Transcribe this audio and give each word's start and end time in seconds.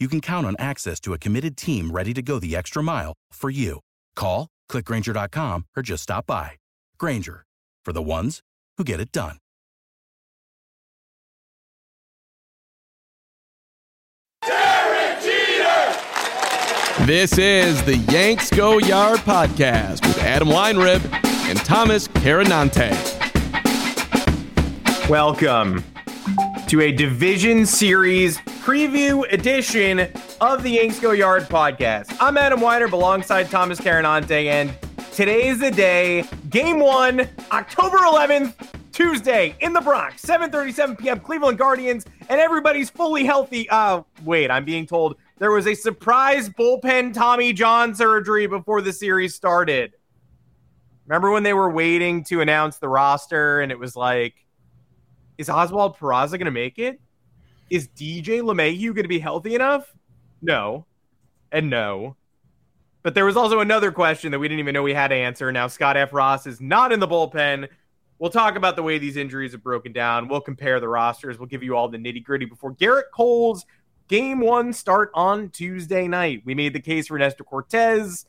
you 0.00 0.08
can 0.08 0.20
count 0.22 0.46
on 0.46 0.56
access 0.58 0.98
to 1.00 1.12
a 1.12 1.18
committed 1.18 1.56
team 1.56 1.90
ready 1.90 2.14
to 2.14 2.22
go 2.22 2.38
the 2.38 2.56
extra 2.56 2.82
mile 2.82 3.12
for 3.32 3.50
you. 3.50 3.80
Call, 4.16 4.48
clickgranger.com, 4.70 5.66
or 5.76 5.82
just 5.82 6.02
stop 6.02 6.26
by. 6.26 6.52
Grainger, 6.98 7.44
for 7.84 7.92
the 7.92 8.02
ones 8.02 8.40
who 8.78 8.84
get 8.84 8.98
it 8.98 9.12
done. 9.12 9.36
Derek 14.46 15.20
Jeter! 15.20 15.96
This 17.04 17.36
is 17.36 17.82
the 17.84 17.98
Yanks 18.10 18.48
Go 18.50 18.78
Yard 18.78 19.20
podcast 19.20 20.06
with 20.06 20.18
Adam 20.22 20.48
Weinrib 20.48 21.04
and 21.50 21.58
Thomas 21.58 22.08
Carannante. 22.08 23.18
Welcome 25.10 25.84
to 26.70 26.82
a 26.82 26.92
division 26.92 27.66
series 27.66 28.38
preview 28.62 29.24
edition 29.32 30.06
of 30.40 30.62
the 30.62 30.70
Yanks 30.70 31.00
Go 31.00 31.10
Yard 31.10 31.42
podcast. 31.48 32.16
I'm 32.20 32.36
Adam 32.36 32.60
Weiner 32.60 32.84
alongside 32.84 33.50
Thomas 33.50 33.80
Carannante, 33.80 34.44
and 34.46 34.72
today 35.10 35.48
is 35.48 35.58
the 35.58 35.72
day, 35.72 36.24
game 36.48 36.78
one, 36.78 37.28
October 37.50 37.96
11th, 37.96 38.54
Tuesday 38.92 39.56
in 39.58 39.72
the 39.72 39.80
Bronx, 39.80 40.24
7:37 40.24 40.96
p.m. 40.96 41.18
Cleveland 41.18 41.58
Guardians, 41.58 42.06
and 42.28 42.40
everybody's 42.40 42.88
fully 42.88 43.24
healthy. 43.24 43.68
Uh, 43.68 44.02
wait, 44.24 44.48
I'm 44.48 44.64
being 44.64 44.86
told 44.86 45.16
there 45.38 45.50
was 45.50 45.66
a 45.66 45.74
surprise 45.74 46.48
bullpen 46.50 47.12
Tommy 47.12 47.52
John 47.52 47.96
surgery 47.96 48.46
before 48.46 48.80
the 48.80 48.92
series 48.92 49.34
started. 49.34 49.94
Remember 51.04 51.32
when 51.32 51.42
they 51.42 51.52
were 51.52 51.68
waiting 51.68 52.22
to 52.26 52.40
announce 52.42 52.78
the 52.78 52.88
roster, 52.88 53.60
and 53.60 53.72
it 53.72 53.78
was 53.80 53.96
like 53.96 54.46
is 55.40 55.48
Oswald 55.48 55.96
Peraza 55.96 56.32
going 56.32 56.44
to 56.44 56.50
make 56.50 56.78
it? 56.78 57.00
Is 57.70 57.88
DJ 57.88 58.42
LeMahieu 58.42 58.94
going 58.94 59.04
to 59.04 59.08
be 59.08 59.18
healthy 59.18 59.54
enough? 59.54 59.90
No. 60.42 60.84
And 61.50 61.70
no. 61.70 62.16
But 63.02 63.14
there 63.14 63.24
was 63.24 63.38
also 63.38 63.60
another 63.60 63.90
question 63.90 64.32
that 64.32 64.38
we 64.38 64.48
didn't 64.48 64.60
even 64.60 64.74
know 64.74 64.82
we 64.82 64.92
had 64.92 65.08
to 65.08 65.14
answer. 65.14 65.50
Now, 65.50 65.66
Scott 65.66 65.96
Effross 65.96 66.46
is 66.46 66.60
not 66.60 66.92
in 66.92 67.00
the 67.00 67.08
bullpen. 67.08 67.68
We'll 68.18 68.30
talk 68.30 68.56
about 68.56 68.76
the 68.76 68.82
way 68.82 68.98
these 68.98 69.16
injuries 69.16 69.52
have 69.52 69.62
broken 69.62 69.94
down. 69.94 70.28
We'll 70.28 70.42
compare 70.42 70.78
the 70.78 70.88
rosters. 70.88 71.38
We'll 71.38 71.48
give 71.48 71.62
you 71.62 71.74
all 71.74 71.88
the 71.88 71.96
nitty 71.96 72.22
gritty 72.22 72.44
before 72.44 72.74
Gerrit 72.74 73.04
Cole's 73.14 73.64
game 74.08 74.40
one 74.40 74.74
start 74.74 75.10
on 75.14 75.48
Tuesday 75.48 76.06
night. 76.06 76.42
We 76.44 76.54
made 76.54 76.74
the 76.74 76.80
case 76.80 77.06
for 77.06 77.18
Nestor 77.18 77.44
Cortes. 77.44 78.26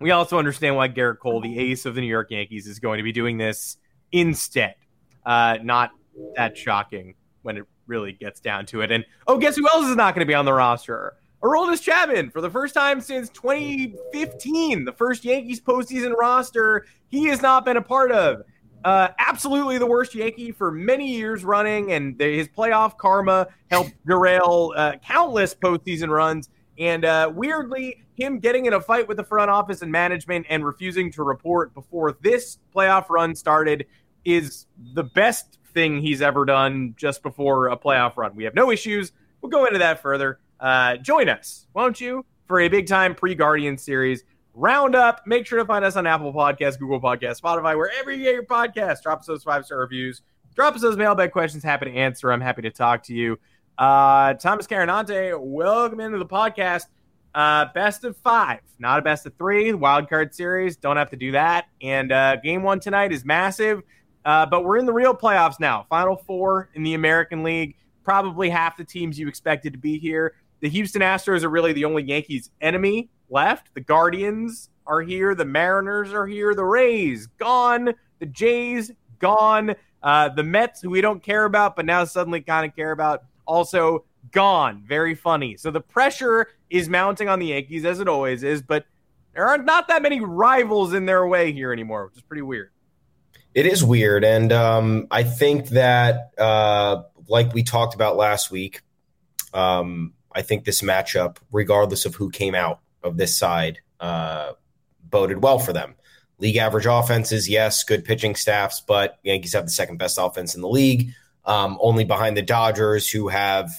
We 0.00 0.12
also 0.12 0.38
understand 0.38 0.76
why 0.76 0.90
Gerrit 0.90 1.18
Cole, 1.18 1.40
the 1.40 1.58
ace 1.58 1.86
of 1.86 1.96
the 1.96 2.02
New 2.02 2.06
York 2.06 2.30
Yankees, 2.30 2.68
is 2.68 2.78
going 2.78 2.98
to 2.98 3.02
be 3.02 3.10
doing 3.10 3.36
this 3.36 3.78
instead. 4.12 4.76
Uh, 5.28 5.58
not 5.62 5.90
that 6.36 6.56
shocking 6.56 7.14
when 7.42 7.58
it 7.58 7.64
really 7.86 8.12
gets 8.12 8.40
down 8.40 8.64
to 8.64 8.80
it. 8.80 8.90
And 8.90 9.04
oh, 9.26 9.36
guess 9.36 9.56
who 9.56 9.68
else 9.68 9.86
is 9.86 9.94
not 9.94 10.14
going 10.14 10.26
to 10.26 10.28
be 10.28 10.34
on 10.34 10.46
the 10.46 10.54
roster? 10.54 11.16
Aroldis 11.42 11.82
Chapman 11.82 12.30
for 12.30 12.40
the 12.40 12.48
first 12.48 12.72
time 12.72 12.98
since 13.00 13.28
2015, 13.28 14.86
the 14.86 14.92
first 14.92 15.26
Yankees 15.26 15.60
postseason 15.60 16.16
roster 16.16 16.86
he 17.08 17.26
has 17.26 17.42
not 17.42 17.66
been 17.66 17.76
a 17.76 17.82
part 17.82 18.10
of. 18.10 18.42
Uh, 18.84 19.08
absolutely 19.18 19.76
the 19.76 19.86
worst 19.86 20.14
Yankee 20.14 20.50
for 20.50 20.70
many 20.70 21.14
years 21.14 21.44
running, 21.44 21.92
and 21.92 22.16
the, 22.16 22.38
his 22.38 22.48
playoff 22.48 22.96
karma 22.96 23.48
helped 23.70 23.92
derail 24.06 24.72
uh, 24.76 24.92
countless 25.04 25.54
postseason 25.54 26.08
runs. 26.08 26.48
And 26.78 27.04
uh, 27.04 27.30
weirdly, 27.34 28.02
him 28.14 28.38
getting 28.38 28.64
in 28.64 28.72
a 28.72 28.80
fight 28.80 29.06
with 29.06 29.18
the 29.18 29.24
front 29.24 29.50
office 29.50 29.82
and 29.82 29.92
management 29.92 30.46
and 30.48 30.64
refusing 30.64 31.12
to 31.12 31.22
report 31.22 31.74
before 31.74 32.16
this 32.22 32.58
playoff 32.74 33.10
run 33.10 33.34
started 33.34 33.86
is 34.34 34.66
the 34.94 35.04
best 35.04 35.58
thing 35.74 36.00
he's 36.00 36.22
ever 36.22 36.44
done 36.44 36.94
just 36.96 37.22
before 37.22 37.68
a 37.68 37.76
playoff 37.76 38.16
run. 38.16 38.34
We 38.34 38.44
have 38.44 38.54
no 38.54 38.70
issues. 38.70 39.12
We'll 39.40 39.50
go 39.50 39.66
into 39.66 39.78
that 39.78 40.02
further. 40.02 40.40
Uh, 40.58 40.96
join 40.96 41.28
us, 41.28 41.66
won't 41.74 42.00
you, 42.00 42.24
for 42.46 42.60
a 42.60 42.68
big 42.68 42.86
time 42.86 43.14
pre 43.14 43.34
Guardian 43.34 43.78
series 43.78 44.24
roundup. 44.54 45.26
Make 45.26 45.46
sure 45.46 45.58
to 45.58 45.64
find 45.64 45.84
us 45.84 45.96
on 45.96 46.06
Apple 46.06 46.32
Podcasts, 46.32 46.78
Google 46.78 47.00
Podcasts, 47.00 47.40
Spotify, 47.40 47.76
wherever 47.76 48.10
you 48.10 48.24
get 48.24 48.34
your 48.34 48.44
podcasts. 48.44 49.02
Drop 49.02 49.20
us 49.20 49.26
those 49.26 49.44
five 49.44 49.64
star 49.64 49.78
reviews. 49.78 50.22
Drop 50.54 50.74
us 50.74 50.80
those 50.80 50.96
mailbag 50.96 51.30
questions. 51.30 51.62
Happy 51.62 51.86
to 51.86 51.92
answer. 51.92 52.32
I'm 52.32 52.40
happy 52.40 52.62
to 52.62 52.70
talk 52.70 53.04
to 53.04 53.14
you. 53.14 53.38
Uh, 53.78 54.34
Thomas 54.34 54.66
Carannante, 54.66 55.38
welcome 55.40 56.00
into 56.00 56.18
the 56.18 56.26
podcast. 56.26 56.86
Uh, 57.34 57.66
best 57.72 58.02
of 58.02 58.16
five, 58.16 58.60
not 58.80 58.98
a 58.98 59.02
best 59.02 59.24
of 59.26 59.36
three. 59.36 59.72
Wild 59.72 60.08
card 60.08 60.34
series, 60.34 60.76
don't 60.76 60.96
have 60.96 61.10
to 61.10 61.16
do 61.16 61.30
that. 61.32 61.66
And 61.80 62.10
uh, 62.10 62.36
game 62.36 62.64
one 62.64 62.80
tonight 62.80 63.12
is 63.12 63.24
massive. 63.24 63.82
Uh, 64.24 64.46
but 64.46 64.64
we're 64.64 64.76
in 64.76 64.86
the 64.86 64.92
real 64.92 65.14
playoffs 65.14 65.58
now. 65.60 65.86
Final 65.88 66.16
four 66.16 66.70
in 66.74 66.82
the 66.82 66.94
American 66.94 67.42
League. 67.42 67.76
Probably 68.04 68.48
half 68.48 68.76
the 68.76 68.84
teams 68.84 69.18
you 69.18 69.28
expected 69.28 69.72
to 69.72 69.78
be 69.78 69.98
here. 69.98 70.34
The 70.60 70.68
Houston 70.68 71.02
Astros 71.02 71.44
are 71.44 71.48
really 71.48 71.72
the 71.72 71.84
only 71.84 72.02
Yankees 72.02 72.50
enemy 72.60 73.10
left. 73.30 73.74
The 73.74 73.80
Guardians 73.80 74.70
are 74.86 75.00
here. 75.00 75.34
The 75.34 75.44
Mariners 75.44 76.12
are 76.12 76.26
here. 76.26 76.54
The 76.54 76.64
Rays 76.64 77.26
gone. 77.38 77.94
The 78.18 78.26
Jays 78.26 78.90
gone. 79.18 79.74
Uh, 80.02 80.28
the 80.30 80.42
Mets, 80.42 80.80
who 80.80 80.90
we 80.90 81.00
don't 81.00 81.22
care 81.22 81.44
about, 81.44 81.76
but 81.76 81.84
now 81.84 82.04
suddenly 82.04 82.40
kind 82.40 82.68
of 82.68 82.74
care 82.74 82.92
about, 82.92 83.24
also 83.46 84.04
gone. 84.30 84.82
Very 84.86 85.14
funny. 85.14 85.56
So 85.56 85.70
the 85.70 85.80
pressure 85.80 86.48
is 86.70 86.88
mounting 86.88 87.28
on 87.28 87.38
the 87.38 87.46
Yankees 87.46 87.84
as 87.84 88.00
it 88.00 88.08
always 88.08 88.42
is, 88.42 88.62
but 88.62 88.84
there 89.34 89.46
are 89.46 89.58
not 89.58 89.88
that 89.88 90.02
many 90.02 90.20
rivals 90.20 90.92
in 90.94 91.06
their 91.06 91.26
way 91.26 91.52
here 91.52 91.72
anymore, 91.72 92.06
which 92.06 92.16
is 92.16 92.22
pretty 92.22 92.42
weird. 92.42 92.70
It 93.58 93.66
is 93.66 93.82
weird, 93.82 94.22
and 94.22 94.52
um, 94.52 95.08
I 95.10 95.24
think 95.24 95.70
that, 95.70 96.30
uh, 96.38 97.02
like 97.26 97.52
we 97.52 97.64
talked 97.64 97.92
about 97.96 98.16
last 98.16 98.52
week, 98.52 98.82
um, 99.52 100.12
I 100.32 100.42
think 100.42 100.64
this 100.64 100.80
matchup, 100.80 101.38
regardless 101.50 102.06
of 102.06 102.14
who 102.14 102.30
came 102.30 102.54
out 102.54 102.78
of 103.02 103.16
this 103.16 103.36
side, 103.36 103.80
uh, 103.98 104.52
boded 105.02 105.42
well 105.42 105.58
for 105.58 105.72
them. 105.72 105.96
League 106.38 106.54
average 106.54 106.86
offenses, 106.86 107.48
yes, 107.48 107.82
good 107.82 108.04
pitching 108.04 108.36
staffs, 108.36 108.80
but 108.80 109.18
Yankees 109.24 109.54
have 109.54 109.64
the 109.64 109.72
second 109.72 109.96
best 109.96 110.18
offense 110.20 110.54
in 110.54 110.60
the 110.60 110.68
league, 110.68 111.10
um, 111.44 111.78
only 111.80 112.04
behind 112.04 112.36
the 112.36 112.42
Dodgers, 112.42 113.10
who 113.10 113.26
have 113.26 113.72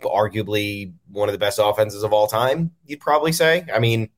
arguably 0.00 0.94
one 1.12 1.28
of 1.28 1.34
the 1.34 1.38
best 1.38 1.60
offenses 1.62 2.02
of 2.02 2.14
all 2.14 2.26
time. 2.26 2.70
You'd 2.86 3.00
probably 3.00 3.32
say. 3.32 3.66
I 3.70 3.80
mean, 3.80 4.08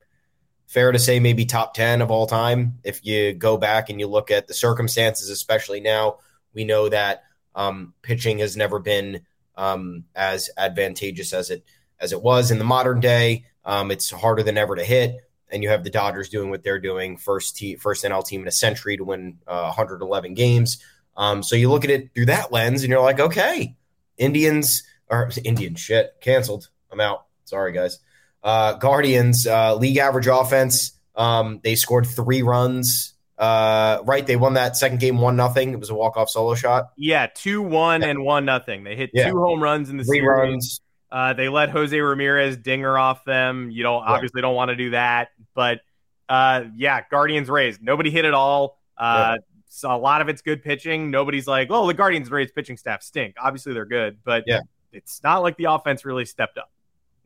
fair 0.69 0.91
to 0.91 0.99
say 0.99 1.19
maybe 1.19 1.45
top 1.45 1.73
10 1.73 2.01
of 2.01 2.11
all 2.11 2.27
time. 2.27 2.77
If 2.83 3.03
you 3.03 3.33
go 3.33 3.57
back 3.57 3.89
and 3.89 3.99
you 3.99 4.07
look 4.07 4.29
at 4.29 4.47
the 4.47 4.53
circumstances 4.53 5.29
especially 5.29 5.81
now 5.81 6.19
we 6.53 6.63
know 6.63 6.87
that 6.89 7.23
um, 7.55 7.93
pitching 8.03 8.37
has 8.37 8.55
never 8.55 8.79
been 8.79 9.21
um, 9.57 10.05
as 10.15 10.49
advantageous 10.57 11.33
as 11.33 11.49
it 11.49 11.65
as 11.99 12.13
it 12.13 12.21
was 12.21 12.51
in 12.51 12.59
the 12.59 12.63
modern 12.63 12.99
day. 13.01 13.45
Um, 13.65 13.91
it's 13.91 14.11
harder 14.11 14.43
than 14.43 14.57
ever 14.57 14.75
to 14.75 14.83
hit 14.83 15.17
and 15.51 15.63
you 15.63 15.69
have 15.69 15.83
the 15.83 15.89
dodgers 15.89 16.29
doing 16.29 16.51
what 16.51 16.63
they're 16.63 16.79
doing 16.79 17.17
first 17.17 17.57
te- 17.57 17.75
first 17.75 18.05
nl 18.05 18.25
team 18.25 18.43
in 18.43 18.47
a 18.47 18.51
century 18.51 18.95
to 18.95 19.03
win 19.03 19.39
uh, 19.47 19.63
111 19.63 20.35
games. 20.35 20.77
Um, 21.17 21.41
so 21.41 21.55
you 21.55 21.71
look 21.71 21.83
at 21.83 21.89
it 21.89 22.13
through 22.13 22.27
that 22.27 22.51
lens 22.51 22.83
and 22.83 22.91
you're 22.91 23.01
like 23.01 23.19
okay 23.19 23.75
indians 24.17 24.83
or 25.09 25.31
indian 25.43 25.73
shit 25.73 26.15
canceled. 26.21 26.69
I'm 26.91 27.01
out. 27.01 27.25
Sorry 27.45 27.71
guys 27.71 27.97
Uh, 28.43 28.73
Guardians, 28.73 29.45
uh, 29.45 29.75
league 29.75 29.97
average 29.97 30.27
offense. 30.27 30.93
Um, 31.15 31.59
they 31.63 31.75
scored 31.75 32.07
three 32.07 32.41
runs. 32.41 33.13
Uh, 33.37 34.01
right, 34.03 34.27
they 34.27 34.35
won 34.35 34.55
that 34.55 34.75
second 34.75 34.99
game 34.99 35.17
one 35.17 35.35
nothing. 35.35 35.71
It 35.71 35.79
was 35.79 35.89
a 35.89 35.95
walk 35.95 36.17
off 36.17 36.29
solo 36.29 36.55
shot. 36.55 36.91
Yeah, 36.97 37.27
two 37.33 37.61
one 37.61 38.01
yeah. 38.01 38.09
and 38.09 38.23
one 38.23 38.45
nothing. 38.45 38.83
They 38.83 38.95
hit 38.95 39.11
yeah. 39.13 39.29
two 39.29 39.39
home 39.39 39.63
runs 39.63 39.89
in 39.89 39.97
the 39.97 40.03
three 40.03 40.19
series. 40.19 40.27
runs. 40.27 40.81
Uh, 41.11 41.33
they 41.33 41.49
let 41.49 41.69
Jose 41.69 41.97
Ramirez 41.97 42.57
dinger 42.57 42.97
off 42.97 43.23
them. 43.25 43.71
You 43.71 43.83
don't 43.83 44.03
yeah. 44.03 44.11
obviously 44.11 44.41
don't 44.41 44.55
want 44.55 44.69
to 44.69 44.75
do 44.75 44.91
that, 44.91 45.29
but 45.55 45.79
uh, 46.27 46.65
yeah, 46.75 47.01
Guardians 47.09 47.49
Rays. 47.49 47.79
Nobody 47.81 48.11
hit 48.11 48.25
it 48.25 48.33
all. 48.33 48.77
Uh, 48.97 49.37
so 49.69 49.89
a 49.89 49.97
lot 49.97 50.21
of 50.21 50.29
it's 50.29 50.41
good 50.41 50.61
pitching. 50.61 51.09
Nobody's 51.09 51.47
like, 51.47 51.69
oh, 51.71 51.87
the 51.87 51.93
Guardians 51.93 52.29
Rays 52.29 52.51
pitching 52.51 52.77
staff 52.77 53.01
stink. 53.01 53.35
Obviously 53.41 53.73
they're 53.73 53.85
good, 53.85 54.19
but 54.23 54.43
yeah, 54.45 54.59
it's 54.91 55.23
not 55.23 55.41
like 55.41 55.57
the 55.57 55.65
offense 55.65 56.03
really 56.03 56.25
stepped 56.25 56.57
up. 56.57 56.69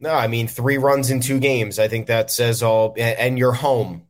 No, 0.04 0.14
I 0.14 0.28
mean 0.28 0.50
three 0.50 0.78
runs 0.78 1.10
in 1.10 1.22
two 1.22 1.40
games. 1.40 1.80
I 1.80 1.88
think 1.88 2.08
that 2.08 2.30
says 2.30 2.62
all. 2.62 2.94
And 2.98 3.40
you're 3.40 3.54
home. 3.54 4.06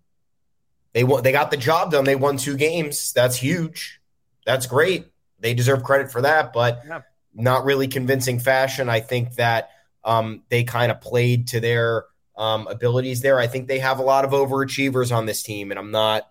They 0.94 1.04
won. 1.04 1.22
they 1.22 1.32
got 1.32 1.52
the 1.52 1.58
job 1.58 1.92
done. 1.92 2.04
They 2.04 2.16
won 2.16 2.38
two 2.38 2.58
games. 2.58 3.14
That's 3.14 3.36
huge. 3.36 4.02
That's 4.44 4.66
great. 4.66 5.06
They 5.40 5.54
deserve 5.54 5.84
credit 5.84 6.12
for 6.12 6.22
that, 6.22 6.52
but 6.52 6.82
yeah. 6.88 7.02
not 7.36 7.64
really 7.64 7.88
convincing 7.88 8.40
fashion. 8.40 8.90
I 8.90 9.02
think 9.02 9.36
that 9.36 9.70
um, 10.04 10.42
they 10.50 10.64
kind 10.64 10.92
of 10.92 11.00
played 11.00 11.50
to 11.50 11.60
their 11.60 12.06
um, 12.36 12.66
abilities 12.66 13.22
there. 13.22 13.38
I 13.38 13.46
think 13.46 13.68
they 13.68 13.78
have 13.78 14.00
a 14.00 14.04
lot 14.04 14.26
of 14.26 14.32
overachievers 14.32 15.16
on 15.16 15.28
this 15.28 15.44
team, 15.44 15.70
and 15.70 15.80
I'm 15.80 15.92
not 15.92 16.28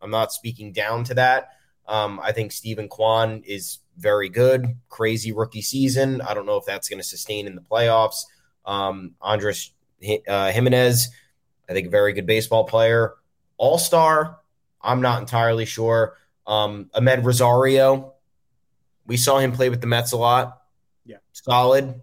I'm 0.00 0.10
not 0.10 0.32
speaking 0.32 0.72
down 0.72 1.04
to 1.04 1.14
that. 1.14 1.50
Um, 1.86 2.20
I 2.22 2.32
think 2.32 2.52
Steven 2.52 2.88
Kwan 2.88 3.42
is 3.44 3.80
very 3.98 4.30
good. 4.30 4.78
Crazy 4.88 5.30
rookie 5.30 5.60
season. 5.60 6.22
I 6.22 6.32
don't 6.32 6.46
know 6.46 6.56
if 6.56 6.64
that's 6.64 6.88
going 6.88 7.00
to 7.02 7.06
sustain 7.06 7.46
in 7.46 7.54
the 7.54 7.60
playoffs. 7.60 8.22
Um, 8.66 9.14
Andres 9.20 9.72
uh, 10.28 10.52
Gimenez, 10.52 11.08
I 11.68 11.72
think 11.72 11.88
a 11.88 11.90
very 11.90 12.12
good 12.12 12.26
baseball 12.26 12.64
player. 12.64 13.14
All 13.56 13.78
star, 13.78 14.40
I'm 14.80 15.00
not 15.00 15.20
entirely 15.20 15.64
sure. 15.64 16.16
Um, 16.46 16.90
Amed 16.94 17.24
Rosario, 17.24 18.14
we 19.06 19.16
saw 19.16 19.38
him 19.38 19.52
play 19.52 19.70
with 19.70 19.80
the 19.80 19.86
Mets 19.86 20.12
a 20.12 20.16
lot. 20.16 20.62
Yeah, 21.06 21.18
solid. 21.32 22.02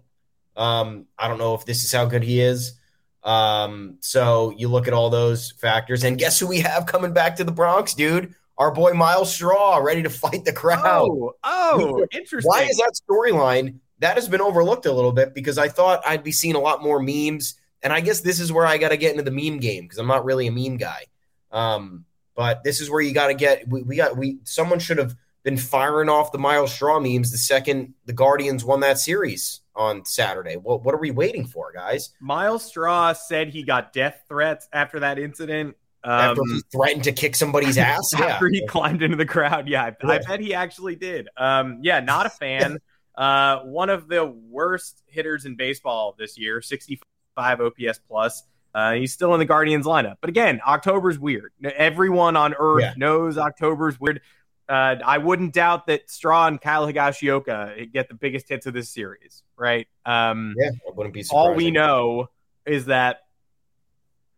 Um, 0.56 1.06
I 1.18 1.28
don't 1.28 1.38
know 1.38 1.54
if 1.54 1.64
this 1.64 1.84
is 1.84 1.92
how 1.92 2.06
good 2.06 2.22
he 2.22 2.40
is. 2.40 2.78
Um, 3.22 3.98
so 4.00 4.52
you 4.56 4.68
look 4.68 4.88
at 4.88 4.94
all 4.94 5.10
those 5.10 5.52
factors, 5.52 6.04
and 6.04 6.18
guess 6.18 6.40
who 6.40 6.46
we 6.46 6.60
have 6.60 6.86
coming 6.86 7.12
back 7.12 7.36
to 7.36 7.44
the 7.44 7.52
Bronx, 7.52 7.94
dude? 7.94 8.34
Our 8.58 8.70
boy 8.70 8.92
Myles 8.92 9.32
Straw, 9.32 9.78
ready 9.78 10.02
to 10.02 10.10
fight 10.10 10.44
the 10.44 10.52
crowd. 10.52 11.08
Oh, 11.08 11.34
oh 11.44 12.06
interesting. 12.12 12.48
Why 12.50 12.64
is 12.64 12.76
that 12.78 12.92
storyline 13.08 13.78
that 14.02 14.16
has 14.16 14.28
been 14.28 14.40
overlooked 14.40 14.84
a 14.86 14.92
little 14.92 15.12
bit? 15.12 15.32
Because 15.32 15.58
I 15.58 15.68
thought 15.68 16.02
I'd 16.06 16.24
be 16.24 16.32
seeing 16.32 16.56
a 16.56 16.60
lot 16.60 16.82
more 16.82 17.00
memes, 17.00 17.54
and 17.82 17.92
I 17.92 18.00
guess 18.00 18.20
this 18.20 18.40
is 18.40 18.52
where 18.52 18.66
I 18.66 18.76
got 18.76 18.88
to 18.88 18.96
get 18.96 19.12
into 19.12 19.22
the 19.22 19.30
meme 19.30 19.60
game 19.60 19.84
because 19.84 19.98
I'm 19.98 20.08
not 20.08 20.24
really 20.24 20.48
a 20.48 20.52
meme 20.52 20.76
guy. 20.76 21.06
Um, 21.52 22.04
but 22.34 22.64
this 22.64 22.80
is 22.80 22.90
where 22.90 23.00
you 23.00 23.14
got 23.14 23.28
to 23.28 23.34
get. 23.34 23.68
We, 23.68 23.82
we 23.82 23.96
got 23.96 24.16
we. 24.16 24.38
Someone 24.44 24.80
should 24.80 24.98
have 24.98 25.14
been 25.44 25.56
firing 25.56 26.08
off 26.08 26.32
the 26.32 26.38
Myles 26.38 26.72
Straw 26.72 26.98
memes 26.98 27.30
the 27.30 27.38
second 27.38 27.94
the 28.06 28.12
Guardians 28.12 28.64
won 28.64 28.80
that 28.80 28.98
series 28.98 29.60
on 29.76 30.04
Saturday. 30.04 30.56
What 30.56 30.82
what 30.82 30.94
are 30.94 30.98
we 30.98 31.12
waiting 31.12 31.46
for, 31.46 31.72
guys? 31.72 32.10
Myles 32.20 32.64
Straw 32.64 33.12
said 33.12 33.48
he 33.48 33.62
got 33.62 33.92
death 33.92 34.22
threats 34.28 34.68
after 34.72 35.00
that 35.00 35.18
incident. 35.18 35.76
Um, 36.04 36.12
after 36.12 36.42
he 36.48 36.60
threatened 36.72 37.04
to 37.04 37.12
kick 37.12 37.36
somebody's 37.36 37.78
ass 37.78 38.12
after 38.18 38.48
yeah. 38.48 38.62
he 38.62 38.66
climbed 38.66 39.02
into 39.02 39.16
the 39.16 39.26
crowd. 39.26 39.68
Yeah, 39.68 39.84
I, 39.84 39.96
yeah. 40.02 40.10
I 40.10 40.18
bet 40.18 40.40
he 40.40 40.54
actually 40.54 40.96
did. 40.96 41.28
Um, 41.36 41.78
yeah, 41.82 42.00
not 42.00 42.26
a 42.26 42.30
fan. 42.30 42.78
uh, 43.14 43.60
one 43.60 43.90
of 43.90 44.08
the 44.08 44.24
worst 44.24 45.02
hitters 45.06 45.44
in 45.44 45.56
baseball 45.56 46.14
this 46.18 46.38
year, 46.38 46.62
65 46.62 47.60
OPS 47.60 48.00
plus. 48.08 48.42
Uh, 48.74 48.92
he's 48.92 49.12
still 49.12 49.34
in 49.34 49.38
the 49.38 49.44
Guardians 49.44 49.84
lineup. 49.84 50.16
But 50.20 50.30
again, 50.30 50.60
October's 50.66 51.18
weird. 51.18 51.52
Everyone 51.62 52.36
on 52.36 52.54
earth 52.58 52.80
yeah. 52.80 52.94
knows 52.96 53.36
October's 53.36 54.00
weird. 54.00 54.22
Uh, 54.68 54.96
I 55.04 55.18
wouldn't 55.18 55.52
doubt 55.52 55.88
that 55.88 56.10
Straw 56.10 56.46
and 56.46 56.58
Kyle 56.58 56.86
Higashioka 56.86 57.92
get 57.92 58.08
the 58.08 58.14
biggest 58.14 58.48
hits 58.48 58.64
of 58.64 58.72
this 58.72 58.88
series, 58.88 59.42
right? 59.56 59.86
Um, 60.06 60.54
yeah, 60.56 60.70
I 60.88 60.92
wouldn't 60.94 61.12
be 61.12 61.24
All 61.30 61.54
we 61.54 61.70
know 61.70 62.30
is 62.64 62.86
that 62.86 63.20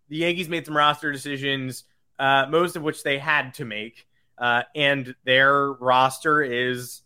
the 0.08 0.16
Yankees 0.16 0.48
made 0.48 0.66
some 0.66 0.76
roster 0.76 1.12
decisions, 1.12 1.84
uh, 2.18 2.46
most 2.48 2.74
of 2.74 2.82
which 2.82 3.04
they 3.04 3.18
had 3.18 3.54
to 3.54 3.64
make, 3.64 4.06
uh, 4.36 4.62
and 4.74 5.14
their 5.24 5.70
roster 5.72 6.42
is 6.42 7.02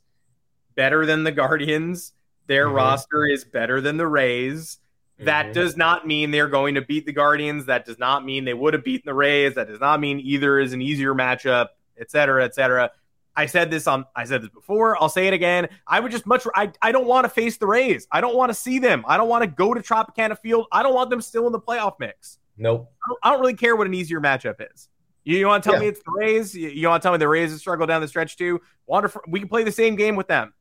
better 0.78 1.04
than 1.04 1.24
the 1.24 1.32
Guardians. 1.32 2.12
Their 2.46 2.66
mm-hmm. 2.66 2.76
roster 2.76 3.26
is 3.26 3.44
better 3.44 3.80
than 3.80 3.96
the 3.96 4.06
Rays. 4.06 4.78
That 5.18 5.46
mm-hmm. 5.46 5.52
does 5.54 5.76
not 5.76 6.06
mean 6.06 6.30
they're 6.30 6.46
going 6.46 6.76
to 6.76 6.82
beat 6.82 7.04
the 7.04 7.12
Guardians. 7.12 7.66
That 7.66 7.84
does 7.84 7.98
not 7.98 8.24
mean 8.24 8.44
they 8.44 8.54
would 8.54 8.74
have 8.74 8.84
beaten 8.84 9.02
the 9.04 9.12
Rays. 9.12 9.56
That 9.56 9.66
does 9.66 9.80
not 9.80 9.98
mean 9.98 10.20
either 10.20 10.60
is 10.60 10.72
an 10.72 10.80
easier 10.80 11.16
matchup, 11.16 11.70
et 11.98 12.12
cetera, 12.12 12.44
et 12.44 12.54
cetera. 12.54 12.92
I 13.34 13.46
said 13.46 13.72
this 13.72 13.88
on 13.88 14.04
I 14.14 14.24
said 14.24 14.42
this 14.42 14.50
before. 14.50 15.00
I'll 15.02 15.08
say 15.08 15.26
it 15.26 15.34
again. 15.34 15.68
I 15.84 15.98
would 15.98 16.12
just 16.12 16.26
much 16.26 16.46
I, 16.54 16.70
I 16.80 16.92
don't 16.92 17.06
want 17.06 17.24
to 17.24 17.28
face 17.28 17.56
the 17.56 17.66
Rays. 17.66 18.06
I 18.12 18.20
don't 18.20 18.36
want 18.36 18.50
to 18.50 18.54
see 18.54 18.78
them. 18.78 19.04
I 19.08 19.16
don't 19.16 19.28
want 19.28 19.42
to 19.42 19.48
go 19.48 19.74
to 19.74 19.80
Tropicana 19.80 20.38
Field. 20.38 20.66
I 20.70 20.84
don't 20.84 20.94
want 20.94 21.10
them 21.10 21.20
still 21.20 21.46
in 21.46 21.52
the 21.52 21.60
playoff 21.60 21.94
mix. 21.98 22.38
Nope. 22.56 22.88
I 23.04 23.08
don't, 23.08 23.18
I 23.24 23.30
don't 23.32 23.40
really 23.40 23.54
care 23.54 23.74
what 23.74 23.88
an 23.88 23.94
easier 23.94 24.20
matchup 24.20 24.56
is. 24.72 24.88
You, 25.24 25.38
you 25.38 25.46
want 25.48 25.64
to 25.64 25.70
tell 25.70 25.76
yeah. 25.76 25.82
me 25.82 25.88
it's 25.88 26.02
the 26.04 26.12
Rays? 26.16 26.54
You, 26.54 26.68
you, 26.68 26.88
want 26.88 27.02
to 27.02 27.06
tell 27.06 27.12
me 27.12 27.18
the 27.18 27.28
Rays 27.28 27.56
struggle 27.60 27.86
down 27.86 28.00
the 28.00 28.08
stretch 28.08 28.36
too? 28.36 28.60
Wonderful. 28.86 29.22
We 29.28 29.40
can 29.40 29.48
play 29.48 29.62
the 29.62 29.72
same 29.72 29.94
game 29.94 30.16
with 30.16 30.28
them. 30.28 30.54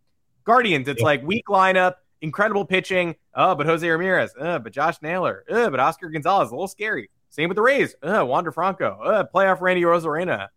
Guardians, 0.48 0.88
it's 0.88 1.02
yeah. 1.02 1.06
like 1.06 1.24
weak 1.24 1.48
lineup, 1.48 1.96
incredible 2.22 2.64
pitching. 2.64 3.18
Oh, 3.36 3.54
but 3.54 3.66
Jose 3.66 3.88
Ramirez. 3.88 4.32
Uh, 4.40 4.60
but 4.60 4.72
Josh 4.72 4.96
Naylor. 5.02 5.44
Uh, 5.52 5.70
but 5.70 5.82
Oscar 5.82 6.08
Gonzalez. 6.08 6.52
A 6.52 6.54
little 6.54 6.70
scary. 6.70 7.10
Same 7.30 7.50
with 7.50 7.58
the 7.58 7.62
Rays. 7.62 7.96
Uh, 8.02 8.26
Wander 8.26 8.54
Franco. 8.54 8.98
Uh, 9.04 9.26
playoff 9.26 9.60
Randy 9.60 9.82
Arozarena. 9.82 10.48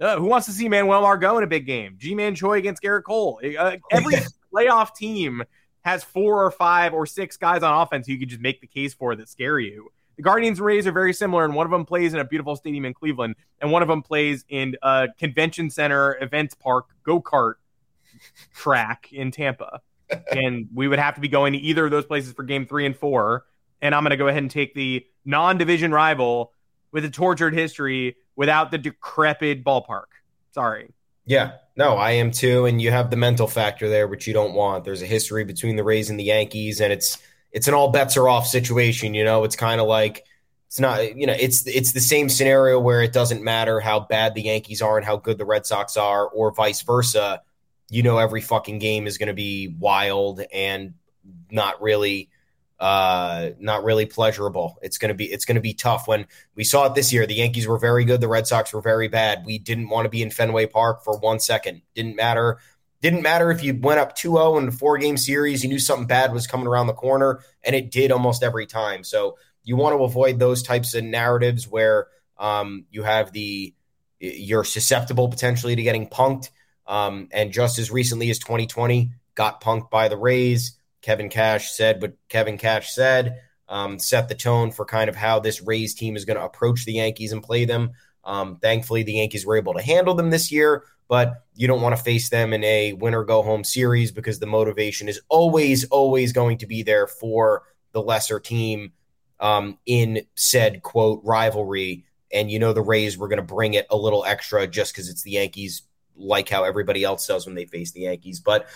Uh, 0.00 0.16
who 0.16 0.24
wants 0.24 0.46
to 0.46 0.52
see 0.52 0.66
Manuel 0.66 1.02
Margot 1.02 1.36
in 1.36 1.44
a 1.44 1.46
big 1.46 1.66
game? 1.66 1.96
Ji-Man 1.98 2.36
Choi 2.36 2.56
against 2.56 2.82
Gerrit 2.82 3.02
Cole. 3.02 3.38
Uh, 3.58 3.76
every 3.90 4.14
playoff 4.50 4.94
team 4.94 5.42
has 5.82 6.02
four 6.02 6.42
or 6.42 6.50
five 6.50 6.94
or 6.94 7.04
six 7.04 7.36
guys 7.36 7.62
on 7.62 7.82
offense 7.82 8.06
who 8.06 8.14
you 8.14 8.18
could 8.18 8.30
just 8.30 8.40
make 8.40 8.62
the 8.62 8.66
case 8.66 8.94
for 8.94 9.14
that 9.14 9.28
scare 9.28 9.58
you. 9.58 9.90
The 10.16 10.22
Guardians 10.22 10.58
and 10.58 10.66
Rays 10.66 10.86
are 10.86 10.92
very 10.92 11.12
similar, 11.12 11.44
and 11.44 11.54
one 11.54 11.66
of 11.66 11.70
them 11.70 11.84
plays 11.84 12.14
in 12.14 12.20
a 12.20 12.24
beautiful 12.24 12.56
stadium 12.56 12.86
in 12.86 12.94
Cleveland, 12.94 13.36
and 13.60 13.70
one 13.70 13.82
of 13.82 13.88
them 13.88 14.02
plays 14.02 14.46
in 14.48 14.74
a 14.82 15.08
convention 15.18 15.68
center, 15.68 16.16
events 16.22 16.54
park, 16.54 16.86
go 17.04 17.20
kart 17.20 17.54
track 18.54 19.12
in 19.12 19.30
Tampa. 19.30 19.80
and 20.30 20.68
we 20.74 20.88
would 20.88 20.98
have 20.98 21.14
to 21.14 21.20
be 21.20 21.28
going 21.28 21.52
to 21.52 21.58
either 21.58 21.84
of 21.84 21.90
those 21.90 22.06
places 22.06 22.32
for 22.32 22.42
game 22.42 22.66
three 22.66 22.86
and 22.86 22.96
four. 22.96 23.44
And 23.80 23.94
I'm 23.94 24.02
going 24.02 24.10
to 24.10 24.16
go 24.16 24.28
ahead 24.28 24.42
and 24.42 24.50
take 24.50 24.74
the 24.74 25.06
non 25.24 25.58
division 25.58 25.92
rival 25.92 26.52
with 26.92 27.04
a 27.04 27.10
tortured 27.10 27.54
history 27.54 28.16
without 28.34 28.70
the 28.70 28.78
decrepit 28.78 29.64
ballpark. 29.64 30.06
Sorry. 30.52 30.92
Yeah, 31.26 31.52
no, 31.76 31.96
I 31.96 32.12
am 32.12 32.30
too. 32.30 32.64
And 32.64 32.80
you 32.80 32.90
have 32.90 33.10
the 33.10 33.16
mental 33.16 33.46
factor 33.46 33.88
there, 33.88 34.08
which 34.08 34.26
you 34.26 34.32
don't 34.32 34.54
want. 34.54 34.84
There's 34.84 35.02
a 35.02 35.06
history 35.06 35.44
between 35.44 35.76
the 35.76 35.84
Rays 35.84 36.08
and 36.08 36.18
the 36.18 36.24
Yankees, 36.24 36.80
and 36.80 36.90
it's 36.90 37.18
it's 37.52 37.68
an 37.68 37.74
all 37.74 37.90
bets 37.90 38.16
are 38.16 38.28
off 38.28 38.46
situation. 38.46 39.12
You 39.12 39.24
know, 39.24 39.44
it's 39.44 39.54
kind 39.54 39.78
of 39.78 39.86
like 39.86 40.24
it's 40.66 40.80
not. 40.80 41.16
You 41.16 41.26
know, 41.26 41.36
it's 41.38 41.66
it's 41.66 41.92
the 41.92 42.00
same 42.00 42.30
scenario 42.30 42.80
where 42.80 43.02
it 43.02 43.12
doesn't 43.12 43.44
matter 43.44 43.78
how 43.78 44.00
bad 44.00 44.34
the 44.34 44.42
Yankees 44.42 44.80
are 44.80 44.96
and 44.96 45.04
how 45.04 45.16
good 45.18 45.36
the 45.36 45.44
Red 45.44 45.66
Sox 45.66 45.98
are, 45.98 46.26
or 46.28 46.50
vice 46.52 46.80
versa. 46.80 47.42
You 47.90 48.02
know, 48.02 48.18
every 48.18 48.40
fucking 48.40 48.78
game 48.78 49.06
is 49.06 49.18
going 49.18 49.28
to 49.28 49.34
be 49.34 49.68
wild 49.68 50.42
and 50.52 50.94
not 51.50 51.80
really 51.80 52.30
uh, 52.80 53.50
not 53.58 53.82
really 53.82 54.06
pleasurable. 54.06 54.78
It's 54.82 54.98
gonna 54.98 55.14
be 55.14 55.24
it's 55.24 55.44
gonna 55.44 55.60
be 55.60 55.74
tough. 55.74 56.06
When 56.06 56.26
we 56.54 56.64
saw 56.64 56.86
it 56.86 56.94
this 56.94 57.12
year, 57.12 57.26
the 57.26 57.34
Yankees 57.34 57.66
were 57.66 57.78
very 57.78 58.04
good, 58.04 58.20
the 58.20 58.28
Red 58.28 58.46
Sox 58.46 58.72
were 58.72 58.80
very 58.80 59.08
bad. 59.08 59.44
We 59.44 59.58
didn't 59.58 59.88
want 59.88 60.04
to 60.06 60.08
be 60.08 60.22
in 60.22 60.30
Fenway 60.30 60.66
Park 60.66 61.02
for 61.02 61.18
one 61.18 61.40
second. 61.40 61.82
Didn't 61.94 62.16
matter. 62.16 62.58
Didn't 63.00 63.22
matter 63.22 63.50
if 63.50 63.62
you 63.62 63.78
went 63.78 64.00
up 64.00 64.16
2-0 64.16 64.60
in 64.60 64.68
a 64.68 64.72
four 64.72 64.98
game 64.98 65.16
series, 65.16 65.62
you 65.62 65.68
knew 65.68 65.78
something 65.78 66.06
bad 66.06 66.32
was 66.32 66.48
coming 66.48 66.66
around 66.66 66.88
the 66.88 66.94
corner, 66.94 67.40
and 67.62 67.76
it 67.76 67.92
did 67.92 68.10
almost 68.10 68.42
every 68.42 68.66
time. 68.66 69.04
So 69.04 69.38
you 69.62 69.76
want 69.76 69.96
to 69.96 70.02
avoid 70.02 70.38
those 70.38 70.62
types 70.62 70.94
of 70.94 71.04
narratives 71.04 71.68
where 71.68 72.08
um, 72.38 72.86
you 72.90 73.02
have 73.02 73.32
the 73.32 73.74
you're 74.20 74.64
susceptible 74.64 75.28
potentially 75.28 75.76
to 75.76 75.82
getting 75.82 76.08
punked. 76.08 76.50
Um, 76.88 77.28
and 77.30 77.52
just 77.52 77.78
as 77.78 77.92
recently 77.92 78.30
as 78.30 78.40
2020, 78.40 79.12
got 79.36 79.62
punked 79.62 79.90
by 79.90 80.08
the 80.08 80.16
Rays 80.16 80.78
Kevin 81.02 81.28
Cash 81.28 81.72
said 81.72 82.02
what 82.02 82.14
Kevin 82.28 82.58
Cash 82.58 82.92
said, 82.92 83.40
um, 83.68 83.98
set 83.98 84.28
the 84.28 84.34
tone 84.34 84.70
for 84.70 84.84
kind 84.84 85.08
of 85.08 85.16
how 85.16 85.40
this 85.40 85.62
Rays 85.62 85.94
team 85.94 86.16
is 86.16 86.24
going 86.24 86.38
to 86.38 86.44
approach 86.44 86.84
the 86.84 86.94
Yankees 86.94 87.32
and 87.32 87.42
play 87.42 87.64
them. 87.64 87.92
Um, 88.24 88.56
thankfully, 88.56 89.02
the 89.02 89.14
Yankees 89.14 89.46
were 89.46 89.56
able 89.56 89.74
to 89.74 89.82
handle 89.82 90.14
them 90.14 90.30
this 90.30 90.50
year, 90.50 90.84
but 91.06 91.44
you 91.54 91.66
don't 91.66 91.82
want 91.82 91.96
to 91.96 92.02
face 92.02 92.28
them 92.28 92.52
in 92.52 92.64
a 92.64 92.92
win 92.94 93.14
or 93.14 93.24
go 93.24 93.42
home 93.42 93.64
series 93.64 94.10
because 94.10 94.38
the 94.38 94.46
motivation 94.46 95.08
is 95.08 95.20
always, 95.28 95.84
always 95.84 96.32
going 96.32 96.58
to 96.58 96.66
be 96.66 96.82
there 96.82 97.06
for 97.06 97.62
the 97.92 98.02
lesser 98.02 98.40
team 98.40 98.92
um, 99.40 99.78
in 99.86 100.22
said 100.34 100.82
quote 100.82 101.22
rivalry. 101.24 102.04
And 102.32 102.50
you 102.50 102.58
know, 102.58 102.72
the 102.72 102.82
Rays 102.82 103.16
were 103.16 103.28
going 103.28 103.38
to 103.38 103.54
bring 103.54 103.74
it 103.74 103.86
a 103.90 103.96
little 103.96 104.24
extra 104.24 104.66
just 104.66 104.92
because 104.92 105.08
it's 105.08 105.22
the 105.22 105.32
Yankees, 105.32 105.82
like 106.18 106.48
how 106.48 106.64
everybody 106.64 107.04
else 107.04 107.26
does 107.26 107.46
when 107.46 107.54
they 107.54 107.64
face 107.64 107.92
the 107.92 108.00
Yankees. 108.00 108.40
But 108.40 108.66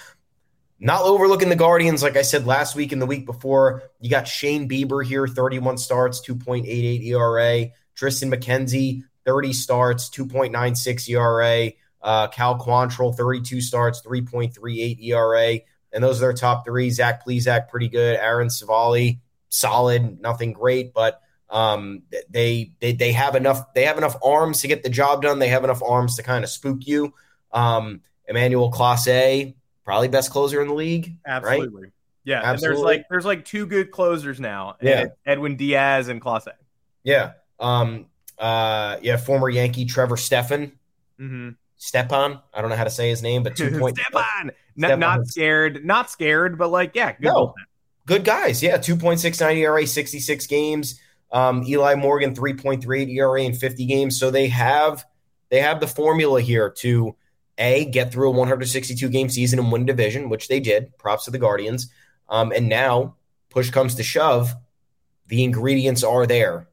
not 0.79 1.03
overlooking 1.03 1.49
the 1.49 1.57
Guardians, 1.57 2.03
like 2.03 2.17
I 2.17 2.23
said 2.23 2.47
last 2.47 2.75
week 2.75 2.91
and 2.93 3.01
the 3.01 3.07
week 3.07 3.25
before. 3.25 3.85
You 4.01 4.11
got 4.11 4.27
Shane 4.27 4.69
Bieber 4.69 5.05
here, 5.05 5.29
31 5.29 5.79
starts, 5.79 6.21
2.88 6.27 7.07
ERA. 7.07 7.71
Triston 7.97 8.35
McKenzie, 8.35 9.05
30 9.25 9.53
starts, 9.53 10.11
2.96 10.11 11.09
ERA. 11.11 11.73
Uh, 12.03 12.27
Cal 12.29 12.59
Quantrill, 12.59 13.17
32 13.17 13.61
starts, 13.61 14.03
3.38 14.03 15.01
ERA. 15.05 15.61
And 15.93 16.03
those 16.03 16.19
are 16.19 16.27
their 16.27 16.33
top 16.33 16.65
three. 16.65 16.91
Zach 16.91 17.25
Plesac, 17.25 17.69
pretty 17.69 17.89
good. 17.89 18.17
Aaron 18.17 18.49
Civale, 18.49 19.21
solid, 19.51 20.21
nothing 20.21 20.53
great, 20.53 20.93
but 20.93 21.21
um, 21.49 22.03
they, 22.31 22.73
they 22.81 22.95
they 22.95 23.13
have 23.13 23.37
enough 23.37 23.75
they 23.75 23.85
have 23.85 23.99
enough 23.99 24.17
arms 24.25 24.63
to 24.63 24.69
get 24.69 24.83
the 24.83 24.89
job 24.89 25.23
done. 25.23 25.39
They 25.39 25.49
have 25.49 25.65
enough 25.65 25.83
arms 25.83 26.17
to 26.17 26.23
kind 26.23 26.43
of 26.43 26.51
spook 26.51 26.87
you. 26.87 27.13
Um, 27.53 28.01
Emmanuel 28.29 28.71
Clase, 28.71 29.55
probably 29.85 30.09
best 30.09 30.31
closer 30.31 30.63
in 30.63 30.69
the 30.69 30.75
league. 30.75 31.17
Absolutely. 31.27 31.83
Right? 31.83 31.93
Yeah. 32.25 32.41
Absolutely. 32.43 32.53
And 32.53 32.63
there's 32.63 32.85
like 32.85 33.09
there's 33.11 33.25
like 33.25 33.45
two 33.45 33.67
good 33.67 33.91
closers 33.91 34.41
now. 34.41 34.77
Yeah. 34.81 35.07
Edwin 35.27 35.57
Diaz 35.57 36.09
and 36.09 36.21
Clase. 36.21 36.49
Yeah. 37.03 37.33
Um, 37.59 38.07
uh, 38.39 38.97
yeah, 39.03 39.17
former 39.17 39.49
Yankee 39.49 39.85
Trevor 39.85 40.17
Stephan. 40.17 40.73
Mm-hmm. 41.21 41.51
Stepan. 41.77 42.39
I 42.55 42.61
don't 42.61 42.71
know 42.71 42.77
how 42.77 42.85
to 42.85 42.91
say 42.91 43.09
his 43.09 43.23
name, 43.23 43.43
but 43.43 43.57
two 43.57 43.79
point 43.79 43.99
Stepan. 43.99 44.53
Not, 44.77 44.99
not 44.99 45.27
scared. 45.27 45.85
Not 45.85 46.11
scared, 46.11 46.57
but 46.57 46.69
like, 46.69 46.93
yeah, 46.95 47.13
good, 47.13 47.25
no. 47.25 47.55
good 48.07 48.25
guys. 48.25 48.63
Yeah, 48.63 48.79
2.69 48.79 49.57
ERA, 49.57 49.87
66 49.87 50.47
games. 50.47 51.01
Um, 51.33 51.65
Eli 51.65 51.95
Morgan, 51.97 52.35
3.38 52.35 53.09
ERA 53.17 53.43
in 53.43 53.55
50 53.55 53.87
games. 53.87 54.19
So 54.19 54.31
they 54.31 54.49
have 54.49 55.05
they 55.51 55.61
have 55.61 55.81
the 55.81 55.87
formula 55.87 56.41
here 56.41 56.71
to 56.79 57.17
a 57.63 57.85
get 57.85 58.13
through 58.13 58.29
a 58.29 58.33
162 58.33 59.09
game 59.09 59.29
season 59.29 59.59
and 59.59 59.73
win 59.73 59.87
division, 59.87 60.29
which 60.29 60.49
they 60.49 60.61
did. 60.61 60.97
Props 60.99 61.25
to 61.27 61.31
the 61.31 61.39
Guardians. 61.39 61.89
Um, 62.29 62.53
and 62.53 62.69
now, 62.69 63.17
push 63.51 63.71
comes 63.71 63.95
to 63.95 64.03
shove, 64.03 64.55
the 65.29 65.45
ingredients 65.45 66.03
are 66.03 66.27
there. 66.27 66.69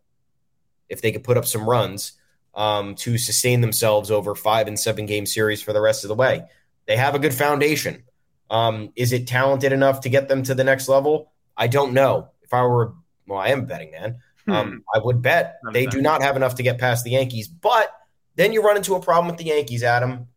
If 0.89 1.01
they 1.01 1.11
could 1.11 1.23
put 1.23 1.37
up 1.37 1.45
some 1.45 1.69
runs 1.69 2.13
um, 2.55 2.95
to 2.95 3.17
sustain 3.17 3.61
themselves 3.61 4.09
over 4.09 4.33
five 4.33 4.67
and 4.67 4.79
seven 4.79 5.05
game 5.05 5.25
series 5.25 5.61
for 5.61 5.71
the 5.71 5.81
rest 5.81 6.03
of 6.03 6.07
the 6.07 6.15
way, 6.15 6.43
they 6.87 6.97
have 6.97 7.13
a 7.13 7.19
good 7.19 7.33
foundation. 7.33 8.03
Um, 8.49 8.91
is 8.95 9.13
it 9.13 9.27
talented 9.27 9.71
enough 9.71 10.01
to 10.01 10.09
get 10.09 10.27
them 10.27 10.41
to 10.43 10.55
the 10.55 10.63
next 10.63 10.89
level? 10.89 11.31
I 11.55 11.67
don't 11.67 11.93
know. 11.93 12.29
If 12.41 12.53
I 12.53 12.63
were, 12.63 12.93
well, 13.27 13.39
I 13.39 13.49
am 13.49 13.59
a 13.59 13.65
betting 13.65 13.91
man. 13.91 14.17
Um, 14.47 14.71
Hmm. 14.71 14.77
I 14.95 14.99
would 15.03 15.21
bet 15.21 15.59
they 15.73 15.85
do 15.85 16.01
not 16.01 16.23
have 16.23 16.35
enough 16.35 16.55
to 16.55 16.63
get 16.63 16.79
past 16.79 17.03
the 17.03 17.11
Yankees. 17.11 17.47
But 17.47 17.93
then 18.35 18.51
you 18.51 18.63
run 18.63 18.77
into 18.77 18.95
a 18.95 18.99
problem 18.99 19.27
with 19.27 19.37
the 19.37 19.45
Yankees, 19.45 19.83
Adam. 19.83 20.27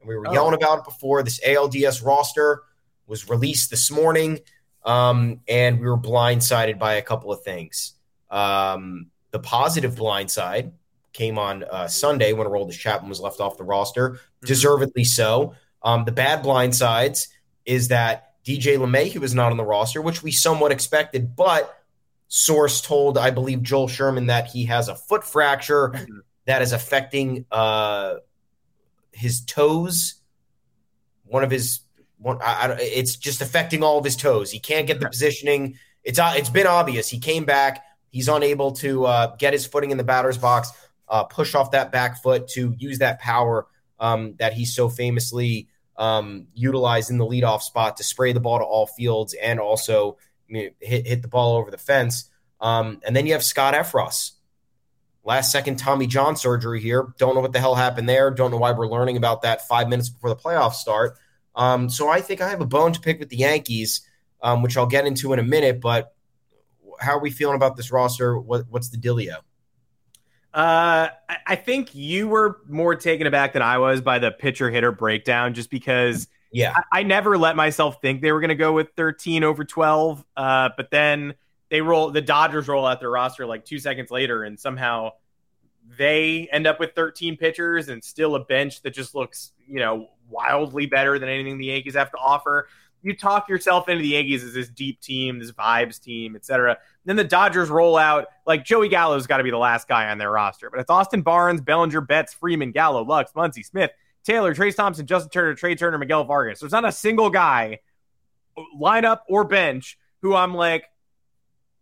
And 0.00 0.08
we 0.08 0.16
were 0.16 0.28
Oh. 0.28 0.32
yelling 0.32 0.54
about 0.54 0.78
it 0.80 0.84
before. 0.84 1.22
This 1.22 1.40
ALDS 1.44 2.02
roster 2.02 2.62
was 3.06 3.28
released 3.28 3.70
this 3.70 3.90
morning, 3.90 4.40
um, 4.84 5.40
and 5.48 5.80
we 5.80 5.86
were 5.86 5.98
blindsided 5.98 6.78
by 6.78 6.94
a 6.94 7.02
couple 7.02 7.32
of 7.32 7.42
things. 7.42 7.94
Um, 8.30 9.10
the 9.30 9.38
positive 9.40 9.94
blindside 9.96 10.72
came 11.12 11.38
on 11.38 11.64
uh, 11.64 11.88
Sunday 11.88 12.32
when 12.32 12.46
Aroldis 12.46 12.78
Chapman 12.78 13.08
was 13.08 13.20
left 13.20 13.40
off 13.40 13.56
the 13.58 13.64
roster, 13.64 14.10
Mm-hmm. 14.10 14.46
deservedly 14.46 15.04
so. 15.04 15.54
Um, 15.82 16.04
the 16.04 16.12
bad 16.12 16.42
blindsides 16.42 17.28
is 17.66 17.88
that 17.88 18.34
DJ 18.44 18.76
LeMahieu 18.78 19.22
is 19.22 19.34
not 19.34 19.50
on 19.50 19.58
the 19.58 19.64
roster, 19.64 20.00
which 20.00 20.22
we 20.22 20.32
somewhat 20.32 20.72
expected, 20.72 21.36
but 21.36 21.76
source 22.28 22.80
told, 22.80 23.18
I 23.18 23.30
believe, 23.30 23.62
Joel 23.62 23.88
Sherman 23.88 24.26
that 24.26 24.46
he 24.46 24.64
has 24.66 24.88
a 24.88 24.94
foot 24.94 25.24
fracture 25.24 25.90
Mhm. 25.90 26.20
that 26.46 26.62
is 26.62 26.72
affecting 26.72 27.44
uh, 27.50 28.14
his 29.20 29.42
toes. 29.44 30.14
One 31.24 31.44
of 31.44 31.50
his 31.50 31.80
one, 32.18 32.38
I, 32.42 32.72
I, 32.72 32.76
it's 32.80 33.16
just 33.16 33.40
affecting 33.40 33.82
all 33.82 33.98
of 33.98 34.04
his 34.04 34.16
toes. 34.16 34.50
He 34.50 34.58
can't 34.58 34.86
get 34.86 34.98
the 34.98 35.08
positioning. 35.08 35.76
It's 36.02 36.18
uh, 36.18 36.32
it's 36.36 36.50
been 36.50 36.66
obvious. 36.66 37.08
He 37.08 37.18
came 37.18 37.44
back. 37.44 37.84
He's 38.10 38.28
unable 38.28 38.72
to 38.72 39.06
uh, 39.06 39.36
get 39.36 39.52
his 39.52 39.66
footing 39.66 39.90
in 39.90 39.98
the 39.98 40.04
batter's 40.04 40.38
box, 40.38 40.72
uh, 41.08 41.24
push 41.24 41.54
off 41.54 41.70
that 41.70 41.92
back 41.92 42.22
foot 42.22 42.48
to 42.48 42.74
use 42.78 42.98
that 42.98 43.20
power 43.20 43.66
um, 44.00 44.34
that 44.38 44.52
he 44.54 44.64
so 44.64 44.88
famously 44.88 45.68
um, 45.96 46.46
utilized 46.54 47.10
in 47.10 47.18
the 47.18 47.26
leadoff 47.26 47.60
spot 47.62 47.98
to 47.98 48.04
spray 48.04 48.32
the 48.32 48.40
ball 48.40 48.58
to 48.58 48.64
all 48.64 48.86
fields 48.86 49.34
and 49.34 49.60
also 49.60 50.16
you 50.48 50.64
know, 50.64 50.70
hit 50.80 51.06
hit 51.06 51.22
the 51.22 51.28
ball 51.28 51.56
over 51.56 51.70
the 51.70 51.78
fence. 51.78 52.30
Um, 52.60 53.00
and 53.06 53.14
then 53.14 53.26
you 53.26 53.32
have 53.34 53.44
Scott 53.44 53.74
Effross. 53.74 54.32
Last 55.22 55.52
second 55.52 55.76
Tommy 55.76 56.06
John 56.06 56.36
surgery 56.36 56.80
here. 56.80 57.14
Don't 57.18 57.34
know 57.34 57.40
what 57.40 57.52
the 57.52 57.60
hell 57.60 57.74
happened 57.74 58.08
there. 58.08 58.30
Don't 58.30 58.50
know 58.50 58.56
why 58.56 58.72
we're 58.72 58.88
learning 58.88 59.16
about 59.16 59.42
that 59.42 59.66
five 59.68 59.88
minutes 59.88 60.08
before 60.08 60.30
the 60.30 60.36
playoffs 60.36 60.74
start. 60.74 61.18
Um, 61.54 61.90
so 61.90 62.08
I 62.08 62.20
think 62.20 62.40
I 62.40 62.48
have 62.48 62.60
a 62.60 62.66
bone 62.66 62.92
to 62.92 63.00
pick 63.00 63.18
with 63.18 63.28
the 63.28 63.36
Yankees, 63.36 64.00
um, 64.42 64.62
which 64.62 64.76
I'll 64.76 64.86
get 64.86 65.06
into 65.06 65.32
in 65.32 65.38
a 65.38 65.42
minute. 65.42 65.80
But 65.80 66.14
how 66.98 67.12
are 67.16 67.20
we 67.20 67.30
feeling 67.30 67.56
about 67.56 67.76
this 67.76 67.90
roster? 67.92 68.38
What, 68.38 68.64
what's 68.70 68.88
the 68.88 68.96
dealio? 68.96 69.36
Uh, 70.52 71.08
I- 71.46 71.56
think 71.56 71.94
you 71.94 72.26
were 72.26 72.58
more 72.68 72.96
taken 72.96 73.26
aback 73.26 73.52
than 73.52 73.62
I 73.62 73.78
was 73.78 74.00
by 74.00 74.18
the 74.18 74.30
pitcher 74.32 74.70
hitter 74.70 74.90
breakdown, 74.90 75.54
just 75.54 75.70
because 75.70 76.26
Yeah, 76.50 76.74
I, 76.92 77.00
I 77.00 77.02
never 77.04 77.38
let 77.38 77.54
myself 77.54 78.00
think 78.00 78.22
they 78.22 78.32
were 78.32 78.40
going 78.40 78.48
to 78.48 78.54
go 78.56 78.72
with 78.72 78.88
13 78.96 79.44
over 79.44 79.64
12. 79.64 80.24
Uh, 80.36 80.70
but 80.76 80.90
then 80.90 81.34
they 81.70 81.80
roll 81.80 82.10
the 82.10 82.20
Dodgers 82.20 82.68
roll 82.68 82.84
out 82.84 83.00
their 83.00 83.10
roster 83.10 83.46
like 83.46 83.64
two 83.64 83.78
seconds 83.78 84.10
later, 84.10 84.42
and 84.42 84.58
somehow 84.58 85.12
they 85.98 86.48
end 86.52 86.66
up 86.66 86.78
with 86.78 86.92
13 86.94 87.36
pitchers 87.36 87.88
and 87.88 88.02
still 88.02 88.34
a 88.34 88.44
bench 88.44 88.82
that 88.82 88.92
just 88.92 89.14
looks, 89.14 89.52
you 89.66 89.80
know, 89.80 90.10
wildly 90.28 90.86
better 90.86 91.18
than 91.18 91.28
anything 91.28 91.58
the 91.58 91.66
Yankees 91.66 91.94
have 91.94 92.10
to 92.10 92.18
offer. 92.18 92.68
You 93.02 93.16
talk 93.16 93.48
yourself 93.48 93.88
into 93.88 94.02
the 94.02 94.08
Yankees 94.08 94.44
as 94.44 94.52
this 94.52 94.68
deep 94.68 95.00
team, 95.00 95.38
this 95.38 95.52
vibes 95.52 96.00
team, 96.00 96.36
etc. 96.36 96.76
Then 97.06 97.16
the 97.16 97.24
Dodgers 97.24 97.70
roll 97.70 97.96
out 97.96 98.26
like 98.46 98.64
Joey 98.64 98.88
Gallo's 98.88 99.26
got 99.26 99.38
to 99.38 99.44
be 99.44 99.50
the 99.50 99.58
last 99.58 99.88
guy 99.88 100.10
on 100.10 100.18
their 100.18 100.30
roster, 100.30 100.70
but 100.70 100.80
it's 100.80 100.90
Austin 100.90 101.22
Barnes, 101.22 101.60
Bellinger, 101.60 102.02
Betts, 102.02 102.34
Freeman, 102.34 102.72
Gallo, 102.72 103.02
Lux, 103.02 103.32
Muncy, 103.32 103.64
Smith, 103.64 103.90
Taylor, 104.22 104.54
Trayce 104.54 104.76
Thompson, 104.76 105.06
Justin 105.06 105.30
Turner, 105.30 105.54
Trea 105.54 105.76
Turner, 105.76 105.98
Miguel 105.98 106.24
Vargas. 106.24 106.60
There's 106.60 106.72
not 106.72 106.84
a 106.84 106.92
single 106.92 107.30
guy, 107.30 107.80
uh, 108.56 108.62
lineup 108.78 109.20
or 109.28 109.44
bench, 109.44 109.98
who 110.20 110.34
I'm 110.34 110.54
like, 110.54 110.84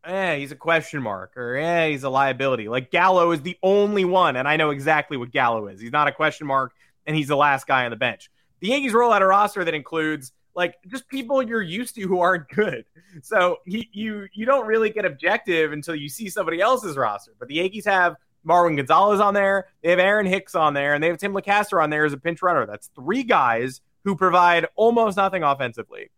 eh, 0.05 0.37
he's 0.37 0.53
a 0.53 0.57
question 0.57 1.03
mark 1.03 1.37
or 1.37 1.57
eh, 1.57 1.91
he's 1.91 2.05
a 2.05 2.11
liability. 2.11 2.69
Like 2.69 2.91
Gallo 2.91 3.31
is 3.33 3.43
the 3.43 3.57
only 3.63 4.05
one, 4.05 4.37
and 4.37 4.49
I 4.49 4.57
know 4.57 4.71
exactly 4.71 5.17
what 5.17 5.31
Gallo 5.31 5.67
is. 5.69 5.81
He's 5.81 5.93
not 5.93 6.09
a 6.09 6.13
question 6.13 6.47
mark, 6.47 6.73
and 7.07 7.17
he's 7.17 7.29
the 7.29 7.37
last 7.37 7.67
guy 7.67 7.85
on 7.85 7.91
the 7.91 7.97
bench. 7.97 8.31
The 8.61 8.69
Yankees 8.69 8.93
roll 8.93 9.13
out 9.13 9.23
a 9.23 9.27
roster 9.27 9.65
that 9.65 9.75
includes 9.75 10.33
like 10.55 10.75
just 10.89 11.09
people 11.09 11.43
you're 11.43 11.63
used 11.63 11.95
to 11.95 12.03
who 12.03 12.21
aren't 12.21 12.49
good. 12.49 12.85
So 13.23 13.59
he, 13.65 13.89
you 13.93 14.27
you 14.33 14.45
don't 14.45 14.67
really 14.67 14.91
get 14.91 15.05
objective 15.05 15.73
until 15.73 15.95
you 15.95 16.09
see 16.09 16.29
somebody 16.29 16.61
else's 16.61 16.97
roster. 16.97 17.33
But 17.39 17.49
the 17.49 17.55
Yankees 17.55 17.85
have 17.87 18.17
Marwin 18.47 18.77
Gonzalez 18.77 19.21
on 19.21 19.35
there, 19.35 19.69
they 19.83 19.91
have 19.91 19.99
Aaron 19.99 20.27
Hicks 20.27 20.55
on 20.55 20.75
there, 20.75 20.95
and 20.95 21.03
they 21.03 21.09
have 21.09 21.19
Tim 21.19 21.33
Locastro 21.33 21.83
on 21.83 21.91
there 21.91 22.05
as 22.05 22.13
a 22.13 22.19
pinch 22.19 22.43
runner. 22.43 22.67
That's 22.67 22.89
three 22.95 23.23
guys 23.23 23.81
who 24.05 24.17
provide 24.17 24.67
almost 24.75 25.17
nothing 25.17 25.43
offensively. 25.43 26.11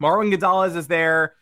Marwin 0.00 0.30
Gonzalez 0.30 0.76
is 0.76 0.86
there, 0.86 1.34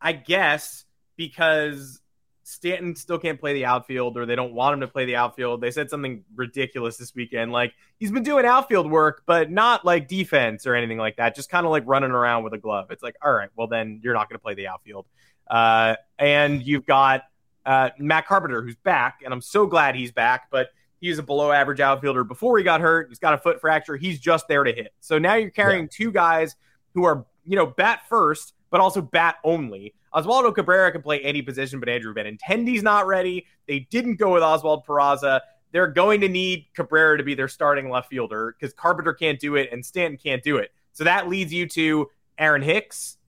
I 0.00 0.12
guess, 0.12 0.84
because 1.18 2.00
Stanton 2.44 2.96
still 2.96 3.18
can't 3.18 3.38
play 3.38 3.52
the 3.52 3.66
outfield, 3.66 4.16
or 4.16 4.24
they 4.24 4.34
don't 4.34 4.54
want 4.54 4.72
him 4.72 4.80
to 4.80 4.88
play 4.88 5.04
the 5.04 5.16
outfield. 5.16 5.60
They 5.60 5.70
said 5.70 5.90
something 5.90 6.24
ridiculous 6.34 6.96
this 6.96 7.14
weekend. 7.14 7.52
Like 7.52 7.74
he's 7.98 8.10
been 8.10 8.22
doing 8.22 8.46
outfield 8.46 8.90
work, 8.90 9.24
but 9.26 9.50
not 9.50 9.84
like 9.84 10.08
defense 10.08 10.66
or 10.66 10.74
anything 10.74 10.96
like 10.96 11.16
that. 11.16 11.34
Just 11.34 11.50
kind 11.50 11.66
of 11.66 11.72
like 11.72 11.82
running 11.86 12.12
around 12.12 12.44
with 12.44 12.54
a 12.54 12.58
glove. 12.58 12.90
It's 12.90 13.02
like, 13.02 13.16
all 13.22 13.32
right, 13.32 13.50
well 13.54 13.66
then 13.66 14.00
you're 14.02 14.14
not 14.14 14.30
going 14.30 14.36
to 14.38 14.42
play 14.42 14.54
the 14.54 14.68
outfield. 14.68 15.04
Uh, 15.46 15.96
and 16.18 16.62
you've 16.62 16.86
got 16.86 17.24
uh, 17.66 17.90
Matt 17.98 18.26
Carpenter, 18.26 18.62
who's 18.62 18.76
back, 18.76 19.20
and 19.22 19.34
I'm 19.34 19.42
so 19.42 19.66
glad 19.66 19.94
he's 19.94 20.12
back. 20.12 20.48
But 20.50 20.68
he's 21.00 21.18
a 21.18 21.22
below 21.22 21.52
average 21.52 21.80
outfielder 21.80 22.24
before 22.24 22.56
he 22.56 22.64
got 22.64 22.80
hurt. 22.80 23.08
He's 23.08 23.18
got 23.18 23.34
a 23.34 23.38
foot 23.38 23.60
fracture. 23.60 23.96
He's 23.96 24.18
just 24.18 24.48
there 24.48 24.64
to 24.64 24.72
hit. 24.72 24.94
So 25.00 25.18
now 25.18 25.34
you're 25.34 25.50
carrying 25.50 25.88
two 25.88 26.12
guys 26.12 26.56
who 26.94 27.04
are, 27.04 27.26
you 27.44 27.56
know, 27.56 27.66
bat 27.66 28.02
first, 28.08 28.54
but 28.70 28.80
also 28.80 29.02
bat 29.02 29.36
only. 29.44 29.94
Oswaldo 30.24 30.54
Cabrera 30.54 30.90
can 30.92 31.02
play 31.02 31.20
any 31.20 31.42
position, 31.42 31.80
but 31.80 31.88
Andrew 31.88 32.14
Benintendi's 32.14 32.82
not 32.82 33.06
ready. 33.06 33.46
They 33.66 33.80
didn't 33.90 34.16
go 34.16 34.32
with 34.32 34.42
Oswald 34.42 34.84
Peraza. 34.86 35.40
They're 35.70 35.88
going 35.88 36.20
to 36.22 36.28
need 36.28 36.66
Cabrera 36.74 37.18
to 37.18 37.24
be 37.24 37.34
their 37.34 37.48
starting 37.48 37.90
left 37.90 38.08
fielder 38.08 38.54
because 38.58 38.74
Carpenter 38.74 39.12
can't 39.12 39.38
do 39.38 39.56
it 39.56 39.68
and 39.70 39.84
Stanton 39.84 40.18
can't 40.18 40.42
do 40.42 40.56
it. 40.56 40.72
So 40.92 41.04
that 41.04 41.28
leads 41.28 41.52
you 41.52 41.68
to 41.68 42.08
Aaron 42.38 42.62
Hicks 42.62 43.18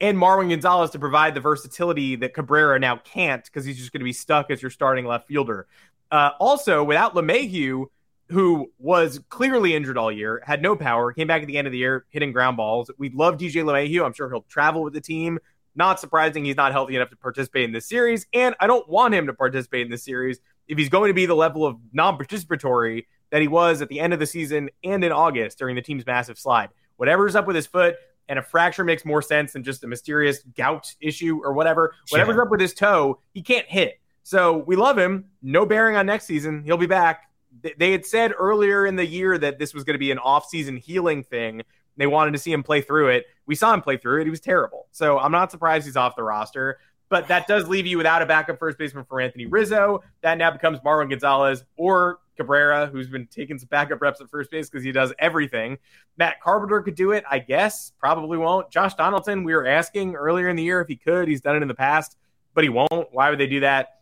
and 0.00 0.18
Marwin 0.18 0.50
Gonzalez 0.50 0.90
to 0.90 0.98
provide 0.98 1.34
the 1.34 1.40
versatility 1.40 2.16
that 2.16 2.34
Cabrera 2.34 2.78
now 2.78 2.96
can't 2.96 3.44
because 3.44 3.64
he's 3.64 3.78
just 3.78 3.92
going 3.92 4.00
to 4.00 4.04
be 4.04 4.12
stuck 4.12 4.50
as 4.50 4.60
your 4.60 4.70
starting 4.70 5.06
left 5.06 5.28
fielder. 5.28 5.66
Uh, 6.10 6.30
also, 6.38 6.84
without 6.84 7.14
LeMahieu, 7.14 7.86
who 8.28 8.70
was 8.78 9.20
clearly 9.28 9.74
injured 9.74 9.96
all 9.96 10.10
year, 10.10 10.42
had 10.44 10.60
no 10.60 10.74
power, 10.74 11.12
came 11.12 11.26
back 11.26 11.42
at 11.42 11.48
the 11.48 11.56
end 11.56 11.66
of 11.66 11.72
the 11.72 11.78
year 11.78 12.04
hitting 12.10 12.32
ground 12.32 12.56
balls. 12.56 12.90
We 12.98 13.10
love 13.10 13.36
DJ 13.36 13.62
LeMahieu. 13.64 14.04
I'm 14.04 14.12
sure 14.12 14.28
he'll 14.28 14.42
travel 14.42 14.82
with 14.82 14.92
the 14.92 15.00
team. 15.00 15.38
Not 15.74 16.00
surprising 16.00 16.44
he's 16.44 16.56
not 16.56 16.72
healthy 16.72 16.96
enough 16.96 17.10
to 17.10 17.16
participate 17.16 17.64
in 17.64 17.72
this 17.72 17.88
series, 17.88 18.26
and 18.32 18.54
I 18.60 18.66
don't 18.66 18.88
want 18.88 19.14
him 19.14 19.26
to 19.26 19.32
participate 19.32 19.86
in 19.86 19.90
this 19.90 20.04
series 20.04 20.38
if 20.68 20.78
he's 20.78 20.88
going 20.88 21.08
to 21.08 21.14
be 21.14 21.26
the 21.26 21.34
level 21.34 21.66
of 21.66 21.76
non-participatory 21.92 23.06
that 23.30 23.40
he 23.40 23.48
was 23.48 23.80
at 23.80 23.88
the 23.88 23.98
end 23.98 24.12
of 24.12 24.18
the 24.18 24.26
season 24.26 24.68
and 24.84 25.02
in 25.02 25.12
August 25.12 25.58
during 25.58 25.74
the 25.74 25.82
team's 25.82 26.04
massive 26.04 26.38
slide. 26.38 26.68
Whatever's 26.96 27.34
up 27.34 27.46
with 27.46 27.56
his 27.56 27.66
foot, 27.66 27.96
and 28.28 28.38
a 28.38 28.42
fracture 28.42 28.84
makes 28.84 29.04
more 29.04 29.22
sense 29.22 29.54
than 29.54 29.64
just 29.64 29.82
a 29.82 29.86
mysterious 29.86 30.42
gout 30.56 30.94
issue 31.00 31.40
or 31.42 31.52
whatever. 31.52 31.94
Whatever's 32.10 32.36
yeah. 32.36 32.42
up 32.42 32.50
with 32.50 32.60
his 32.60 32.74
toe, 32.74 33.18
he 33.32 33.42
can't 33.42 33.66
hit. 33.66 33.98
So 34.22 34.58
we 34.58 34.76
love 34.76 34.96
him. 34.96 35.24
No 35.42 35.66
bearing 35.66 35.96
on 35.96 36.06
next 36.06 36.26
season. 36.26 36.62
He'll 36.64 36.76
be 36.76 36.86
back. 36.86 37.30
They 37.78 37.92
had 37.92 38.06
said 38.06 38.32
earlier 38.38 38.86
in 38.86 38.96
the 38.96 39.04
year 39.04 39.36
that 39.38 39.58
this 39.58 39.74
was 39.74 39.84
going 39.84 39.94
to 39.94 39.98
be 39.98 40.10
an 40.10 40.18
off-season 40.18 40.76
healing 40.76 41.24
thing. 41.24 41.62
They 41.96 42.06
wanted 42.06 42.32
to 42.32 42.38
see 42.38 42.52
him 42.52 42.62
play 42.62 42.80
through 42.80 43.08
it. 43.08 43.26
We 43.46 43.54
saw 43.54 43.74
him 43.74 43.82
play 43.82 43.96
through 43.96 44.22
it. 44.22 44.24
He 44.24 44.30
was 44.30 44.40
terrible. 44.40 44.86
So 44.92 45.18
I'm 45.18 45.32
not 45.32 45.50
surprised 45.50 45.86
he's 45.86 45.96
off 45.96 46.16
the 46.16 46.22
roster. 46.22 46.78
But 47.08 47.28
that 47.28 47.46
does 47.46 47.68
leave 47.68 47.86
you 47.86 47.98
without 47.98 48.22
a 48.22 48.26
backup 48.26 48.58
first 48.58 48.78
baseman 48.78 49.04
for 49.04 49.20
Anthony 49.20 49.44
Rizzo. 49.44 50.02
That 50.22 50.38
now 50.38 50.50
becomes 50.50 50.80
Marwin 50.80 51.10
Gonzalez 51.10 51.62
or 51.76 52.20
Cabrera, 52.38 52.86
who's 52.86 53.08
been 53.08 53.26
taking 53.26 53.58
some 53.58 53.68
backup 53.68 54.00
reps 54.00 54.22
at 54.22 54.30
first 54.30 54.50
base 54.50 54.70
because 54.70 54.82
he 54.82 54.92
does 54.92 55.12
everything. 55.18 55.76
Matt 56.16 56.40
Carpenter 56.40 56.80
could 56.80 56.94
do 56.94 57.12
it, 57.12 57.22
I 57.30 57.38
guess. 57.38 57.92
Probably 57.98 58.38
won't. 58.38 58.70
Josh 58.70 58.94
Donaldson, 58.94 59.44
we 59.44 59.54
were 59.54 59.66
asking 59.66 60.14
earlier 60.14 60.48
in 60.48 60.56
the 60.56 60.62
year 60.62 60.80
if 60.80 60.88
he 60.88 60.96
could. 60.96 61.28
He's 61.28 61.42
done 61.42 61.54
it 61.54 61.60
in 61.60 61.68
the 61.68 61.74
past, 61.74 62.16
but 62.54 62.64
he 62.64 62.70
won't. 62.70 63.08
Why 63.10 63.28
would 63.28 63.38
they 63.38 63.46
do 63.46 63.60
that 63.60 64.00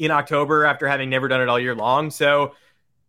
in 0.00 0.10
October 0.10 0.64
after 0.64 0.88
having 0.88 1.10
never 1.10 1.28
done 1.28 1.40
it 1.40 1.48
all 1.48 1.60
year 1.60 1.76
long? 1.76 2.10
So 2.10 2.54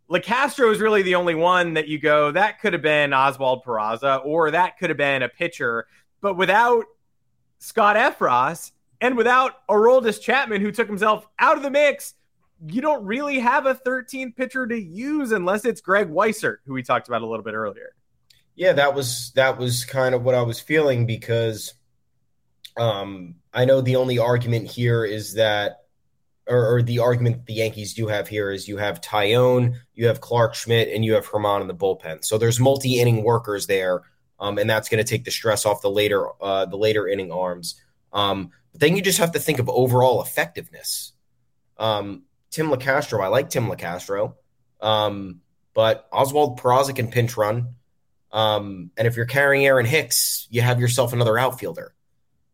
Locastro 0.10 0.72
is 0.72 0.80
really 0.80 1.02
the 1.02 1.16
only 1.16 1.36
one 1.36 1.74
that 1.74 1.88
you 1.88 1.98
go, 1.98 2.32
that 2.32 2.60
could 2.60 2.74
have 2.74 2.82
been 2.82 3.14
Oswald 3.14 3.64
Peraza 3.64 4.24
or 4.24 4.52
that 4.52 4.78
could 4.78 4.90
have 4.90 4.98
been 4.98 5.24
a 5.24 5.30
pitcher. 5.30 5.88
But 6.22 6.38
without 6.38 6.86
Scott 7.58 7.96
Effross 7.96 8.72
and 9.02 9.18
without 9.18 9.68
Aroldis 9.68 10.22
Chapman, 10.22 10.62
who 10.62 10.72
took 10.72 10.88
himself 10.88 11.28
out 11.40 11.58
of 11.58 11.64
the 11.64 11.72
mix, 11.72 12.14
you 12.68 12.82
don't 12.82 13.04
really 13.04 13.40
have 13.40 13.66
a 13.66 13.76
13th 13.76 14.36
pitcher 14.36 14.68
to 14.68 14.80
use 14.80 15.32
unless 15.32 15.66
it's 15.66 15.82
Greg 15.82 16.10
Weissert, 16.10 16.58
who 16.66 16.74
we 16.74 16.84
talked 16.84 17.08
about 17.08 17.22
a 17.22 17.28
little 17.28 17.44
bit 17.44 17.54
earlier. 17.54 17.96
Yeah, 18.56 18.74
that 18.74 18.94
was 18.94 19.32
that 19.36 19.58
was 19.58 19.84
kind 19.84 20.16
of 20.16 20.24
what 20.24 20.36
I 20.36 20.42
was 20.42 20.62
feeling 20.62 21.06
because 21.06 21.74
um, 22.78 23.36
I 23.54 23.66
know 23.66 23.82
the 23.82 23.98
only 23.98 24.18
argument 24.18 24.68
here 24.68 25.04
is 25.04 25.34
that 25.34 25.85
or, 26.48 26.76
or, 26.76 26.82
the 26.82 27.00
argument 27.00 27.46
the 27.46 27.54
Yankees 27.54 27.94
do 27.94 28.08
have 28.08 28.28
here 28.28 28.52
is 28.52 28.68
you 28.68 28.78
have 28.78 29.02
Taillon, 29.02 29.76
you 29.94 30.08
have 30.08 30.22
Clarke 30.22 30.54
Schmidt, 30.54 30.90
and 30.94 31.04
you 31.04 31.14
have 31.14 31.26
Germán 31.26 31.62
in 31.62 31.68
the 31.68 31.74
bullpen. 31.74 32.24
So 32.24 32.38
there's 32.38 32.60
multi 32.60 33.00
inning 33.00 33.24
workers 33.24 33.68
there, 33.68 34.04
um, 34.40 34.58
and 34.58 34.70
that's 34.70 34.90
going 34.90 35.04
to 35.04 35.10
take 35.10 35.26
the 35.26 35.32
stress 35.32 35.66
off 35.66 35.82
the 35.82 35.90
later 35.90 36.28
uh, 36.42 36.66
the 36.66 36.78
later 36.78 37.08
inning 37.08 37.32
arms. 37.32 37.82
Um, 38.14 38.52
but 38.72 38.82
then 38.82 38.96
you 38.96 39.02
just 39.02 39.20
have 39.20 39.32
to 39.32 39.40
think 39.40 39.60
of 39.60 39.70
overall 39.70 40.22
effectiveness. 40.22 41.14
Um, 41.78 42.24
Tim 42.52 42.70
Locastro, 42.70 43.24
I 43.24 43.28
like 43.28 43.50
Tim 43.50 43.68
Locastro, 43.68 44.36
um, 44.82 45.42
but 45.74 46.08
Oswald 46.12 46.60
Peraza 46.60 46.96
can 46.96 47.10
pinch 47.10 47.38
run. 47.38 47.76
Um, 48.32 48.92
and 48.98 49.08
if 49.08 49.16
you're 49.16 49.26
carrying 49.26 49.66
Aaron 49.66 49.86
Hicks, 49.86 50.48
you 50.52 50.62
have 50.62 50.80
yourself 50.80 51.14
another 51.14 51.40
outfielder. 51.40 51.95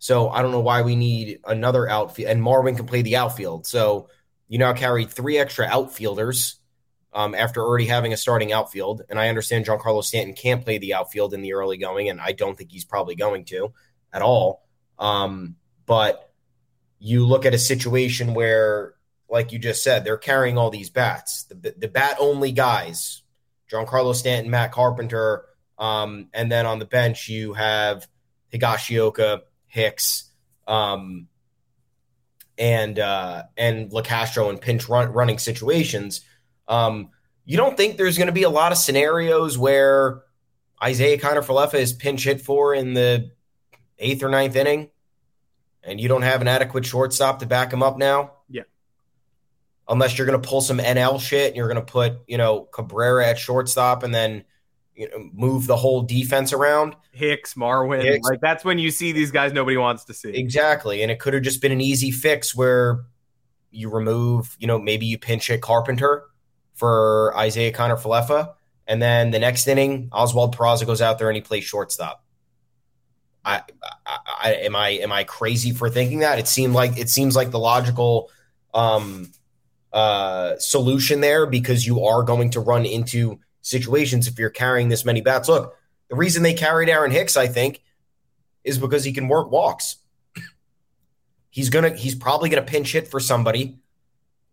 So 0.01 0.29
I 0.29 0.41
don't 0.41 0.49
know 0.49 0.61
why 0.61 0.81
we 0.81 0.95
need 0.95 1.41
another 1.45 1.87
outfield. 1.87 2.27
And 2.27 2.41
Marwin 2.41 2.75
can 2.75 2.87
play 2.87 3.03
the 3.03 3.17
outfield. 3.17 3.67
So 3.67 4.09
you 4.47 4.57
now 4.57 4.73
carry 4.73 5.05
three 5.05 5.37
extra 5.37 5.67
outfielders 5.67 6.55
um, 7.13 7.35
after 7.35 7.61
already 7.61 7.85
having 7.85 8.11
a 8.11 8.17
starting 8.17 8.51
outfield. 8.51 9.03
And 9.09 9.19
I 9.19 9.29
understand 9.29 9.67
Giancarlo 9.67 10.03
Stanton 10.03 10.33
can't 10.33 10.63
play 10.63 10.79
the 10.79 10.95
outfield 10.95 11.35
in 11.35 11.43
the 11.43 11.53
early 11.53 11.77
going, 11.77 12.09
and 12.09 12.19
I 12.19 12.31
don't 12.31 12.57
think 12.57 12.71
he's 12.71 12.83
probably 12.83 13.13
going 13.13 13.45
to 13.45 13.73
at 14.11 14.23
all. 14.23 14.65
Um, 14.97 15.55
but 15.85 16.33
you 16.97 17.27
look 17.27 17.45
at 17.45 17.53
a 17.53 17.59
situation 17.59 18.33
where, 18.33 18.95
like 19.29 19.51
you 19.51 19.59
just 19.59 19.83
said, 19.83 20.03
they're 20.03 20.17
carrying 20.17 20.57
all 20.57 20.71
these 20.71 20.89
bats, 20.89 21.43
the, 21.43 21.75
the 21.77 21.87
bat 21.87 22.17
only 22.19 22.51
guys, 22.51 23.21
Giancarlo 23.71 24.15
Stanton, 24.15 24.49
Matt 24.49 24.71
Carpenter. 24.71 25.45
Um, 25.77 26.29
and 26.33 26.51
then 26.51 26.65
on 26.65 26.79
the 26.79 26.85
bench, 26.85 27.29
you 27.29 27.53
have 27.53 28.07
Higashioka, 28.51 29.41
Hicks, 29.71 30.25
um, 30.67 31.27
and 32.57 32.99
uh, 32.99 33.43
and 33.55 33.89
Locastro 33.89 34.49
in 34.49 34.57
pinch 34.57 34.89
run, 34.89 35.13
running 35.13 35.39
situations. 35.39 36.21
Um, 36.67 37.09
you 37.45 37.55
don't 37.55 37.77
think 37.77 37.97
there's 37.97 38.17
going 38.17 38.27
to 38.27 38.33
be 38.33 38.43
a 38.43 38.49
lot 38.49 38.73
of 38.73 38.77
scenarios 38.77 39.57
where 39.57 40.23
Isiah 40.85 41.17
Kiner-Falefa 41.17 41.75
is 41.75 41.93
pinch 41.93 42.25
hit 42.25 42.41
for 42.41 42.75
in 42.75 42.93
the 42.93 43.31
eighth 43.97 44.23
or 44.23 44.29
ninth 44.29 44.57
inning, 44.57 44.89
and 45.83 46.01
you 46.01 46.09
don't 46.09 46.23
have 46.23 46.41
an 46.41 46.49
adequate 46.49 46.85
shortstop 46.85 47.39
to 47.39 47.45
back 47.45 47.71
him 47.71 47.81
up 47.81 47.97
now? 47.97 48.33
Yeah. 48.49 48.63
Unless 49.87 50.17
you're 50.17 50.27
going 50.27 50.41
to 50.41 50.47
pull 50.47 50.59
some 50.59 50.79
NL 50.79 51.19
shit 51.21 51.47
and 51.47 51.55
you're 51.55 51.69
going 51.69 51.83
to 51.83 51.91
put, 51.91 52.19
you 52.27 52.37
know, 52.37 52.61
Cabrera 52.61 53.27
at 53.27 53.39
shortstop 53.39 54.03
and 54.03 54.13
then 54.13 54.43
you 54.95 55.09
know, 55.09 55.29
move 55.33 55.67
the 55.67 55.75
whole 55.75 56.01
defense 56.01 56.53
around. 56.53 56.95
Hicks, 57.11 57.53
Marwin, 57.55 58.03
Hicks. 58.03 58.27
like 58.27 58.39
that's 58.41 58.63
when 58.63 58.79
you 58.79 58.91
see 58.91 59.11
these 59.11 59.31
guys 59.31 59.53
nobody 59.53 59.77
wants 59.77 60.05
to 60.05 60.13
see. 60.13 60.29
Exactly, 60.29 61.01
and 61.01 61.11
it 61.11 61.19
could 61.19 61.33
have 61.33 61.43
just 61.43 61.61
been 61.61 61.71
an 61.71 61.81
easy 61.81 62.11
fix 62.11 62.55
where 62.55 63.05
you 63.71 63.89
remove, 63.89 64.55
you 64.59 64.67
know, 64.67 64.77
maybe 64.77 65.05
you 65.05 65.17
pinch 65.17 65.47
hit 65.47 65.61
Carpenter 65.61 66.23
for 66.73 67.33
Isiah 67.41 67.71
Kiner-Falefa, 67.71 68.53
and 68.87 69.01
then 69.01 69.31
the 69.31 69.39
next 69.39 69.67
inning, 69.67 70.09
Oswald 70.11 70.55
Peraza 70.55 70.85
goes 70.85 71.01
out 71.01 71.19
there 71.19 71.29
and 71.29 71.35
he 71.35 71.41
plays 71.41 71.63
shortstop. 71.63 72.23
I, 73.43 73.63
I, 74.05 74.17
I, 74.43 74.53
am 74.53 74.75
I 74.75 74.89
am 74.89 75.11
I 75.11 75.23
crazy 75.23 75.71
for 75.71 75.89
thinking 75.89 76.19
that? 76.19 76.37
It 76.37 76.47
seemed 76.47 76.73
like 76.73 76.97
it 76.97 77.09
seems 77.09 77.35
like 77.35 77.51
the 77.51 77.59
logical 77.59 78.29
um, 78.73 79.31
uh, 79.91 80.57
solution 80.57 81.21
there 81.21 81.45
because 81.45 81.85
you 81.85 82.05
are 82.05 82.23
going 82.23 82.51
to 82.51 82.59
run 82.59 82.85
into 82.85 83.39
situations 83.61 84.27
if 84.27 84.37
you're 84.39 84.49
carrying 84.49 84.89
this 84.89 85.05
many 85.05 85.21
bats. 85.21 85.47
Look, 85.47 85.75
the 86.09 86.15
reason 86.15 86.43
they 86.43 86.53
carried 86.53 86.89
Aaron 86.89 87.11
Hicks, 87.11 87.37
I 87.37 87.47
think, 87.47 87.81
is 88.63 88.77
because 88.77 89.03
he 89.03 89.13
can 89.13 89.27
work 89.27 89.51
walks. 89.51 89.97
He's 91.49 91.69
gonna 91.69 91.95
he's 91.95 92.15
probably 92.15 92.49
gonna 92.49 92.61
pinch 92.61 92.93
hit 92.93 93.07
for 93.07 93.19
somebody 93.19 93.79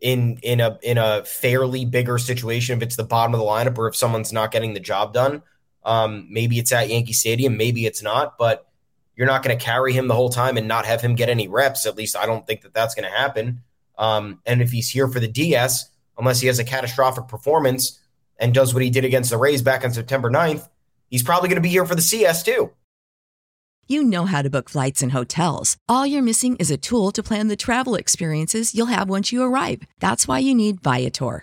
in 0.00 0.38
in 0.42 0.60
a 0.60 0.78
in 0.82 0.98
a 0.98 1.24
fairly 1.24 1.84
bigger 1.84 2.18
situation 2.18 2.76
if 2.76 2.82
it's 2.82 2.96
the 2.96 3.04
bottom 3.04 3.34
of 3.34 3.40
the 3.40 3.46
lineup 3.46 3.78
or 3.78 3.88
if 3.88 3.96
someone's 3.96 4.32
not 4.32 4.50
getting 4.50 4.74
the 4.74 4.80
job 4.80 5.12
done. 5.12 5.42
Um, 5.84 6.26
maybe 6.30 6.58
it's 6.58 6.72
at 6.72 6.88
Yankee 6.88 7.12
Stadium, 7.12 7.56
maybe 7.56 7.86
it's 7.86 8.02
not, 8.02 8.36
but 8.36 8.68
you're 9.16 9.26
not 9.26 9.42
going 9.42 9.56
to 9.56 9.64
carry 9.64 9.92
him 9.92 10.06
the 10.06 10.14
whole 10.14 10.28
time 10.28 10.56
and 10.56 10.68
not 10.68 10.86
have 10.86 11.00
him 11.00 11.16
get 11.16 11.28
any 11.28 11.48
reps. 11.48 11.86
At 11.86 11.96
least 11.96 12.16
I 12.16 12.26
don't 12.26 12.46
think 12.46 12.62
that 12.62 12.74
that's 12.74 12.94
going 12.94 13.10
to 13.10 13.16
happen. 13.16 13.62
Um, 13.96 14.40
and 14.46 14.62
if 14.62 14.70
he's 14.70 14.88
here 14.88 15.08
for 15.08 15.18
the 15.18 15.26
DS, 15.26 15.90
unless 16.16 16.40
he 16.40 16.46
has 16.46 16.60
a 16.60 16.64
catastrophic 16.64 17.26
performance, 17.26 17.98
and 18.38 18.54
does 18.54 18.72
what 18.72 18.82
he 18.82 18.90
did 18.90 19.04
against 19.04 19.30
the 19.30 19.36
Rays 19.36 19.62
back 19.62 19.84
on 19.84 19.92
September 19.92 20.30
9th, 20.30 20.68
he's 21.08 21.22
probably 21.22 21.48
going 21.48 21.56
to 21.56 21.68
be 21.68 21.68
here 21.68 21.86
for 21.86 21.94
the 21.94 22.02
CS 22.02 22.42
too. 22.42 22.70
You 23.90 24.02
know 24.02 24.26
how 24.26 24.42
to 24.42 24.50
book 24.50 24.68
flights 24.68 25.02
and 25.02 25.12
hotels. 25.12 25.78
All 25.88 26.06
you're 26.06 26.22
missing 26.22 26.56
is 26.56 26.70
a 26.70 26.76
tool 26.76 27.10
to 27.12 27.22
plan 27.22 27.48
the 27.48 27.56
travel 27.56 27.94
experiences 27.94 28.74
you'll 28.74 28.86
have 28.86 29.08
once 29.08 29.32
you 29.32 29.42
arrive. 29.42 29.82
That's 29.98 30.28
why 30.28 30.40
you 30.40 30.54
need 30.54 30.82
Viator. 30.82 31.42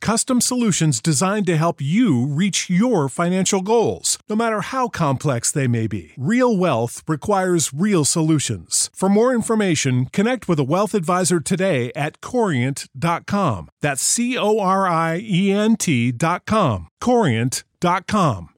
custom 0.00 0.40
solutions 0.40 1.00
designed 1.00 1.46
to 1.46 1.56
help 1.56 1.82
you 1.82 2.26
reach 2.26 2.70
your 2.70 3.08
financial 3.08 3.60
goals, 3.60 4.18
no 4.28 4.36
matter 4.36 4.60
how 4.62 4.88
complex 4.88 5.50
they 5.50 5.66
may 5.66 5.86
be. 5.86 6.12
Real 6.16 6.56
wealth 6.56 7.02
requires 7.06 7.74
real 7.74 8.04
solutions. 8.04 8.88
For 8.94 9.08
more 9.08 9.34
information, 9.34 10.06
connect 10.06 10.48
with 10.48 10.58
a 10.58 10.64
wealth 10.64 10.94
advisor 10.94 11.40
today 11.40 11.92
at 11.94 12.20
corient.com. 12.20 13.68
That's 13.82 14.02
C 14.02 14.38
O 14.38 14.58
R 14.58 14.88
I 14.88 15.20
E 15.22 15.52
N 15.52 15.76
T.com. 15.76 16.88
Corient.com. 17.02 18.48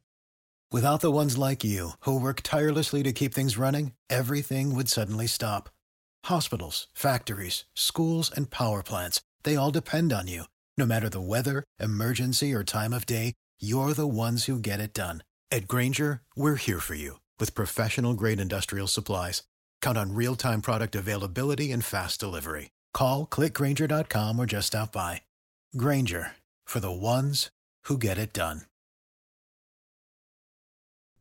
Without 0.70 1.00
the 1.00 1.10
ones 1.10 1.38
like 1.38 1.64
you, 1.64 1.92
who 2.00 2.20
work 2.20 2.42
tirelessly 2.42 3.02
to 3.02 3.12
keep 3.12 3.32
things 3.32 3.56
running, 3.56 3.92
everything 4.10 4.74
would 4.74 4.90
suddenly 4.90 5.26
stop. 5.26 5.70
Hospitals, 6.26 6.88
factories, 6.92 7.64
schools, 7.74 8.30
and 8.30 8.50
power 8.50 8.82
plants, 8.82 9.22
they 9.44 9.56
all 9.56 9.70
depend 9.70 10.12
on 10.12 10.28
you. 10.28 10.44
No 10.78 10.86
matter 10.86 11.08
the 11.08 11.20
weather, 11.20 11.64
emergency, 11.80 12.54
or 12.54 12.62
time 12.62 12.92
of 12.92 13.04
day, 13.04 13.34
you're 13.58 13.94
the 13.94 14.06
ones 14.06 14.44
who 14.44 14.60
get 14.60 14.78
it 14.78 14.92
done. 14.92 15.24
At 15.50 15.66
Grainger, 15.66 16.22
we're 16.36 16.54
here 16.54 16.78
for 16.78 16.94
you 16.94 17.18
with 17.40 17.56
professional 17.56 18.14
grade 18.14 18.38
industrial 18.38 18.86
supplies. 18.86 19.42
Count 19.82 19.98
on 19.98 20.14
real 20.14 20.36
time 20.36 20.62
product 20.62 20.94
availability 20.94 21.72
and 21.72 21.84
fast 21.84 22.20
delivery. 22.20 22.70
Call 22.94 23.26
clickgranger.com 23.26 24.38
or 24.38 24.46
just 24.46 24.68
stop 24.68 24.92
by. 24.92 25.22
Grainger 25.76 26.36
for 26.64 26.78
the 26.78 26.92
ones 26.92 27.50
who 27.86 27.98
get 27.98 28.16
it 28.16 28.32
done. 28.32 28.62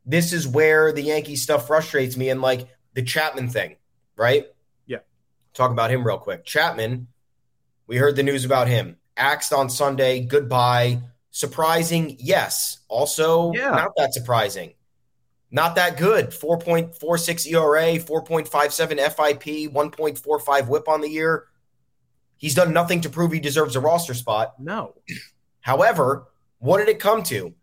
This 0.06 0.34
is 0.34 0.48
where 0.48 0.92
the 0.92 1.02
Yankee 1.02 1.36
stuff 1.36 1.66
frustrates 1.66 2.16
me 2.16 2.30
and 2.30 2.44
like 2.44 2.68
the 2.94 3.02
Chapman 3.02 3.50
thing, 3.50 3.78
right? 4.16 4.46
Yeah. 4.86 5.00
Talk 5.56 5.72
about 5.72 5.90
him 5.90 6.06
real 6.06 6.20
quick. 6.20 6.46
Chapman, 6.46 7.08
we 7.88 7.98
heard 7.98 8.16
the 8.16 8.22
news 8.22 8.46
about 8.46 8.68
him. 8.68 8.98
Axed 9.18 9.52
on 9.54 9.70
Sunday, 9.70 10.22
goodbye. 10.22 11.00
Surprising, 11.32 12.16
yes. 12.20 12.80
Also, 12.88 13.52
Yeah. 13.54 13.70
not 13.72 13.92
that 13.98 14.14
surprising. 14.14 14.74
Not 15.52 15.76
that 15.76 15.98
good. 15.98 16.32
4.46 16.34 17.46
ERA, 17.48 17.98
4.57 18.00 19.00
FIP, 19.00 19.72
1.45 19.74 20.68
whip 20.68 20.88
on 20.88 21.02
the 21.02 21.10
year. 21.10 21.46
He's 22.38 22.54
done 22.54 22.74
nothing 22.74 23.02
to 23.02 23.10
prove 23.10 23.32
he 23.32 23.40
deserves 23.40 23.76
a 23.76 23.80
roster 23.80 24.14
spot. 24.14 24.56
No. 24.60 24.96
However, 25.62 26.28
what 26.60 26.78
did 26.80 26.90
it 26.90 27.00
come 27.00 27.24
to? 27.24 27.54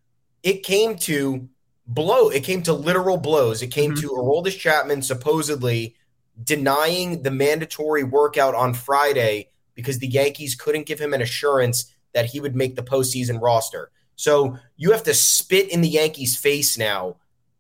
It 0.43 0.63
came 0.63 0.97
to 0.99 1.49
blow. 1.87 2.29
It 2.31 2.45
came 2.45 2.63
to 2.63 2.73
literal 2.73 3.17
blows. 3.17 3.63
It 3.63 3.69
came 3.69 3.93
Mhm. 3.93 4.01
to 4.01 4.09
Aroldis 4.11 4.59
Chapman 4.59 5.03
supposedly 5.03 5.95
denying 6.43 7.23
the 7.23 7.31
mandatory 7.31 8.03
workout 8.03 8.55
on 8.55 8.75
Friday 8.75 9.51
because 9.75 9.99
the 9.99 10.07
Yankees 10.07 10.55
couldn't 10.55 10.87
give 10.87 10.99
him 11.01 11.13
an 11.15 11.23
assurance 11.23 11.93
that 12.13 12.27
he 12.27 12.41
would 12.41 12.55
make 12.55 12.77
the 12.77 12.83
postseason 12.83 13.41
roster. 13.41 13.91
So 14.17 14.57
you 14.77 14.93
have 14.93 15.03
to 15.05 15.15
spit 15.15 15.71
in 15.71 15.81
the 15.81 15.89
Yankees' 15.89 16.37
face 16.37 16.79
now 16.79 17.17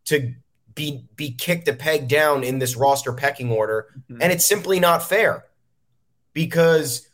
to 0.06 0.34
be 0.74 1.04
be 1.16 1.32
kicked 1.32 1.68
a 1.68 1.72
peg 1.72 2.08
down 2.08 2.42
in 2.44 2.58
this 2.58 2.76
roster 2.76 3.12
pecking 3.12 3.50
order, 3.50 3.86
Mhm. 4.10 4.18
and 4.20 4.32
it's 4.32 4.46
simply 4.46 4.80
not 4.80 5.08
fair 5.08 5.44
because 6.32 7.08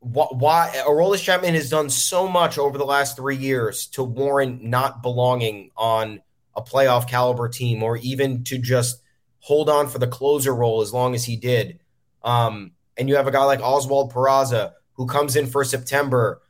wh- 0.00 0.32
why 0.32 0.72
Aroldis 0.86 1.22
Chapman 1.22 1.54
has 1.54 1.70
done 1.70 1.90
so 1.90 2.28
much 2.28 2.58
over 2.58 2.78
the 2.78 2.84
last 2.84 3.16
three 3.16 3.36
years 3.36 3.86
to 3.88 4.02
warrant 4.02 4.62
not 4.62 5.02
belonging 5.02 5.70
on 5.76 6.22
a 6.56 6.62
playoff 6.62 7.08
caliber 7.08 7.48
team, 7.48 7.82
or 7.82 7.96
even 7.98 8.42
to 8.44 8.58
just 8.58 9.00
hold 9.40 9.68
on 9.70 9.86
for 9.88 9.98
the 10.00 10.06
closer 10.08 10.52
role 10.54 10.80
as 10.82 10.92
long 10.92 11.14
as 11.14 11.24
he 11.24 11.36
did. 11.36 11.78
Um, 12.24 12.72
and 12.98 13.08
you 13.08 13.16
have 13.16 13.26
a 13.26 13.30
guy 13.30 13.44
like 13.44 13.60
Oswald 13.60 14.12
Peraza 14.12 14.72
who 14.94 15.06
comes 15.06 15.36
in 15.36 15.46
for 15.46 15.64
September, 15.64 16.42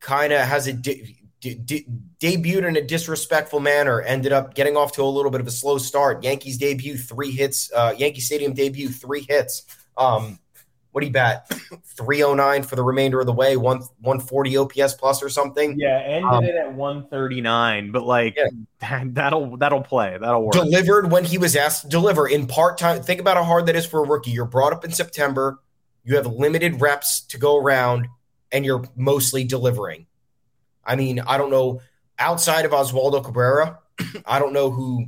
kind 0.00 0.32
of 0.32 0.40
has 0.40 0.66
a 0.66 0.72
de- 0.72 1.16
de- 1.40 1.54
de- 1.54 1.86
debuted 2.18 2.66
in 2.66 2.76
a 2.76 2.82
disrespectful 2.82 3.60
manner, 3.60 4.00
ended 4.00 4.32
up 4.32 4.54
getting 4.54 4.76
off 4.76 4.92
to 4.92 5.02
a 5.02 5.04
little 5.04 5.30
bit 5.30 5.40
of 5.40 5.46
a 5.46 5.50
slow 5.50 5.76
start. 5.76 6.24
Yankees 6.24 6.56
debut 6.56 6.96
three 6.96 7.30
hits, 7.30 7.70
uh, 7.74 7.94
Yankee 7.96 8.20
Stadium 8.20 8.54
debut 8.54 8.88
three 8.88 9.26
hits. 9.28 9.64
Um, 9.96 10.38
what 10.92 11.00
do 11.02 11.06
you 11.06 11.12
bat? 11.12 11.48
309 11.84 12.62
for 12.64 12.76
the 12.76 12.82
remainder 12.82 13.20
of 13.20 13.26
the 13.26 13.32
way, 13.32 13.56
one 13.56 13.78
140 14.00 14.56
OPS 14.56 14.94
plus 14.94 15.22
or 15.22 15.28
something. 15.28 15.78
Yeah, 15.78 16.00
ended 16.04 16.24
Um, 16.32 16.44
it 16.44 16.54
at 16.56 16.72
139, 16.74 17.92
but 17.92 18.02
like 18.04 18.36
Yeah. 18.36 18.48
that, 18.80 19.14
that'll 19.14 19.56
that'll 19.56 19.82
play. 19.82 20.16
That'll 20.20 20.42
work. 20.42 20.54
Delivered 20.54 21.10
when 21.10 21.24
he 21.24 21.38
was 21.38 21.54
asked 21.56 21.82
to 21.82 21.88
deliver 21.88 22.26
in 22.28 22.46
part 22.46 22.78
time. 22.78 23.02
Think 23.02 23.20
about 23.20 23.36
how 23.36 23.44
hard 23.44 23.66
that 23.66 23.76
is 23.76 23.86
for 23.86 24.02
a 24.04 24.08
rookie. 24.08 24.30
You're 24.30 24.46
brought 24.46 24.72
up 24.72 24.84
in 24.84 24.90
September, 24.92 25.60
you 26.04 26.16
have 26.16 26.26
limited 26.26 26.80
reps 26.80 27.20
to 27.22 27.38
go 27.38 27.56
around, 27.56 28.08
and 28.50 28.64
you're 28.64 28.84
mostly 28.96 29.44
delivering. 29.44 30.06
I 30.84 30.96
mean, 30.96 31.20
I 31.20 31.38
don't 31.38 31.50
know 31.50 31.80
outside 32.18 32.64
of 32.64 32.72
Oswaldo 32.72 33.24
Cabrera, 33.24 33.78
I 34.26 34.38
don't 34.38 34.52
know 34.52 34.70
who 34.70 35.06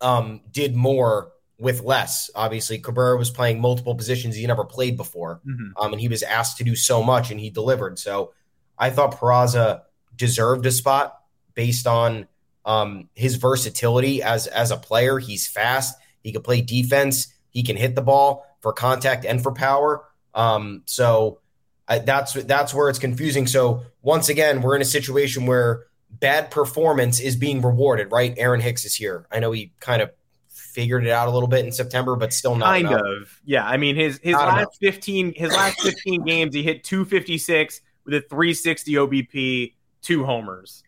um, 0.00 0.42
did 0.50 0.76
more 0.76 1.30
with 1.58 1.82
less. 1.82 2.30
Obviously, 2.34 2.78
Cabrera 2.78 3.16
was 3.16 3.30
playing 3.30 3.60
multiple 3.60 3.94
positions 3.94 4.34
he 4.34 4.46
never 4.46 4.64
played 4.64 4.96
before. 4.96 5.40
Mhm. 5.46 5.72
um, 5.76 5.92
and 5.92 6.00
he 6.00 6.08
was 6.08 6.22
asked 6.22 6.58
to 6.58 6.64
do 6.64 6.74
so 6.74 7.02
much, 7.02 7.30
and 7.30 7.38
he 7.40 7.50
delivered. 7.50 7.98
So 7.98 8.32
I 8.78 8.90
thought 8.90 9.18
Peraza 9.18 9.82
deserved 10.16 10.66
a 10.66 10.72
spot 10.72 11.18
based 11.54 11.86
on 11.86 12.26
um, 12.64 13.08
his 13.14 13.36
versatility 13.36 14.22
as 14.22 14.46
as 14.46 14.70
a 14.70 14.76
player. 14.76 15.18
He's 15.18 15.46
fast. 15.46 15.96
He 16.22 16.32
can 16.32 16.42
play 16.42 16.60
defense. 16.62 17.28
He 17.50 17.62
can 17.62 17.76
hit 17.76 17.94
the 17.94 18.02
ball 18.02 18.46
for 18.60 18.72
contact 18.72 19.24
and 19.26 19.42
for 19.42 19.52
power. 19.52 20.04
Um, 20.34 20.82
so 20.86 21.40
I, 21.86 21.98
that's 21.98 22.32
that's 22.32 22.72
where 22.74 22.88
it's 22.88 22.98
confusing. 22.98 23.46
So 23.46 23.82
once 24.02 24.28
again, 24.30 24.62
we're 24.62 24.74
in 24.76 24.82
a 24.82 24.86
situation 24.86 25.46
where 25.46 25.84
bad 26.10 26.50
performance 26.50 27.20
is 27.20 27.36
being 27.36 27.60
rewarded. 27.60 28.10
Right? 28.10 28.34
Aaron 28.38 28.60
Hicks 28.60 28.84
is 28.86 28.94
here. 28.94 29.26
I 29.30 29.38
know 29.40 29.52
he 29.52 29.72
kind 29.80 30.00
of 30.02 30.10
figured 30.74 31.06
it 31.06 31.10
out 31.10 31.28
a 31.28 31.30
little 31.30 31.48
bit 31.48 31.64
in 31.64 31.72
September, 31.72 32.16
but 32.16 32.32
still 32.32 32.56
not 32.56 32.66
kind 32.66 32.86
enough. 32.88 33.00
of. 33.02 33.40
Yeah, 33.44 33.64
I 33.66 33.76
mean 33.76 33.96
his 33.96 34.18
his 34.22 34.32
Not 34.32 34.48
last 34.48 34.58
enough. 34.82 34.94
15 34.94 35.34
his 35.36 35.50
last 35.52 35.80
15 35.80 36.22
games 36.26 36.54
he 36.54 36.62
hit 36.62 36.84
256 36.84 37.80
with 38.04 38.14
a 38.14 38.20
360 38.20 38.92
OBP, 38.94 39.72
two 40.02 40.24
homers. 40.24 40.82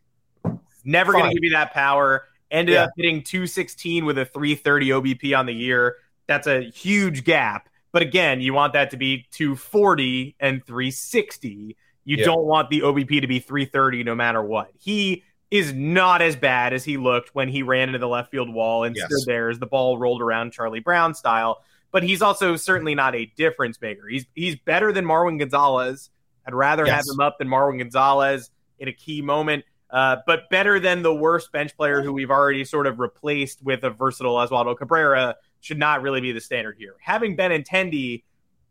Never 0.84 1.12
going 1.12 1.24
to 1.28 1.34
give 1.34 1.42
you 1.44 1.50
that 1.50 1.72
power. 1.72 2.24
Ended 2.50 2.74
Yeah. 2.74 2.84
up 2.84 2.90
hitting 2.96 3.22
216 3.22 4.04
with 4.04 4.18
a 4.18 4.24
330 4.24 4.88
OBP 4.90 5.36
on 5.36 5.46
the 5.46 5.54
year. 5.54 5.96
That's 6.26 6.46
a 6.46 6.60
huge 6.70 7.24
gap. 7.24 7.68
But 7.92 8.02
again, 8.02 8.40
you 8.40 8.52
want 8.52 8.74
that 8.74 8.90
to 8.90 8.96
be 8.96 9.26
240 9.32 10.36
and 10.38 10.64
360. 10.64 11.76
You 12.04 12.16
Yeah. 12.18 12.24
don't 12.24 12.44
want 12.44 12.68
the 12.70 12.82
OBP 12.82 13.20
to 13.20 13.26
be 13.26 13.38
330 13.40 14.04
no 14.04 14.14
matter 14.14 14.42
what. 14.42 14.70
He 14.78 15.24
is 15.58 15.72
not 15.72 16.22
as 16.22 16.36
bad 16.36 16.72
as 16.72 16.84
he 16.84 16.96
looked 16.96 17.34
when 17.34 17.48
he 17.48 17.62
ran 17.62 17.88
into 17.88 17.98
the 17.98 18.08
left 18.08 18.30
field 18.30 18.52
wall 18.52 18.84
and 18.84 18.96
Yes. 18.96 19.06
stood 19.06 19.26
there 19.26 19.48
as 19.50 19.58
the 19.58 19.66
ball 19.66 19.98
rolled 19.98 20.22
around 20.22 20.52
Charlie 20.52 20.80
Brown 20.80 21.14
style. 21.14 21.62
But 21.92 22.02
he's 22.02 22.20
also 22.22 22.56
certainly 22.56 22.94
not 22.94 23.14
a 23.14 23.26
difference 23.36 23.80
maker. 23.80 24.06
He's 24.08 24.26
he's 24.34 24.56
better 24.56 24.92
than 24.92 25.04
Marwin 25.04 25.38
Gonzalez. 25.38 26.10
I'd 26.46 26.54
rather 26.54 26.84
have 26.86 27.04
him 27.12 27.20
up 27.20 27.38
than 27.38 27.48
Marwin 27.48 27.78
Gonzalez 27.78 28.50
in 28.78 28.88
a 28.88 28.92
key 28.92 29.22
moment. 29.22 29.64
Uh, 29.88 30.16
but 30.26 30.50
better 30.50 30.80
than 30.80 31.02
the 31.02 31.14
worst 31.14 31.52
bench 31.52 31.76
player 31.76 32.02
who 32.02 32.12
we've 32.12 32.30
already 32.30 32.64
sort 32.64 32.86
of 32.86 32.98
replaced 32.98 33.62
with 33.62 33.84
a 33.84 33.90
versatile 33.90 34.34
Oswaldo 34.34 34.76
Cabrera 34.76 35.36
should 35.60 35.78
not 35.78 36.02
really 36.02 36.20
be 36.20 36.32
the 36.32 36.40
standard 36.40 36.76
here. 36.76 36.94
Having 37.00 37.36
Benintendi 37.36 38.24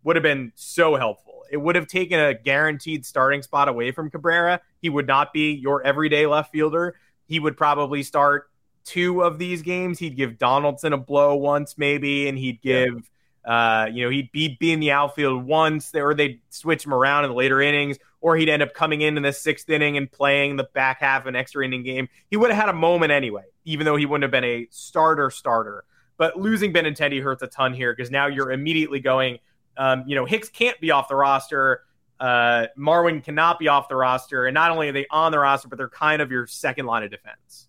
would 0.04 0.15
have 0.17 0.24
been 0.24 0.52
so 0.56 0.95
helpful. 0.95 1.35
It 1.51 1.58
would 1.58 1.75
have 1.75 1.88
taken 1.88 2.19
a 2.19 2.34
guaranteed 2.34 3.05
starting 3.05 3.41
spot 3.41 3.67
away 3.67 3.91
from 3.91 4.10
Cabrera. 4.10 4.62
He 4.81 4.89
would 4.89 5.08
not 5.08 5.34
be 5.34 5.53
your 5.53 5.86
everyday 5.86 6.25
left 6.25 6.51
fielder. 6.51 6.95
He 7.27 7.39
would 7.39 7.58
probably 7.58 8.03
start 8.03 8.49
two 8.84 9.23
of 9.23 9.39
these 9.39 9.62
games. 9.62 9.99
He'd 9.99 10.15
give 10.15 10.38
Donaldson 10.38 10.93
a 10.93 10.97
blow 10.97 11.36
once, 11.36 11.77
maybe, 11.77 12.27
and 12.27 12.38
he'd 12.38 12.60
Yeah. 12.62 12.86
give, 12.86 13.10
uh, 13.43 13.88
you 13.91 14.03
know, 14.03 14.10
he'd 14.12 14.31
be, 14.31 14.58
be 14.60 14.71
in 14.71 14.79
the 14.79 14.91
outfield 14.91 15.43
once, 15.45 15.93
or 15.95 16.13
they'd 16.13 16.39
switch 16.49 16.86
him 16.86 16.93
around 16.93 17.23
in 17.25 17.31
the 17.31 17.36
later 17.36 17.62
innings, 17.62 17.97
or 18.21 18.36
he'd 18.36 18.49
end 18.49 18.62
up 18.62 18.73
coming 18.73 19.01
in 19.01 19.17
in 19.17 19.23
the 19.23 19.34
sixth 19.34 19.69
inning 19.69 19.97
and 19.97 20.12
playing 20.12 20.55
the 20.55 20.63
back 20.63 20.99
half 20.99 21.23
of 21.23 21.27
an 21.27 21.36
extra 21.36 21.65
inning 21.65 21.84
game. 21.84 22.10
He 22.29 22.38
would 22.38 22.51
have 22.51 22.60
had 22.60 22.69
a 22.69 22.73
moment 22.77 23.12
anyway, 23.12 23.43
even 23.65 23.86
though 23.86 23.95
he 23.95 24.05
wouldn't 24.05 24.23
have 24.23 24.31
been 24.31 24.43
a 24.43 24.67
starter 24.69 25.29
starter. 25.29 25.84
But 26.17 26.39
losing 26.39 26.71
Benintendi 26.71 27.21
hurts 27.21 27.43
a 27.43 27.47
ton 27.47 27.73
here 27.73 27.93
because 27.93 28.10
now 28.10 28.27
you're 28.27 28.51
immediately 28.51 28.99
going, 28.99 29.39
um, 29.77 30.03
you 30.07 30.15
know, 30.15 30.25
Hicks 30.25 30.49
can't 30.49 30.79
be 30.79 30.91
off 30.91 31.07
the 31.07 31.15
roster. 31.15 31.81
Uh, 32.19 32.67
Marwin 32.77 33.23
cannot 33.23 33.59
be 33.59 33.67
off 33.67 33.89
the 33.89 33.95
roster. 33.95 34.45
And 34.45 34.53
not 34.53 34.71
only 34.71 34.89
are 34.89 34.93
they 34.93 35.05
on 35.09 35.31
the 35.31 35.39
roster, 35.39 35.67
but 35.67 35.77
they're 35.77 35.89
kind 35.89 36.21
of 36.21 36.31
your 36.31 36.47
second 36.47 36.85
line 36.85 37.03
of 37.03 37.11
defense. 37.11 37.67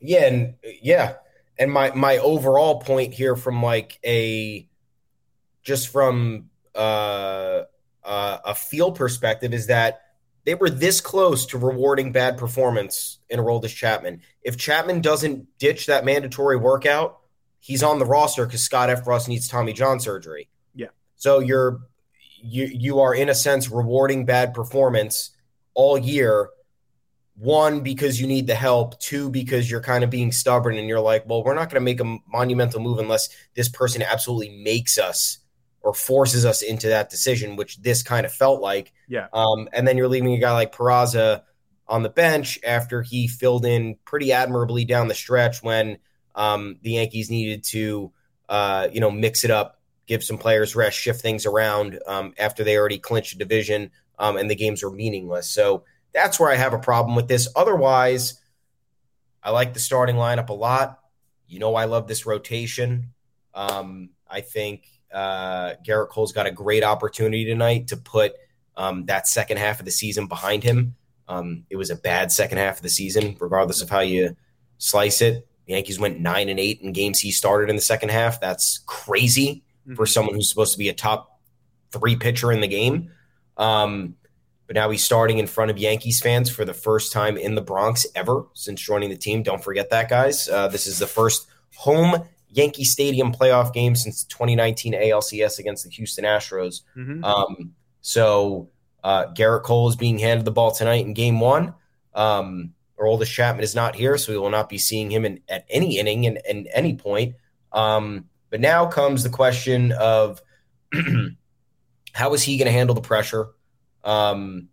Yeah, 0.00 0.26
and 0.26 0.54
yeah, 0.82 1.14
and 1.58 1.72
my 1.72 1.92
my 1.92 2.18
overall 2.18 2.80
point 2.80 3.14
here 3.14 3.34
from 3.34 3.62
like 3.62 3.98
a 4.04 4.68
just 5.62 5.88
from 5.88 6.50
uh, 6.74 7.62
uh, 8.04 8.38
a 8.44 8.54
feel 8.54 8.92
perspective 8.92 9.52
is 9.52 9.66
that 9.66 10.02
they 10.44 10.54
were 10.54 10.70
this 10.70 11.00
close 11.00 11.46
to 11.46 11.58
rewarding 11.58 12.12
bad 12.12 12.38
performance 12.38 13.18
in 13.28 13.38
a 13.38 13.42
role 13.42 13.60
Aroldis 13.60 13.74
Chapman. 13.74 14.22
If 14.42 14.56
Chapman 14.56 15.00
doesn't 15.00 15.58
ditch 15.58 15.86
that 15.86 16.04
mandatory 16.04 16.56
workout, 16.56 17.18
he's 17.60 17.82
on 17.82 17.98
the 17.98 18.06
roster 18.06 18.46
because 18.46 18.62
Scott 18.62 18.88
Effross 18.88 19.28
needs 19.28 19.48
Tommy 19.48 19.72
John 19.72 20.00
surgery. 20.00 20.48
So 21.18 21.40
you're 21.40 21.80
you 22.40 22.66
you 22.66 23.00
are 23.00 23.14
in 23.14 23.28
a 23.28 23.34
sense 23.34 23.70
rewarding 23.70 24.24
bad 24.24 24.54
performance 24.54 25.30
all 25.74 25.98
year. 25.98 26.50
One 27.36 27.82
because 27.82 28.20
you 28.20 28.26
need 28.26 28.46
the 28.46 28.54
help. 28.54 28.98
Two 28.98 29.28
because 29.30 29.70
you're 29.70 29.82
kind 29.82 30.02
of 30.02 30.10
being 30.10 30.32
stubborn 30.32 30.76
and 30.76 30.88
you're 30.88 31.00
like 31.00 31.28
well 31.28 31.44
we're 31.44 31.54
not 31.54 31.70
going 31.70 31.80
to 31.80 31.80
make 31.80 32.00
a 32.00 32.18
monumental 32.32 32.80
move 32.80 32.98
unless 32.98 33.28
this 33.54 33.68
person 33.68 34.02
absolutely 34.02 34.62
makes 34.62 34.98
us 34.98 35.38
or 35.80 35.94
forces 35.94 36.44
us 36.44 36.62
into 36.62 36.88
that 36.88 37.08
decision 37.08 37.54
which 37.54 37.80
this 37.82 38.02
kind 38.02 38.24
of 38.24 38.32
felt 38.32 38.60
like. 38.60 38.92
Yeah. 39.08 39.26
Um, 39.32 39.68
and 39.72 39.86
then 39.86 39.96
you're 39.96 40.08
leaving 40.08 40.34
a 40.34 40.38
guy 40.38 40.52
like 40.52 40.74
Peraza 40.74 41.42
on 41.88 42.02
the 42.02 42.10
bench 42.10 42.58
after 42.64 43.02
he 43.02 43.26
filled 43.26 43.64
in 43.64 43.96
pretty 44.04 44.32
admirably 44.32 44.84
down 44.84 45.08
the 45.08 45.14
stretch 45.14 45.62
when 45.62 45.98
um, 46.34 46.78
the 46.82 46.92
Yankees 46.92 47.30
needed 47.30 47.64
to 47.64 48.12
uh, 48.48 48.88
you 48.92 49.00
know 49.00 49.10
mix 49.10 49.42
it 49.44 49.50
up 49.50 49.77
give 50.08 50.24
some 50.24 50.38
players 50.38 50.74
rest 50.74 50.98
shift 50.98 51.20
things 51.20 51.46
around 51.46 52.00
um, 52.06 52.34
after 52.38 52.64
they 52.64 52.76
already 52.76 52.98
clinched 52.98 53.34
a 53.34 53.38
division 53.38 53.90
um, 54.18 54.36
and 54.36 54.50
the 54.50 54.56
games 54.56 54.82
were 54.82 54.90
meaningless 54.90 55.48
so 55.48 55.84
that's 56.12 56.40
where 56.40 56.50
I 56.50 56.56
have 56.56 56.72
a 56.72 56.78
problem 56.78 57.14
with 57.14 57.28
this. 57.28 57.48
Otherwise, 57.54 58.40
I 59.42 59.50
like 59.50 59.74
the 59.74 59.80
starting 59.80 60.16
lineup 60.16 60.48
a 60.48 60.54
lot. 60.54 61.00
You 61.46 61.58
know, 61.58 61.74
I 61.74 61.84
love 61.84 62.06
this 62.06 62.26
rotation. 62.26 63.12
Um, 63.54 64.10
I 64.28 64.40
think 64.40 64.86
uh, 65.12 65.74
Gerrit 65.86 66.10
Cole's 66.10 66.32
got 66.32 66.46
a 66.46 66.50
great 66.50 66.84
opportunity 66.84 67.44
tonight 67.44 67.88
to 67.88 67.96
put 67.96 68.34
um, 68.76 69.06
that 69.06 69.26
second 69.26 69.58
half 69.58 69.78
of 69.78 69.84
the 69.84 69.90
season 69.90 70.26
behind 70.26 70.62
him. 70.62 70.94
Um, 71.28 71.64
it 71.70 71.76
was 71.76 71.90
a 71.90 71.96
bad 71.96 72.32
second 72.32 72.58
half 72.58 72.76
of 72.76 72.82
the 72.82 72.88
season, 72.88 73.36
regardless 73.38 73.82
of 73.82 73.90
how 73.90 74.00
you 74.00 74.36
slice 74.78 75.20
it. 75.20 75.46
The 75.66 75.74
Yankees 75.74 75.98
went 75.98 76.20
nine 76.20 76.48
and 76.48 76.58
eight 76.58 76.80
in 76.80 76.92
games 76.92 77.20
he 77.20 77.30
started 77.30 77.68
in 77.68 77.76
the 77.76 77.82
second 77.82 78.10
half. 78.10 78.40
That's 78.40 78.78
crazy 78.86 79.62
mm-hmm. 79.88 79.96
for 79.96 80.06
someone 80.06 80.34
who's 80.34 80.48
supposed 80.48 80.72
to 80.72 80.78
be 80.78 80.88
a 80.88 80.94
top 80.94 81.40
three 81.90 82.16
pitcher 82.16 82.52
in 82.52 82.60
the 82.60 82.68
game. 82.68 83.10
Um, 83.56 84.16
but 84.66 84.76
now 84.76 84.90
he's 84.90 85.02
starting 85.02 85.38
in 85.38 85.46
front 85.46 85.70
of 85.70 85.78
Yankees 85.78 86.20
fans 86.20 86.50
for 86.50 86.64
the 86.64 86.74
first 86.74 87.10
time 87.10 87.38
in 87.38 87.54
the 87.54 87.62
Bronx 87.62 88.06
ever 88.14 88.44
since 88.52 88.80
joining 88.80 89.08
the 89.08 89.16
team. 89.16 89.42
Don't 89.42 89.64
forget 89.64 89.90
that, 89.90 90.10
guys. 90.10 90.48
Uh, 90.48 90.68
this 90.68 90.86
is 90.86 90.98
the 90.98 91.06
first 91.06 91.48
home 91.74 92.22
Yankee 92.50 92.84
Stadium 92.84 93.32
playoff 93.32 93.72
game 93.72 93.94
since 93.96 94.24
2019 94.24 94.92
ALCS 94.92 95.58
against 95.58 95.84
the 95.84 95.90
Houston 95.90 96.24
Astros. 96.24 96.82
Mm-hmm. 96.96 97.24
Um, 97.24 97.74
so 98.02 98.68
uh, 99.02 99.32
Gerrit 99.32 99.62
Cole 99.62 99.88
is 99.88 99.96
being 99.96 100.18
handed 100.18 100.44
the 100.44 100.50
ball 100.50 100.70
tonight 100.70 101.04
in 101.04 101.14
game 101.14 101.40
one. 101.40 101.74
Um, 102.14 102.74
Aroldis 102.98 103.26
Chapman 103.26 103.62
is 103.62 103.74
not 103.74 103.94
here, 103.94 104.18
so 104.18 104.32
we 104.32 104.38
will 104.38 104.50
not 104.50 104.68
be 104.68 104.78
seeing 104.78 105.10
him 105.10 105.24
in, 105.24 105.40
at 105.48 105.64
any 105.70 105.98
inning 105.98 106.26
and, 106.26 106.40
and 106.48 106.68
any 106.74 106.94
point. 106.94 107.36
Um, 107.72 108.26
but 108.50 108.60
now 108.60 108.86
comes 108.86 109.22
the 109.22 109.30
question 109.30 109.92
of 109.92 110.42
how 112.12 112.34
is 112.34 112.42
he 112.42 112.56
going 112.56 112.66
to 112.66 112.72
handle 112.72 112.94
the 112.94 113.00
pressure? 113.00 113.48
Um, 114.04 114.68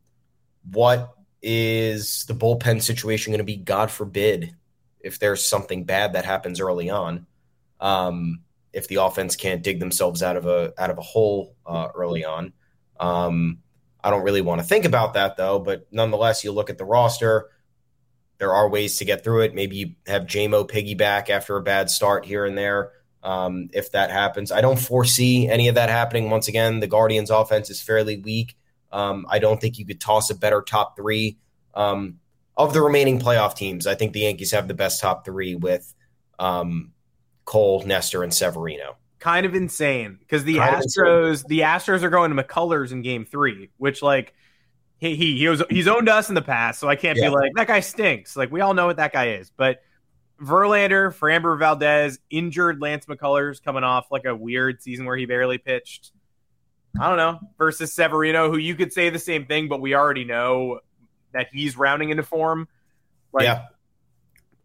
what 0.71 1.13
is 1.41 2.25
the 2.27 2.33
bullpen 2.33 2.81
situation 2.81 3.31
going 3.31 3.39
to 3.39 3.43
be? 3.43 3.57
God 3.57 3.91
forbid 3.91 4.55
if 4.99 5.19
there's 5.19 5.45
something 5.45 5.83
bad 5.83 6.13
that 6.13 6.25
happens 6.25 6.59
early 6.59 6.89
on. 6.89 7.27
Um, 7.79 8.41
if 8.73 8.87
the 8.89 8.95
offense 8.95 9.35
can't 9.35 9.63
dig 9.63 9.79
themselves 9.79 10.21
out 10.21 10.35
of 10.35 10.45
a 10.45 10.73
out 10.77 10.89
of 10.89 10.97
a 10.97 11.01
hole 11.01 11.55
uh, 11.65 11.87
early 11.95 12.25
on. 12.25 12.51
Um, 12.99 13.59
I 14.03 14.09
don't 14.11 14.23
really 14.23 14.41
want 14.41 14.59
to 14.61 14.67
think 14.67 14.85
about 14.85 15.13
that 15.13 15.37
though, 15.37 15.59
but 15.59 15.87
nonetheless, 15.91 16.43
you 16.43 16.51
look 16.51 16.69
at 16.69 16.77
the 16.77 16.85
roster. 16.85 17.49
There 18.37 18.53
are 18.53 18.69
ways 18.69 18.97
to 18.97 19.05
get 19.05 19.23
through 19.23 19.43
it. 19.43 19.55
Maybe 19.55 19.77
you 19.77 19.91
have 20.07 20.23
JMO 20.23 20.69
piggyback 20.69 21.29
after 21.29 21.55
a 21.55 21.61
bad 21.61 21.89
start 21.89 22.25
here 22.25 22.45
and 22.45 22.57
there. 22.57 22.91
Um, 23.25 23.69
if 23.73 23.91
that 23.93 24.11
happens, 24.11 24.51
I 24.51 24.61
don't 24.61 24.77
foresee 24.77 25.49
any 25.49 25.67
of 25.67 25.73
that 25.75 25.89
happening. 25.89 26.29
Once 26.29 26.47
again, 26.47 26.79
the 26.79 26.85
Guardians' 26.85 27.31
offense 27.31 27.71
is 27.71 27.81
fairly 27.81 28.17
weak. 28.17 28.55
Um, 28.91 29.25
I 29.27 29.39
don't 29.39 29.59
think 29.59 29.79
you 29.79 29.85
could 29.85 29.99
toss 29.99 30.29
a 30.29 30.35
better 30.35 30.61
top 30.61 30.95
three 30.95 31.39
um, 31.73 32.19
of 32.55 32.73
the 32.73 32.83
remaining 32.83 33.19
playoff 33.19 33.55
teams. 33.55 33.87
I 33.87 33.95
think 33.95 34.13
the 34.13 34.19
Yankees 34.19 34.51
have 34.51 34.67
the 34.67 34.75
best 34.75 35.01
top 35.01 35.25
three 35.25 35.55
with 35.55 35.91
um, 36.37 36.91
Cole, 37.45 37.83
Nestor, 37.83 38.21
and 38.21 38.31
Severino. 38.31 38.95
Kind 39.17 39.47
of 39.47 39.55
insane 39.55 40.19
because 40.19 40.43
the 40.43 40.57
kind 40.57 40.75
Astros, 40.75 41.47
the 41.47 41.61
Astros 41.61 42.03
are 42.03 42.11
going 42.11 42.33
to 42.33 42.43
McCullers 42.43 42.91
in 42.91 43.01
Game 43.01 43.25
Three, 43.25 43.71
which 43.77 44.03
like 44.03 44.35
he 44.99 45.15
he, 45.15 45.39
he 45.39 45.47
was 45.47 45.63
he's 45.71 45.87
owned 45.87 46.09
us 46.09 46.29
in 46.29 46.35
the 46.35 46.43
past, 46.43 46.79
so 46.79 46.87
I 46.87 46.95
can't 46.95 47.17
yeah. 47.17 47.29
be 47.29 47.35
like 47.35 47.53
that 47.55 47.65
guy 47.65 47.79
stinks. 47.79 48.37
Like 48.37 48.51
we 48.51 48.61
all 48.61 48.75
know 48.75 48.85
what 48.85 48.97
that 48.97 49.13
guy 49.13 49.29
is, 49.29 49.49
but. 49.49 49.81
Verlander, 50.41 51.13
Framber 51.13 51.57
Valdez, 51.57 52.19
injured 52.29 52.81
Lance 52.81 53.05
McCullers 53.05 53.63
coming 53.63 53.83
off 53.83 54.07
like 54.11 54.25
a 54.25 54.35
weird 54.35 54.81
season 54.81 55.05
where 55.05 55.15
he 55.15 55.25
barely 55.25 55.57
pitched. 55.57 56.11
I 56.99 57.09
don't 57.09 57.17
know, 57.17 57.39
versus 57.57 57.93
Severino, 57.93 58.49
who 58.49 58.57
you 58.57 58.75
could 58.75 58.93
say 58.93 59.09
the 59.09 59.19
same 59.19 59.45
thing, 59.45 59.67
but 59.67 59.81
we 59.81 59.95
already 59.95 60.23
know 60.23 60.79
that 61.33 61.47
he's 61.51 61.77
rounding 61.77 62.09
into 62.09 62.23
form. 62.23 62.67
Like, 63.33 63.43
yeah. 63.43 63.65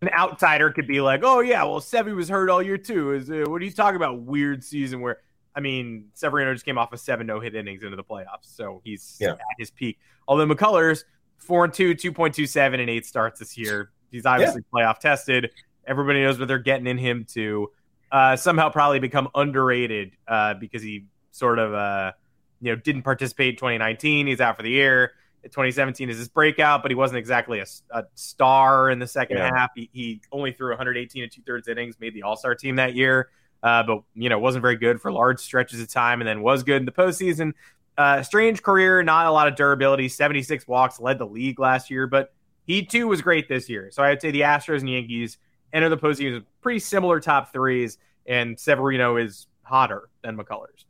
An 0.03 0.09
outsider 0.11 0.71
could 0.71 0.87
be 0.87 1.03
like, 1.03 1.21
"Oh 1.23 1.41
yeah, 1.41 1.63
well 1.65 1.81
Sevy 1.81 2.17
was 2.17 2.27
hurt 2.27 2.49
all 2.49 2.63
year 2.63 2.79
too." 2.79 3.13
Is 3.13 3.31
uh, 3.31 3.45
what 3.47 3.61
are 3.61 3.65
you 3.67 3.71
talking 3.71 3.97
about? 3.97 4.23
Weird 4.23 4.65
season 4.65 5.03
where 5.03 5.19
I 5.55 5.61
mean, 5.61 6.07
Severino 6.15 6.53
just 6.53 6.65
came 6.65 6.79
off 6.79 6.93
of 6.93 7.01
seven 7.01 7.27
no 7.27 7.41
hit 7.41 7.55
innings 7.55 7.83
into 7.83 7.97
the 7.97 8.05
playoffs, 8.05 8.45
so 8.45 8.81
he's 8.85 9.19
yeah. 9.21 9.33
at 9.33 9.39
his 9.59 9.71
peak. 9.71 9.99
Although 10.27 10.47
McCullers 10.47 11.05
four 11.37 11.65
and 11.65 11.75
two, 11.75 11.95
two 11.95 12.13
point 12.13 12.35
two 12.35 12.47
seven, 12.47 12.81
and 12.81 12.89
eight 12.89 13.05
starts 13.05 13.41
this 13.41 13.59
year. 13.59 13.91
He's 14.11 14.27
obviously 14.27 14.63
yeah. 14.75 14.81
playoff 14.81 14.99
tested. 14.99 15.51
Everybody 15.87 16.23
knows 16.23 16.39
what 16.39 16.49
they're 16.49 16.59
getting 16.59 16.87
in 16.87 16.99
him 16.99 17.27
to 17.33 17.71
uh, 18.13 18.37
somehow 18.37 18.71
probably 18.71 18.99
become 18.99 19.29
underrated 19.35 20.13
uh, 20.27 20.55
because 20.55 20.83
he 20.83 21.07
sort 21.31 21.59
of 21.59 21.75
uh, 21.75 22.13
you 22.61 22.73
know 22.73 22.77
didn't 22.77 23.03
participate 23.03 23.51
in 23.51 23.57
2019. 23.57 24.27
He's 24.27 24.41
out 24.41 24.57
for 24.57 24.63
the 24.63 24.71
year. 24.71 25.13
2017 25.43 26.11
is 26.11 26.19
his 26.19 26.29
breakout, 26.29 26.83
but 26.83 26.91
he 26.91 26.95
wasn't 26.95 27.19
exactly 27.19 27.61
a, 27.61 27.67
a 27.93 28.05
star 28.15 28.91
in 28.91 28.99
the 28.99 29.07
second 29.07 29.39
yeah. 29.39 29.51
half. 29.55 29.71
He, 29.75 29.89
he, 29.93 30.21
only 30.33 30.53
threw 30.53 30.69
118 30.69 31.23
and 31.23 31.33
two 31.33 31.41
thirds 31.47 31.67
innings, 31.67 31.99
made 31.99 32.13
the 32.13 32.23
All 32.23 32.37
Star 32.37 32.55
team 32.55 32.77
that 32.77 32.95
year, 32.95 33.31
uh, 33.63 33.83
but 33.83 34.03
you 34.15 34.29
know 34.29 34.39
wasn't 34.39 34.63
very 34.63 34.77
good 34.77 35.01
for 35.01 35.11
large 35.11 35.41
stretches 35.41 35.81
of 35.81 35.91
time, 35.91 36.21
and 36.21 36.29
then 36.29 36.43
was 36.43 36.63
good 36.63 36.77
in 36.77 36.85
the 36.85 36.93
postseason. 36.93 37.53
Uh, 37.97 38.23
strange 38.23 38.63
career, 38.63 39.03
not 39.03 39.27
a 39.27 39.31
lot 39.31 39.49
of 39.49 39.57
durability. 39.57 40.09
76 40.09 40.67
walks, 40.67 41.01
led 41.01 41.19
the 41.19 41.27
league 41.27 41.59
last 41.59 41.91
year, 41.91 42.07
but 42.07 42.33
he 42.71 42.85
too 42.85 43.09
was 43.09 43.21
great 43.21 43.49
this 43.49 43.69
year. 43.69 43.91
So 43.91 44.01
I 44.01 44.11
would 44.11 44.23
say 44.23 44.31
the 44.31 44.43
Astros 44.43 44.79
and 44.79 44.89
Yankees 44.89 45.39
enter 45.73 45.89
the 45.89 45.97
postseason 45.97 46.35
with 46.35 46.45
pretty 46.61 46.79
similar 46.79 47.19
top 47.19 47.53
threes, 47.53 47.99
and 48.27 48.59
Severino 48.59 49.17
is 49.17 49.49
hotter 49.63 50.09
than 50.23 50.37
McCullers. 50.37 50.85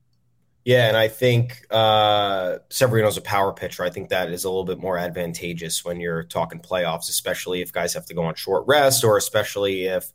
Yeah, 0.66 0.88
and 0.88 0.96
I 0.96 1.08
think 1.08 1.64
uh, 1.70 2.58
Severino's 2.68 3.16
a 3.16 3.22
power 3.22 3.54
pitcher. 3.54 3.82
I 3.82 3.88
think 3.88 4.10
that 4.10 4.30
is 4.30 4.44
a 4.44 4.48
little 4.50 4.66
bit 4.66 4.78
more 4.78 4.98
advantageous 4.98 5.82
when 5.82 6.00
you're 6.00 6.22
talking 6.22 6.60
playoffs, 6.60 7.08
especially 7.08 7.62
if 7.62 7.72
guys 7.72 7.94
have 7.94 8.04
to 8.06 8.14
go 8.14 8.24
on 8.24 8.34
short 8.34 8.66
rest, 8.66 9.02
or 9.02 9.16
especially 9.16 9.86
if 9.86 10.12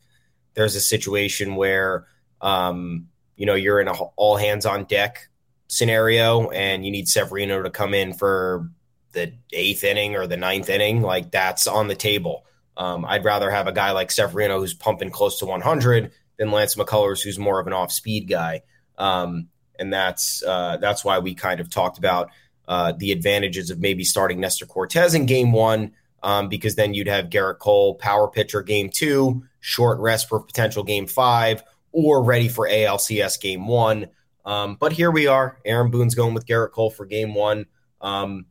there's 0.54 0.76
a 0.76 0.82
situation 0.82 1.56
where 1.56 2.06
um, 2.42 3.08
you 3.38 3.48
know 3.48 3.56
you're 3.56 3.80
in 3.80 3.88
a 3.88 3.94
all 3.94 4.38
hands 4.38 4.68
on 4.68 4.84
deck 4.84 5.30
scenario 5.68 6.52
and 6.52 6.86
you 6.86 6.92
need 6.92 7.10
Severino 7.10 7.64
to 7.64 7.72
come 7.72 7.96
in 7.96 8.14
for 8.14 8.70
the 9.16 9.34
eighth 9.52 9.84
inning 9.84 10.16
or 10.16 10.28
the 10.28 10.38
ninth 10.38 10.70
inning. 10.70 11.02
Like 11.02 11.32
that's 11.32 11.66
on 11.66 11.88
the 11.88 11.96
table. 11.96 12.46
Um, 12.78 13.06
I'd 13.06 13.26
rather 13.26 13.50
have 13.50 13.68
a 13.68 13.72
guy 13.72 13.92
like 13.92 14.12
Severino 14.12 14.60
who's 14.60 14.74
pumping 14.74 15.10
close 15.10 15.40
to 15.40 15.46
100 15.46 16.12
than 16.38 16.52
Lance 16.52 16.76
McCullers, 16.76 17.24
who's 17.24 17.40
more 17.40 17.60
of 17.60 17.68
an 17.68 17.74
off 17.74 17.92
speed 17.92 18.28
guy. 18.28 18.62
Um, 18.98 19.48
and 19.80 19.92
that's 19.92 20.44
uh, 20.44 20.78
that's 20.78 21.04
why 21.04 21.20
we 21.20 21.34
kind 21.34 21.60
of 21.60 21.70
talked 21.70 21.98
about 21.98 22.30
uh, 22.68 22.94
the 22.98 23.12
advantages 23.12 23.70
of 23.70 23.80
maybe 23.80 24.04
starting 24.04 24.40
Nestor 24.40 24.66
Cortes 24.66 25.14
in 25.14 25.26
Game 25.26 25.52
One, 25.52 25.94
um, 26.24 26.50
because 26.50 26.76
then 26.76 26.94
you'd 26.94 27.08
have 27.08 27.30
Gerrit 27.30 27.60
Cole 27.60 27.96
power 27.96 28.30
pitcher 28.30 28.62
Game 28.62 28.90
Two, 28.90 29.44
short 29.60 30.00
rest 30.00 30.30
for 30.30 30.40
potential 30.40 30.84
Game 30.84 31.08
Five, 31.08 31.64
or 31.92 32.24
ready 32.24 32.48
for 32.48 32.68
ALCS 32.68 33.40
Game 33.40 33.68
One. 33.68 34.08
Um, 34.46 34.78
but 34.80 34.94
here 34.94 35.12
we 35.12 35.28
are. 35.28 35.58
Aaron 35.66 35.92
Boone's 35.92 36.16
going 36.16 36.34
with 36.34 36.46
Gerrit 36.46 36.72
Cole 36.72 36.92
for 36.92 37.06
Game 37.06 37.34
One. 37.34 37.66
Um, 38.00 38.46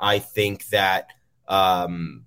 I 0.00 0.18
think 0.18 0.66
that 0.68 1.08
um, 1.46 2.26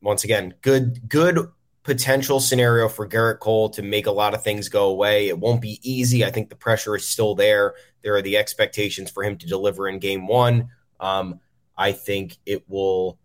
once 0.00 0.24
again, 0.24 0.54
good 0.62 1.08
good 1.08 1.38
potential 1.82 2.40
scenario 2.40 2.88
for 2.88 3.06
Gerrit 3.06 3.40
Cole 3.40 3.68
to 3.70 3.82
make 3.82 4.06
a 4.06 4.10
lot 4.10 4.34
of 4.34 4.42
things 4.42 4.68
go 4.68 4.88
away. 4.88 5.28
It 5.28 5.38
won't 5.38 5.60
be 5.60 5.78
easy. 5.82 6.24
I 6.24 6.30
think 6.30 6.48
the 6.48 6.56
pressure 6.56 6.96
is 6.96 7.06
still 7.06 7.34
there. 7.34 7.74
There 8.02 8.14
are 8.16 8.22
the 8.22 8.38
expectations 8.38 9.10
for 9.10 9.22
him 9.22 9.36
to 9.38 9.46
deliver 9.46 9.86
in 9.88 9.98
game 9.98 10.26
one. 10.26 10.70
Um, 10.98 11.40
I 11.76 11.92
think 11.92 12.38
it 12.46 12.68
will 12.68 13.18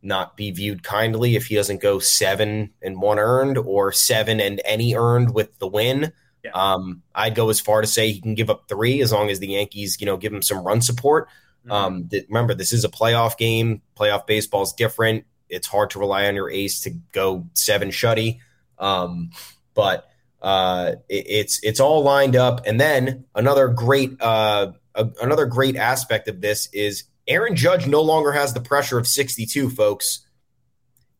not 0.00 0.36
be 0.36 0.50
viewed 0.50 0.82
kindly 0.82 1.34
if 1.34 1.46
he 1.46 1.56
doesn't 1.56 1.80
go 1.80 1.98
seven 1.98 2.70
and 2.82 3.00
one 3.00 3.18
earned 3.18 3.58
or 3.58 3.90
seven 3.90 4.40
and 4.40 4.60
any 4.64 4.94
earned 4.94 5.34
with 5.34 5.58
the 5.58 5.66
win. 5.66 6.12
Yeah. 6.44 6.50
Um, 6.52 7.02
I'd 7.14 7.34
go 7.34 7.48
as 7.48 7.58
far 7.58 7.80
to 7.80 7.86
say 7.86 8.12
he 8.12 8.20
can 8.20 8.34
give 8.34 8.50
up 8.50 8.68
three 8.68 9.00
as 9.00 9.12
long 9.12 9.30
as 9.30 9.40
the 9.40 9.48
Yankees, 9.48 9.96
you 9.98 10.06
know, 10.06 10.18
give 10.18 10.32
him 10.32 10.42
some 10.42 10.64
run 10.64 10.82
support. 10.82 11.28
Mm-hmm. 11.66 11.72
Um, 11.72 12.08
th- 12.08 12.26
remember, 12.28 12.54
this 12.54 12.72
is 12.72 12.84
a 12.84 12.88
playoff 12.88 13.36
game. 13.36 13.82
Playoff 13.96 14.26
baseball 14.26 14.62
is 14.62 14.72
different 14.72 15.24
it's 15.48 15.66
hard 15.66 15.90
to 15.90 15.98
rely 15.98 16.26
on 16.26 16.34
your 16.34 16.50
ace 16.50 16.80
to 16.80 16.90
go 17.12 17.46
seven 17.54 17.90
shutty. 17.90 18.40
Um, 18.78 19.30
but 19.74 20.08
uh, 20.42 20.92
it, 21.08 21.26
it's 21.28 21.60
it's 21.62 21.80
all 21.80 22.02
lined 22.02 22.36
up. 22.36 22.66
And 22.66 22.80
then 22.80 23.24
another 23.34 23.68
great 23.68 24.20
uh, 24.20 24.72
a, 24.94 25.08
another 25.22 25.46
great 25.46 25.76
aspect 25.76 26.28
of 26.28 26.40
this 26.40 26.68
is 26.72 27.04
Aaron 27.26 27.56
Judge 27.56 27.86
no 27.86 28.02
longer 28.02 28.32
has 28.32 28.52
the 28.52 28.60
pressure 28.60 28.98
of 28.98 29.06
62, 29.06 29.70
folks. 29.70 30.26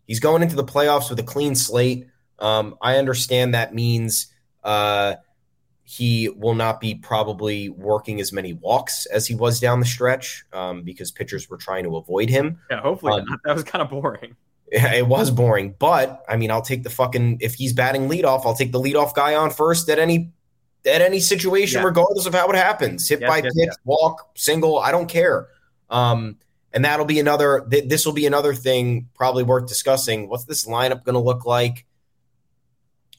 he's 0.06 0.20
going 0.20 0.42
into 0.42 0.56
the 0.56 0.64
playoffs 0.64 1.08
with 1.08 1.18
a 1.18 1.22
clean 1.24 1.54
slate. 1.54 2.08
Um, 2.38 2.76
I 2.82 2.98
understand 2.98 3.54
that 3.54 3.74
means 3.74 4.26
uh, 4.62 5.14
he 5.84 6.30
will 6.30 6.54
not 6.54 6.80
be 6.80 6.94
probably 6.94 7.68
working 7.68 8.20
as 8.20 8.32
many 8.32 8.54
walks 8.54 9.04
as 9.06 9.26
he 9.26 9.34
was 9.34 9.60
down 9.60 9.80
the 9.80 9.86
stretch 9.86 10.44
um, 10.52 10.82
because 10.82 11.10
pitchers 11.10 11.48
were 11.50 11.58
trying 11.58 11.84
to 11.84 11.96
avoid 11.96 12.30
him. 12.30 12.58
Yeah, 12.70 12.80
hopefully 12.80 13.20
um, 13.20 13.40
That 13.44 13.54
was 13.54 13.64
kind 13.64 13.82
of 13.82 13.90
boring. 13.90 14.34
It 14.72 15.06
was 15.06 15.30
boring, 15.30 15.74
but 15.78 16.24
I 16.28 16.36
mean, 16.36 16.50
I'll 16.50 16.62
take 16.62 16.82
the 16.82 16.90
fucking 16.90 17.38
if 17.40 17.54
he's 17.54 17.74
batting 17.74 18.08
leadoff, 18.08 18.46
I'll 18.46 18.56
take 18.56 18.72
the 18.72 18.80
leadoff 18.80 19.14
guy 19.14 19.34
on 19.34 19.50
first 19.50 19.88
at 19.90 19.98
any 19.98 20.32
at 20.86 21.02
any 21.02 21.20
situation, 21.20 21.80
yeah. 21.80 21.86
regardless 21.86 22.26
of 22.26 22.34
how 22.34 22.48
it 22.48 22.56
happens. 22.56 23.08
Hit 23.08 23.20
yes, 23.20 23.28
by 23.28 23.36
yes, 23.36 23.54
pitch, 23.54 23.66
yes. 23.66 23.76
walk, 23.84 24.30
single, 24.34 24.78
I 24.78 24.90
don't 24.90 25.08
care. 25.08 25.48
Um, 25.90 26.38
and 26.72 26.84
that'll 26.84 27.06
be 27.06 27.20
another. 27.20 27.66
Th- 27.70 27.88
this 27.88 28.04
will 28.04 28.14
be 28.14 28.26
another 28.26 28.54
thing 28.54 29.08
probably 29.14 29.44
worth 29.44 29.68
discussing. 29.68 30.28
What's 30.28 30.44
this 30.44 30.66
lineup 30.66 31.04
going 31.04 31.14
to 31.14 31.20
look 31.20 31.46
like? 31.46 31.86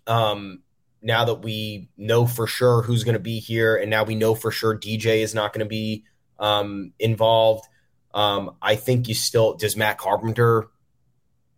Um, 0.08 0.62
now 1.06 1.24
that 1.26 1.36
we 1.36 1.88
know 1.98 2.26
for 2.26 2.48
sure 2.48 2.82
who's 2.82 3.04
going 3.04 3.14
to 3.14 3.20
be 3.20 3.40
here, 3.40 3.76
and 3.76 3.92
now 3.92 4.04
we 4.04 4.16
know 4.16 4.34
for 4.34 4.50
sure 4.50 4.76
DJ 4.76 5.20
is 5.20 5.36
not 5.36 5.54
going 5.54 5.64
to 5.64 5.70
be 5.70 6.04
um, 6.40 6.94
involved. 7.00 7.66
Um, 8.14 8.56
I 8.60 8.76
think 8.76 9.08
you 9.08 9.14
still 9.14 9.54
does 9.54 9.78
Matt 9.78 10.00
Carpenter 10.00 10.68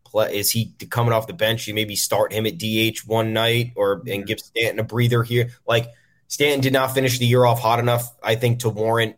play? 0.03 0.37
Is 0.37 0.51
he 0.51 0.75
coming 0.89 1.13
off 1.13 1.27
the 1.27 1.33
bench? 1.33 1.65
You 1.65 1.73
maybe 1.73 1.95
start 1.95 2.33
him 2.33 2.45
at 2.45 2.57
DH 2.57 3.07
one 3.07 3.31
night, 3.31 3.71
or 3.77 4.03
and 4.05 4.27
give 4.27 4.41
Stanton 4.41 4.79
a 4.79 4.83
breather 4.83 5.23
here. 5.23 5.51
Like 5.65 5.87
Stanton 6.27 6.59
did 6.59 6.73
not 6.73 6.93
finish 6.93 7.17
the 7.17 7.25
year 7.25 7.45
off 7.45 7.61
hot 7.61 7.79
enough, 7.79 8.13
I 8.21 8.35
think, 8.35 8.59
to 8.59 8.69
warrant 8.69 9.15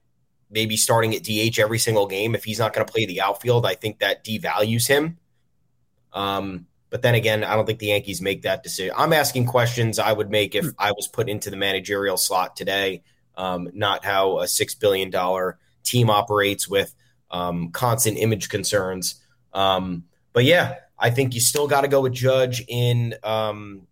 maybe 0.52 0.78
starting 0.78 1.16
at 1.16 1.24
DH 1.24 1.58
every 1.60 1.80
single 1.80 2.06
game. 2.06 2.36
If 2.36 2.44
he's 2.44 2.60
not 2.60 2.74
going 2.74 2.86
to 2.86 2.92
play 2.92 3.08
the 3.08 3.22
outfield, 3.22 3.66
I 3.66 3.74
think 3.74 4.00
that 4.00 4.24
devalues 4.24 4.88
him. 4.88 5.18
Um, 6.14 6.68
but 6.90 7.02
then 7.02 7.16
again, 7.16 7.44
I 7.44 7.56
don't 7.56 7.66
think 7.66 7.80
the 7.80 7.88
Yankees 7.88 8.22
make 8.22 8.42
that 8.44 8.64
decision. 8.64 8.94
I'm 8.98 9.14
asking 9.14 9.46
questions 9.46 10.00
I 10.00 10.12
would 10.12 10.30
make 10.30 10.56
if 10.56 10.66
hmm. 10.66 10.72
I 10.78 10.92
was 10.92 11.08
put 11.08 11.30
into 11.30 11.50
the 11.50 11.58
managerial 11.58 12.18
slot 12.18 12.56
today, 12.56 13.04
um, 13.38 13.70
not 13.74 14.04
how 14.04 14.40
a 14.40 14.46
$6 14.46 14.80
billion 14.80 15.12
team 15.84 16.10
operates 16.10 16.68
with 16.68 16.94
um, 17.32 17.72
constant 17.72 18.18
image 18.18 18.50
concerns. 18.50 19.22
Um, 19.54 20.06
but 20.34 20.46
yeah, 20.46 20.76
I 20.98 21.10
think 21.12 21.36
you 21.36 21.42
still 21.42 21.68
got 21.68 21.82
to 21.82 21.88
go 21.88 22.02
with 22.02 22.14
Judge 22.14 22.64
in 22.68 23.16
um, 23.24 23.88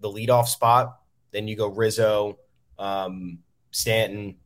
the 0.00 0.08
leadoff 0.08 0.46
spot. 0.46 0.98
Then 1.30 1.48
you 1.48 1.56
go 1.56 1.68
Rizzo, 1.68 2.38
um, 2.78 3.38
Stanton, 3.70 4.36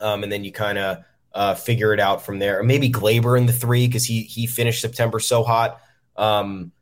um, 0.00 0.22
and 0.24 0.32
then 0.32 0.42
you 0.42 0.50
kind 0.50 0.78
of 0.78 1.04
uh, 1.32 1.54
figure 1.54 1.94
it 1.94 2.00
out 2.00 2.22
from 2.22 2.40
there. 2.40 2.58
Or 2.60 2.62
maybe 2.64 2.90
Gleyber 2.90 3.38
in 3.38 3.46
the 3.46 3.52
three 3.52 3.86
because 3.86 4.04
he 4.04 4.22
he 4.22 4.46
finished 4.46 4.80
September 4.80 5.20
so 5.20 5.44
hot. 5.44 5.80
Um, 6.16 6.72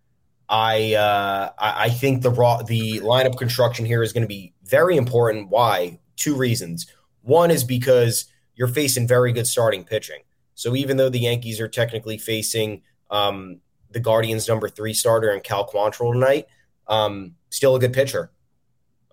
I, 0.49 0.95
uh, 0.95 1.51
I 1.59 1.91
think 1.91 2.23
the 2.23 2.31
raw 2.31 2.63
the 2.63 3.01
lineup 3.01 3.37
construction 3.37 3.85
here 3.85 4.03
is 4.03 4.13
going 4.13 4.23
to 4.23 4.29
be 4.29 4.55
very 4.65 4.97
important. 4.97 5.51
Why? 5.51 6.01
Two 6.17 6.37
reasons. 6.37 6.87
One 7.23 7.51
is 7.51 7.65
because 7.65 8.25
you're 8.55 8.69
facing 8.69 9.07
very 9.07 9.33
good 9.33 9.47
starting 9.47 9.85
pitching. 9.85 10.23
So 10.55 10.75
even 10.75 10.97
though 10.97 11.11
the 11.11 11.21
Yankees 11.21 11.61
are 11.61 11.69
technically 11.69 12.19
facing 12.19 12.83
um, 13.11 13.61
the 13.91 14.01
Guardians' 14.01 14.49
number 14.49 14.69
three 14.69 14.95
starter 14.95 15.31
and 15.31 15.43
Cal 15.43 15.69
Quantrill 15.69 16.13
tonight, 16.13 16.47
um, 16.89 17.35
still 17.51 17.77
a 17.77 17.79
good 17.79 17.93
pitcher. 17.93 18.33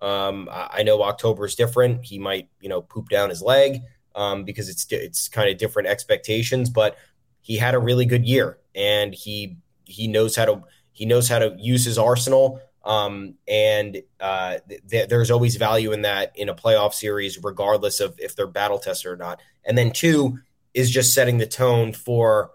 Um, 0.00 0.48
I, 0.50 0.78
I 0.78 0.82
know 0.82 1.02
October 1.02 1.46
is 1.46 1.54
different. 1.54 2.04
He 2.04 2.18
might, 2.18 2.48
you 2.60 2.68
know, 2.68 2.82
poop 2.82 3.08
down 3.08 3.30
his 3.30 3.42
leg 3.42 3.82
um, 4.14 4.44
because 4.44 4.68
it's 4.68 4.86
it's 4.90 5.28
kind 5.28 5.48
of 5.48 5.58
different 5.58 5.88
expectations. 5.88 6.70
But 6.70 6.96
he 7.40 7.56
had 7.56 7.74
a 7.74 7.78
really 7.78 8.06
good 8.06 8.26
year, 8.26 8.58
and 8.74 9.14
he 9.14 9.58
he 9.84 10.08
knows 10.08 10.34
how 10.34 10.46
to 10.46 10.62
he 10.96 11.04
knows 11.04 11.28
how 11.28 11.38
to 11.38 11.54
use 11.58 11.84
his 11.84 11.98
arsenal. 11.98 12.58
Um, 12.82 13.34
and 13.46 14.00
uh, 14.18 14.58
th- 14.88 15.10
there's 15.10 15.30
always 15.30 15.56
value 15.56 15.92
in 15.92 16.02
that 16.02 16.32
in 16.36 16.48
a 16.48 16.54
playoff 16.54 16.94
series, 16.94 17.38
regardless 17.42 18.00
of 18.00 18.18
if 18.18 18.34
they're 18.34 18.46
battle 18.46 18.78
tested 18.78 19.10
or 19.12 19.16
not. 19.16 19.42
And 19.66 19.76
then 19.76 19.90
two 19.90 20.38
is 20.72 20.90
just 20.90 21.12
setting 21.12 21.36
the 21.36 21.46
tone 21.46 21.92
for 21.92 22.50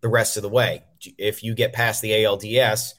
the 0.00 0.08
rest 0.08 0.36
of 0.36 0.42
the 0.42 0.48
way. 0.48 0.82
If 1.16 1.44
you 1.44 1.54
get 1.54 1.72
past 1.72 2.02
the 2.02 2.10
ALDS, 2.10 2.94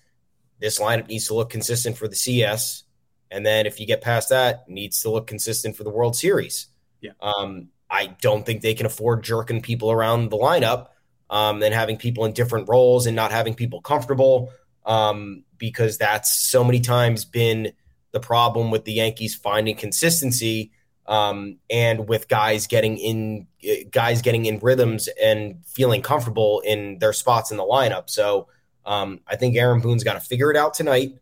this 0.62 0.80
lineup 0.80 1.10
needs 1.10 1.28
to 1.28 1.34
look 1.34 1.50
consistent 1.50 1.98
for 1.98 2.08
the 2.08 2.16
CS. 2.16 2.84
And 3.30 3.46
then 3.46 3.66
if 3.66 3.82
you 3.82 3.86
get 3.86 4.00
past 4.00 4.30
that, 4.30 4.70
needs 4.70 5.02
to 5.02 5.10
look 5.10 5.28
consistent 5.28 5.76
for 5.76 5.84
the 5.84 5.90
World 5.90 6.16
Series. 6.16 6.68
Yeah. 7.02 7.12
Um, 7.22 7.68
I 7.90 8.16
don't 8.22 8.46
think 8.46 8.62
they 8.62 8.74
can 8.74 8.86
afford 8.86 9.22
jerking 9.22 9.62
people 9.62 9.92
around 9.92 10.30
the 10.30 10.38
lineup 10.38 10.88
um, 11.30 11.64
and 11.64 11.74
having 11.74 11.98
people 11.98 12.26
in 12.26 12.34
different 12.34 12.70
roles 12.70 13.06
and 13.06 13.16
not 13.16 13.32
having 13.32 13.54
people 13.54 13.82
comfortable 13.82 14.52
um, 14.86 15.44
because 15.58 15.98
that's 15.98 16.32
so 16.32 16.64
many 16.64 16.80
times 16.80 17.26
been 17.26 17.72
the 18.12 18.20
problem 18.20 18.72
with 18.72 18.86
the 18.86 18.94
Yankees 18.94 19.36
finding 19.36 19.76
consistency 19.76 20.72
um, 21.08 21.58
and 21.70 22.08
with 22.08 22.28
guys 22.28 22.68
getting 22.68 22.98
in 22.98 23.48
guys 23.92 24.22
getting 24.22 24.46
in 24.46 24.60
rhythms 24.60 25.10
and 25.22 25.64
feeling 25.66 26.02
comfortable 26.02 26.62
in 26.66 27.00
their 27.00 27.14
spots 27.14 27.52
in 27.52 27.58
the 27.58 27.64
lineup. 27.64 28.10
So 28.10 28.48
um, 28.86 29.22
I 29.28 29.36
think 29.36 29.56
Aaron 29.56 29.82
Boone's 29.82 30.04
got 30.04 30.14
to 30.14 30.20
figure 30.20 30.52
it 30.52 30.58
out 30.58 30.74
tonight. 30.74 31.18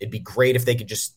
It'd 0.00 0.10
be 0.10 0.18
great 0.18 0.56
if 0.56 0.64
they 0.64 0.74
could 0.74 0.88
just 0.88 1.14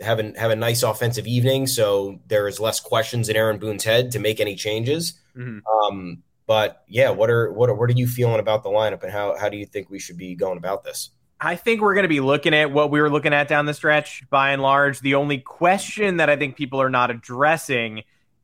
have 0.00 0.18
a 0.18 0.32
have 0.38 0.50
a 0.50 0.56
nice 0.56 0.82
offensive 0.82 1.26
evening, 1.26 1.66
so 1.66 2.20
there 2.28 2.48
is 2.48 2.60
less 2.60 2.80
questions 2.80 3.28
in 3.28 3.36
Aaron 3.36 3.58
Boone's 3.58 3.84
head 3.84 4.12
to 4.12 4.18
make 4.18 4.40
any 4.40 4.54
changes. 4.54 5.14
Mm-hmm. 5.36 5.58
Um, 5.66 6.22
but 6.50 6.82
yeah, 6.88 7.10
what 7.10 7.30
are 7.30 7.52
what 7.52 7.70
are, 7.70 7.74
what 7.74 7.88
are 7.90 7.92
you 7.92 8.08
feeling 8.08 8.40
about 8.40 8.64
the 8.64 8.70
lineup, 8.70 9.04
and 9.04 9.12
how 9.12 9.38
how 9.38 9.48
do 9.48 9.56
you 9.56 9.64
think 9.64 9.88
we 9.88 10.00
should 10.00 10.16
be 10.16 10.34
going 10.34 10.58
about 10.58 10.82
this? 10.82 11.10
I 11.40 11.54
think 11.54 11.80
we're 11.80 11.94
going 11.94 12.02
to 12.02 12.08
be 12.08 12.18
looking 12.18 12.54
at 12.54 12.72
what 12.72 12.90
we 12.90 13.00
were 13.00 13.08
looking 13.08 13.32
at 13.32 13.46
down 13.46 13.66
the 13.66 13.72
stretch. 13.72 14.28
By 14.30 14.50
and 14.50 14.60
large, 14.60 14.98
the 14.98 15.14
only 15.14 15.38
question 15.38 16.16
that 16.16 16.28
I 16.28 16.34
think 16.34 16.56
people 16.56 16.82
are 16.82 16.90
not 16.90 17.08
addressing 17.08 18.02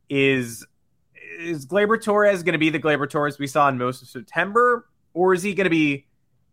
is 0.08 0.64
is 1.40 1.66
Gleyber 1.66 2.00
Torres 2.00 2.44
going 2.44 2.52
to 2.52 2.60
be 2.60 2.70
the 2.70 2.78
Gleyber 2.78 3.10
Torres 3.10 3.40
we 3.40 3.48
saw 3.48 3.68
in 3.68 3.76
most 3.76 4.02
of 4.02 4.08
September, 4.08 4.86
or 5.12 5.34
is 5.34 5.42
he 5.42 5.52
going 5.52 5.64
to 5.64 5.70
be 5.70 6.06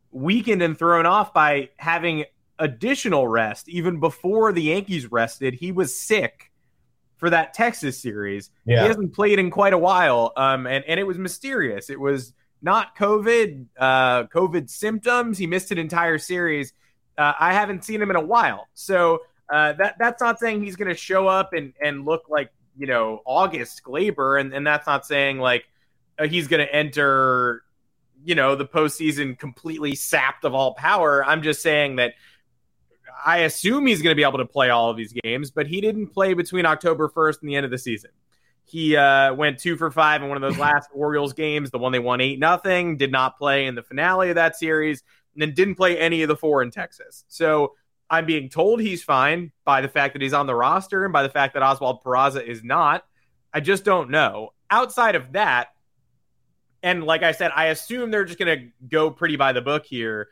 weakened 0.10 0.64
and 0.64 0.76
thrown 0.76 1.06
off 1.06 1.36
by 1.36 1.70
having 1.78 2.26
additional 2.58 3.28
rest 3.28 3.70
even 3.70 4.00
before 4.00 4.54
the 4.54 4.64
Yankees 4.64 5.12
rested. 5.12 5.54
He 5.54 5.72
was 5.72 5.96
sick 5.96 6.52
for 7.18 7.30
that 7.30 7.54
Texas 7.54 7.98
series. 7.98 8.50
Yeah. 8.66 8.82
He 8.82 8.88
hasn't 8.88 9.14
played 9.14 9.40
in 9.40 9.50
quite 9.50 9.74
a 9.74 9.78
while. 9.78 10.34
Um, 10.36 10.68
and, 10.68 10.84
and 10.86 11.00
it 11.00 11.04
was 11.04 11.18
mysterious. 11.18 11.90
It 11.90 12.00
was 12.00 12.34
not 12.62 12.98
COVID, 12.98 13.66
uh, 13.78 14.24
COVID 14.26 14.70
symptoms. 14.70 15.38
He 15.38 15.48
missed 15.48 15.72
an 15.72 15.78
entire 15.78 16.18
series. 16.18 16.74
Uh, 17.18 17.34
I 17.40 17.54
haven't 17.54 17.86
seen 17.86 18.02
him 18.02 18.10
in 18.10 18.16
a 18.16 18.22
while. 18.22 18.68
So 18.74 19.20
uh, 19.50 19.74
that 19.74 19.96
that's 20.00 20.22
not 20.22 20.40
saying 20.40 20.64
he's 20.64 20.76
going 20.76 20.90
to 20.90 20.96
show 20.96 21.28
up 21.28 21.54
and, 21.54 21.74
and 21.82 22.06
look 22.06 22.24
like, 22.30 22.52
you 22.78 22.88
know, 22.88 23.22
August 23.26 23.84
Gleyber. 23.84 24.40
And, 24.40 24.54
and 24.54 24.66
that's 24.66 24.88
not 24.88 25.06
saying 25.06 25.40
like 25.40 25.66
uh, 26.20 26.28
he's 26.28 26.48
going 26.48 26.66
to 26.66 26.76
enter, 26.76 27.64
you 28.26 28.36
know, 28.36 28.56
the 28.56 28.66
postseason 28.66 29.38
completely 29.38 29.96
sapped 29.96 30.44
of 30.44 30.54
all 30.54 30.74
power. 30.74 31.24
I'm 31.26 31.42
just 31.42 31.62
saying 31.62 31.98
that– 31.98 32.14
I 33.26 33.40
assume 33.40 33.86
he's 33.86 34.02
going 34.02 34.12
to 34.12 34.16
be 34.16 34.28
able 34.28 34.40
to 34.40 34.46
play 34.46 34.70
all 34.70 34.90
of 34.90 34.98
these 34.98 35.14
games, 35.24 35.52
but 35.52 35.68
he 35.68 35.82
didn't 35.82 36.08
play 36.08 36.34
between 36.34 36.66
October 36.66 37.10
1st 37.10 37.42
and 37.42 37.50
the 37.50 37.56
end 37.56 37.66
of 37.66 37.72
the 37.72 37.78
season. 37.78 38.12
He 38.66 38.96
uh, 38.96 39.34
went 39.34 39.60
two 39.60 39.76
for 39.76 39.92
five 39.92 40.22
in 40.22 40.30
one 40.30 40.42
of 40.42 40.42
those 40.42 40.58
last 40.60 40.90
Orioles 40.94 41.34
games, 41.34 41.72
the 41.72 41.80
one 41.80 41.92
they 41.92 42.00
won 42.00 42.22
eight 42.22 42.40
nothing. 42.40 42.98
Did 42.98 43.12
not 43.12 43.38
play 43.38 43.66
in 43.66 43.76
the 43.76 43.84
finale 43.84 44.30
of 44.30 44.36
that 44.36 44.56
series, 44.56 45.04
and 45.34 45.42
then 45.42 45.54
didn't 45.54 45.76
play 45.76 45.98
any 45.98 46.22
of 46.22 46.28
the 46.28 46.36
four 46.36 46.62
in 46.62 46.72
Texas. 46.72 47.26
So 47.28 47.74
I'm 48.10 48.26
being 48.26 48.50
told 48.50 48.80
he's 48.80 49.04
fine 49.04 49.52
by 49.66 49.82
the 49.82 49.90
fact 49.90 50.14
that 50.14 50.22
he's 50.22 50.34
on 50.34 50.48
the 50.48 50.56
roster 50.56 51.04
and 51.04 51.14
by 51.14 51.24
the 51.24 51.30
fact 51.30 51.54
that 51.54 51.64
Oswald 51.64 52.04
Peraza 52.04 52.46
is 52.46 52.64
not. 52.64 53.06
I 53.54 53.60
just 53.60 53.84
don't 53.84 54.10
know. 54.10 54.54
Outside 54.70 55.16
of 55.16 55.34
that, 55.34 55.70
and 56.82 57.04
like 57.04 57.24
I 57.24 57.32
said, 57.32 57.52
I 57.56 57.66
assume 57.66 58.12
they're 58.12 58.26
just 58.26 58.40
going 58.40 58.60
to 58.60 58.88
go 58.88 59.10
pretty 59.10 59.36
by 59.36 59.54
the 59.54 59.62
book 59.62 59.86
here 59.86 60.30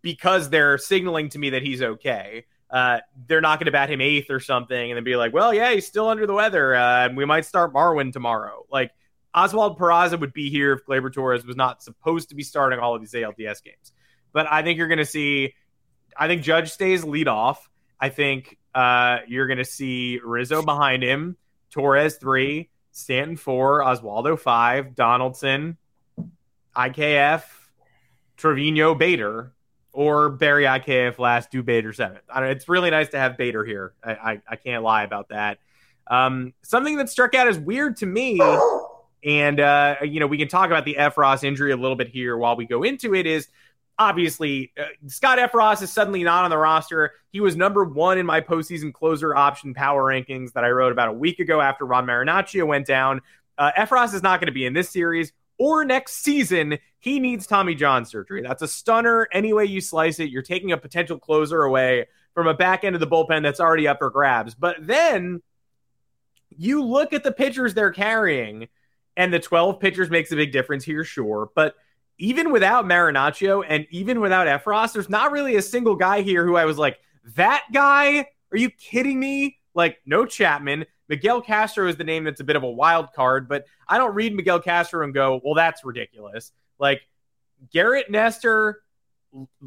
because 0.00 0.50
they're 0.50 0.78
signaling 0.78 1.28
to 1.30 1.38
me 1.38 1.50
that 1.50 1.62
he's 1.62 1.82
okay. 1.82 2.44
Uh, 2.70 3.00
they're 3.26 3.42
not 3.42 3.58
going 3.58 3.66
to 3.66 3.72
bat 3.72 3.90
him 3.90 4.00
eighth 4.00 4.30
or 4.30 4.40
something 4.40 4.90
and 4.90 4.96
then 4.96 5.04
be 5.04 5.16
like, 5.16 5.32
well, 5.32 5.52
yeah, 5.52 5.72
he's 5.72 5.86
still 5.86 6.08
under 6.08 6.26
the 6.26 6.32
weather. 6.32 6.74
Uh, 6.74 7.08
we 7.14 7.24
might 7.24 7.44
start 7.44 7.74
Marwin 7.74 8.12
tomorrow. 8.12 8.64
Like 8.70 8.92
Oswald 9.34 9.78
Peraza 9.78 10.18
would 10.18 10.32
be 10.32 10.48
here 10.48 10.72
if 10.72 10.86
Gleyber 10.86 11.12
Torres 11.12 11.44
was 11.44 11.56
not 11.56 11.82
supposed 11.82 12.30
to 12.30 12.34
be 12.34 12.42
starting 12.42 12.78
all 12.78 12.94
of 12.94 13.02
these 13.02 13.12
ALDS 13.12 13.62
games. 13.62 13.92
But 14.32 14.50
I 14.50 14.62
think 14.62 14.78
you're 14.78 14.88
going 14.88 14.98
to 14.98 15.04
see, 15.04 15.54
I 16.16 16.28
think 16.28 16.42
Judge 16.42 16.70
stays 16.70 17.04
lead 17.04 17.28
off. 17.28 17.68
I 18.00 18.08
think 18.08 18.58
uh, 18.74 19.18
you're 19.28 19.46
going 19.46 19.58
to 19.58 19.64
see 19.64 20.20
Rizzo 20.24 20.62
behind 20.62 21.02
him, 21.02 21.36
Torres 21.70 22.16
three, 22.16 22.70
Stanton 22.92 23.36
four, 23.36 23.80
Oswaldo 23.80 24.38
five, 24.38 24.94
Donaldson, 24.94 25.76
IKF, 26.74 27.42
Trevino, 28.36 28.94
Bader, 28.94 29.52
or 29.92 30.30
Barry 30.30 30.64
IKF 30.64 31.18
last, 31.18 31.50
do 31.50 31.62
Bader 31.62 31.92
seventh. 31.92 32.22
I 32.28 32.40
don't, 32.40 32.50
it's 32.50 32.68
really 32.68 32.90
nice 32.90 33.10
to 33.10 33.18
have 33.18 33.36
Bader 33.36 33.64
here. 33.64 33.92
I, 34.02 34.12
I, 34.12 34.42
I 34.50 34.56
can't 34.56 34.82
lie 34.82 35.04
about 35.04 35.28
that. 35.28 35.58
Um, 36.06 36.54
something 36.62 36.96
that 36.96 37.08
struck 37.10 37.34
out 37.34 37.48
as 37.48 37.58
weird 37.58 37.98
to 37.98 38.06
me, 38.06 38.40
and 39.24 39.60
uh, 39.60 39.96
you 40.02 40.20
know 40.20 40.26
we 40.26 40.38
can 40.38 40.48
talk 40.48 40.66
about 40.66 40.84
the 40.84 40.96
Effross 40.98 41.44
injury 41.44 41.72
a 41.72 41.76
little 41.76 41.96
bit 41.96 42.08
here 42.08 42.36
while 42.36 42.56
we 42.56 42.66
go 42.66 42.82
into 42.82 43.14
it. 43.14 43.26
Is 43.26 43.48
obviously, 43.98 44.72
uh, 44.78 44.84
Scott 45.06 45.38
Effross 45.38 45.82
is 45.82 45.92
suddenly 45.92 46.24
not 46.24 46.44
on 46.44 46.50
the 46.50 46.58
roster. 46.58 47.12
He 47.30 47.40
was 47.40 47.56
number 47.56 47.84
one 47.84 48.18
in 48.18 48.26
my 48.26 48.40
postseason 48.40 48.92
closer 48.92 49.34
option 49.34 49.74
power 49.74 50.02
rankings 50.02 50.52
that 50.54 50.64
I 50.64 50.70
wrote 50.70 50.92
about 50.92 51.08
a 51.08 51.12
week 51.12 51.38
ago 51.38 51.60
after 51.60 51.84
Ron 51.84 52.06
Marinaccio 52.06 52.66
went 52.66 52.86
down. 52.86 53.20
Uh, 53.56 53.70
Effross 53.76 54.14
is 54.14 54.22
not 54.22 54.40
going 54.40 54.46
to 54.46 54.52
be 54.52 54.66
in 54.66 54.72
this 54.72 54.90
series 54.90 55.32
or 55.58 55.84
next 55.84 56.22
season. 56.24 56.78
He 57.02 57.18
needs 57.18 57.48
Tommy 57.48 57.74
John 57.74 58.04
surgery. 58.04 58.42
That's 58.42 58.62
a 58.62 58.68
stunner. 58.68 59.26
Any 59.32 59.52
way 59.52 59.64
you 59.64 59.80
slice 59.80 60.20
it, 60.20 60.30
you're 60.30 60.40
taking 60.40 60.70
a 60.70 60.76
potential 60.76 61.18
closer 61.18 61.64
away 61.64 62.06
from 62.32 62.46
a 62.46 62.54
back 62.54 62.84
end 62.84 62.94
of 62.94 63.00
the 63.00 63.08
bullpen 63.08 63.42
that's 63.42 63.58
already 63.58 63.88
up 63.88 63.98
for 63.98 64.08
grabs. 64.08 64.54
But 64.54 64.76
then 64.78 65.42
you 66.48 66.84
look 66.84 67.12
at 67.12 67.24
the 67.24 67.32
pitchers 67.32 67.74
they're 67.74 67.90
carrying, 67.90 68.68
and 69.16 69.34
the 69.34 69.40
12 69.40 69.80
pitchers 69.80 70.10
makes 70.10 70.30
a 70.30 70.36
big 70.36 70.52
difference 70.52 70.84
here, 70.84 71.02
sure. 71.02 71.50
But 71.56 71.74
even 72.18 72.52
without 72.52 72.84
Marinaccio 72.84 73.64
and 73.68 73.84
even 73.90 74.20
without 74.20 74.46
Effross, 74.46 74.92
there's 74.92 75.10
not 75.10 75.32
really 75.32 75.56
a 75.56 75.62
single 75.62 75.96
guy 75.96 76.22
here 76.22 76.46
who 76.46 76.54
I 76.54 76.66
was 76.66 76.78
like, 76.78 77.00
that 77.34 77.64
guy? 77.72 78.28
Are 78.52 78.56
you 78.56 78.70
kidding 78.70 79.18
me? 79.18 79.58
Like, 79.74 79.98
no 80.06 80.24
Chapman. 80.24 80.86
Miguel 81.08 81.42
Castro 81.42 81.88
is 81.88 81.96
the 81.96 82.04
name 82.04 82.22
that's 82.22 82.40
a 82.40 82.44
bit 82.44 82.54
of 82.54 82.62
a 82.62 82.70
wild 82.70 83.12
card, 83.12 83.48
but 83.48 83.64
I 83.88 83.98
don't 83.98 84.14
read 84.14 84.36
Miguel 84.36 84.60
Castro 84.60 85.02
and 85.02 85.12
go, 85.12 85.40
well, 85.42 85.54
that's 85.54 85.84
ridiculous. 85.84 86.52
Like, 86.82 87.00
Gerrit 87.72 88.10
Nestor, 88.10 88.82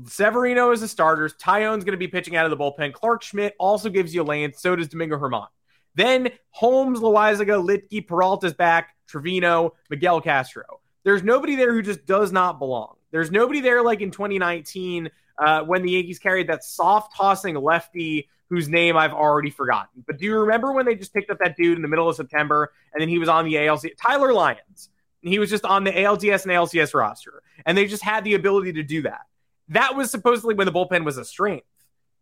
Severino 0.06 0.72
is 0.72 0.82
the 0.82 0.88
starters. 0.88 1.34
Taillon's 1.34 1.84
going 1.84 1.94
to 1.94 1.98
be 1.98 2.10
pitching 2.10 2.36
out 2.36 2.46
of 2.46 2.52
the 2.52 2.58
bullpen. 2.58 2.94
Clarke 2.94 3.24
Schmidt 3.24 3.56
also 3.58 3.90
gives 3.90 4.14
you 4.14 4.22
a 4.22 4.24
lane. 4.24 4.52
So 4.54 4.76
does 4.76 4.90
Domingo 4.90 5.18
Germán. 5.18 5.48
Then 5.96 6.30
Holmes, 6.50 7.00
Loaisiga, 7.00 7.66
Luetge, 7.66 8.06
Peralta's 8.06 8.54
back, 8.54 8.96
Trevino, 9.08 9.74
Miguel 9.90 10.20
Castro. 10.20 10.82
There's 11.04 11.24
nobody 11.24 11.56
there 11.56 11.74
who 11.74 11.82
just 11.82 12.06
does 12.06 12.32
not 12.32 12.60
belong. 12.60 12.96
There's 13.12 13.32
nobody 13.32 13.62
there 13.62 13.82
like 13.82 14.02
in 14.02 14.12
2019 14.12 15.10
uh, 15.38 15.62
when 15.62 15.84
the 15.84 15.92
Yankees 15.92 16.20
carried 16.20 16.48
that 16.48 16.66
soft 16.66 17.16
tossing 17.16 17.56
lefty 17.56 18.30
whose 18.50 18.68
name 18.68 18.98
I've 18.98 19.14
already 19.14 19.50
forgotten. 19.50 20.04
But 20.06 20.18
do 20.18 20.26
you 20.26 20.38
remember 20.38 20.74
when 20.74 20.86
they 20.86 20.96
just 20.96 21.14
picked 21.14 21.32
up 21.32 21.40
that 21.40 21.56
dude 21.56 21.78
in 21.78 21.82
the 21.82 21.88
middle 21.88 22.10
of 22.10 22.16
September 22.16 22.74
and 22.94 23.02
then 23.02 23.08
he 23.08 23.18
was 23.18 23.30
on 23.30 23.46
the 23.46 23.58
ALC 23.58 23.92
Tyler 23.98 24.34
Lyons? 24.34 24.90
And 25.26 25.34
he 25.34 25.40
was 25.40 25.50
just 25.50 25.66
on 25.66 25.84
the 25.84 25.92
ALDS 25.92 26.44
and 26.44 26.52
ALCS 26.52 26.94
roster. 26.94 27.42
And 27.66 27.76
they 27.76 27.88
just 27.88 28.04
had 28.04 28.24
the 28.24 28.36
ability 28.36 28.74
to 28.74 28.84
do 28.84 29.02
that. 29.02 29.22
That 29.70 29.96
was 29.96 30.12
supposedly 30.12 30.54
when 30.54 30.68
the 30.68 30.72
bullpen 30.72 31.04
was 31.04 31.18
a 31.18 31.26
strength. 31.26 31.66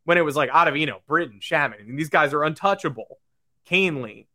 When 0.06 0.18
it 0.18 0.22
was 0.22 0.38
like 0.38 0.49
Ottavino, 0.49 1.01
Britton, 1.06 1.41
Chapman. 1.41 1.80
I 1.82 1.84
mean, 1.84 1.97
these 1.97 2.10
guys 2.10 2.34
are 2.34 2.43
untouchable. 2.43 3.20
Kahnle 3.70 4.26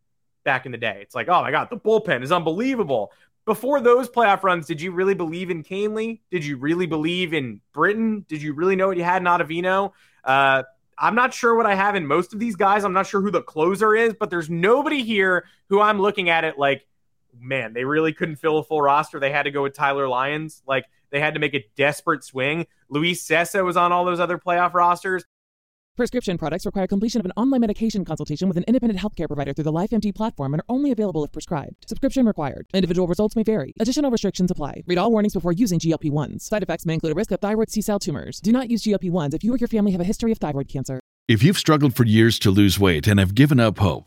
back 0.44 0.66
in 0.66 0.72
the 0.72 0.78
day. 0.78 0.98
It's 1.00 1.14
like, 1.14 1.28
oh 1.28 1.40
my 1.40 1.50
God, 1.50 1.68
the 1.70 1.78
bullpen 1.78 2.22
is 2.22 2.30
unbelievable. 2.30 3.10
Before 3.46 3.80
those 3.80 4.10
playoff 4.10 4.42
runs, 4.42 4.66
did 4.66 4.82
you 4.82 4.92
really 4.92 5.14
believe 5.14 5.48
in 5.48 5.62
Kahnle? 5.64 6.20
Did 6.30 6.44
you 6.44 6.58
really 6.58 6.86
believe 6.86 7.32
in 7.32 7.62
Britton? 7.72 8.26
Did 8.28 8.42
you 8.42 8.52
really 8.52 8.76
know 8.76 8.88
what 8.88 8.98
you 8.98 9.04
had 9.04 9.22
in 9.22 9.28
Ottavino? 9.28 9.92
Uh, 10.22 10.64
I'm 10.98 11.14
not 11.14 11.32
sure 11.32 11.54
what 11.54 11.64
I 11.64 11.74
have 11.74 11.94
in 11.94 12.06
most 12.06 12.34
of 12.34 12.38
these 12.38 12.56
guys. 12.56 12.84
I'm 12.84 12.92
not 12.92 13.06
sure 13.06 13.22
who 13.22 13.30
the 13.30 13.42
closer 13.42 13.94
is, 13.94 14.12
but 14.12 14.28
there's 14.28 14.50
nobody 14.50 15.04
here 15.04 15.46
who 15.70 15.80
I'm 15.80 15.98
looking 15.98 16.28
at 16.28 16.44
it 16.44 16.58
like, 16.58 16.86
man, 17.40 17.72
they 17.72 17.84
really 17.84 18.12
couldn't 18.12 18.36
fill 18.36 18.58
a 18.58 18.64
full 18.64 18.82
roster. 18.82 19.20
They 19.20 19.32
had 19.32 19.44
to 19.44 19.50
go 19.50 19.62
with 19.62 19.74
Tyler 19.74 20.08
Lyons. 20.08 20.62
Like 20.66 20.86
they 21.10 21.20
had 21.20 21.34
to 21.34 21.40
make 21.40 21.54
a 21.54 21.64
desperate 21.76 22.24
swing. 22.24 22.66
Luis 22.88 23.26
Cessa 23.26 23.64
was 23.64 23.76
on 23.76 23.92
all 23.92 24.04
those 24.04 24.20
other 24.20 24.38
playoff 24.38 24.74
rosters. 24.74 25.24
Prescription 25.96 26.38
products 26.38 26.64
require 26.64 26.86
completion 26.86 27.20
of 27.20 27.24
an 27.24 27.32
online 27.36 27.60
medication 27.60 28.04
consultation 28.04 28.46
with 28.46 28.56
an 28.56 28.62
independent 28.68 29.00
healthcare 29.00 29.26
provider 29.26 29.52
through 29.52 29.64
the 29.64 29.72
LifeMD 29.72 30.14
platform 30.14 30.54
and 30.54 30.60
are 30.60 30.64
only 30.68 30.92
available 30.92 31.24
if 31.24 31.32
prescribed. 31.32 31.88
Subscription 31.88 32.24
required. 32.24 32.68
Individual 32.72 33.08
results 33.08 33.34
may 33.34 33.42
vary. 33.42 33.74
Additional 33.80 34.08
restrictions 34.08 34.52
apply. 34.52 34.84
Read 34.86 34.96
all 34.96 35.10
warnings 35.10 35.34
before 35.34 35.50
using 35.50 35.80
GLP-1s. 35.80 36.42
Side 36.42 36.62
effects 36.62 36.86
may 36.86 36.94
include 36.94 37.14
a 37.14 37.16
risk 37.16 37.32
of 37.32 37.40
thyroid 37.40 37.68
C-cell 37.68 37.98
tumors. 37.98 38.38
Do 38.38 38.52
not 38.52 38.70
use 38.70 38.84
GLP-1s 38.84 39.34
if 39.34 39.42
you 39.42 39.52
or 39.52 39.56
your 39.56 39.66
family 39.66 39.90
have 39.90 40.00
a 40.00 40.04
history 40.04 40.30
of 40.30 40.38
thyroid 40.38 40.68
cancer. 40.68 41.00
If 41.26 41.42
you've 41.42 41.58
struggled 41.58 41.96
for 41.96 42.04
years 42.04 42.38
to 42.38 42.52
lose 42.52 42.78
weight 42.78 43.08
and 43.08 43.18
have 43.18 43.34
given 43.34 43.58
up 43.58 43.78
hope, 43.78 44.06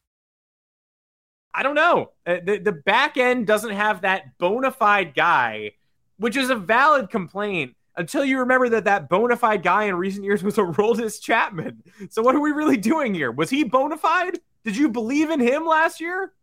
I 1.53 1.63
don't 1.63 1.75
know. 1.75 2.11
Uh, 2.25 2.37
the, 2.43 2.57
the 2.57 2.71
back 2.71 3.17
end 3.17 3.47
doesn't 3.47 3.71
have 3.71 4.01
that 4.01 4.37
bona 4.37 4.71
fide 4.71 5.13
guy, 5.13 5.71
which 6.17 6.37
is 6.37 6.49
a 6.49 6.55
valid 6.55 7.09
complaint 7.09 7.75
until 7.97 8.23
you 8.23 8.39
remember 8.39 8.69
that 8.69 8.85
that 8.85 9.09
bona 9.09 9.35
fide 9.35 9.63
guy 9.63 9.83
in 9.85 9.95
recent 9.95 10.23
years 10.23 10.43
was 10.43 10.57
a 10.57 10.61
Aroldis 10.61 11.21
Chapman. 11.21 11.83
So 12.09 12.21
what 12.21 12.35
are 12.35 12.39
we 12.39 12.51
really 12.51 12.77
doing 12.77 13.13
here? 13.13 13.31
Was 13.31 13.49
he 13.49 13.63
bona 13.63 13.97
fide? 13.97 14.39
Did 14.63 14.77
you 14.77 14.89
believe 14.89 15.29
in 15.29 15.39
him 15.39 15.65
last 15.65 15.99
year? 15.99 16.33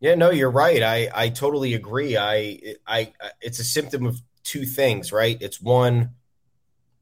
Yeah, 0.00 0.14
no, 0.14 0.30
you're 0.30 0.50
right. 0.50 0.82
I 0.82 1.10
I 1.14 1.28
totally 1.30 1.74
agree. 1.74 2.16
I 2.16 2.76
I 2.86 3.12
it's 3.40 3.58
a 3.58 3.64
symptom 3.64 4.06
of 4.06 4.20
two 4.42 4.64
things, 4.64 5.12
right? 5.12 5.38
It's 5.40 5.60
one, 5.60 6.10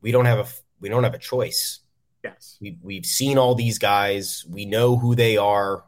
we 0.01 0.13
don't 0.13 0.27
have 0.27 0.39
a 0.39 0.47
we 0.81 0.89
don't 0.89 1.05
have 1.05 1.15
a 1.15 1.19
choice. 1.19 1.81
Yes. 2.23 2.59
We 2.61 2.79
we've 2.83 3.07
seen 3.07 3.39
all 3.39 3.55
these 3.55 3.79
guys. 3.79 4.45
We 4.49 4.67
know 4.67 4.97
who 4.97 5.15
they 5.15 5.37
are. 5.37 5.85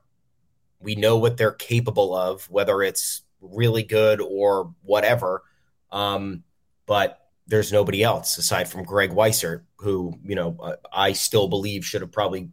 We 0.81 0.95
know 0.95 1.19
what 1.19 1.37
they're 1.37 1.53
capable 1.53 2.15
of, 2.15 2.45
whether 2.51 2.83
it's 2.83 3.23
really 3.41 3.83
good 3.83 4.21
or 4.21 4.75
whatever. 4.83 5.43
Um, 5.91 6.45
but 6.87 7.21
there's 7.47 7.73
nobody 7.73 8.03
else 8.03 8.39
aside 8.39 8.69
from 8.69 8.85
Greg 8.85 9.11
Weissert, 9.11 9.63
who 9.79 10.19
you 10.25 10.35
know 10.35 10.57
uh, 10.61 10.77
I 10.93 11.13
still 11.13 11.49
believe 11.49 11.85
should 11.85 12.01
have 12.01 12.13
probably 12.13 12.51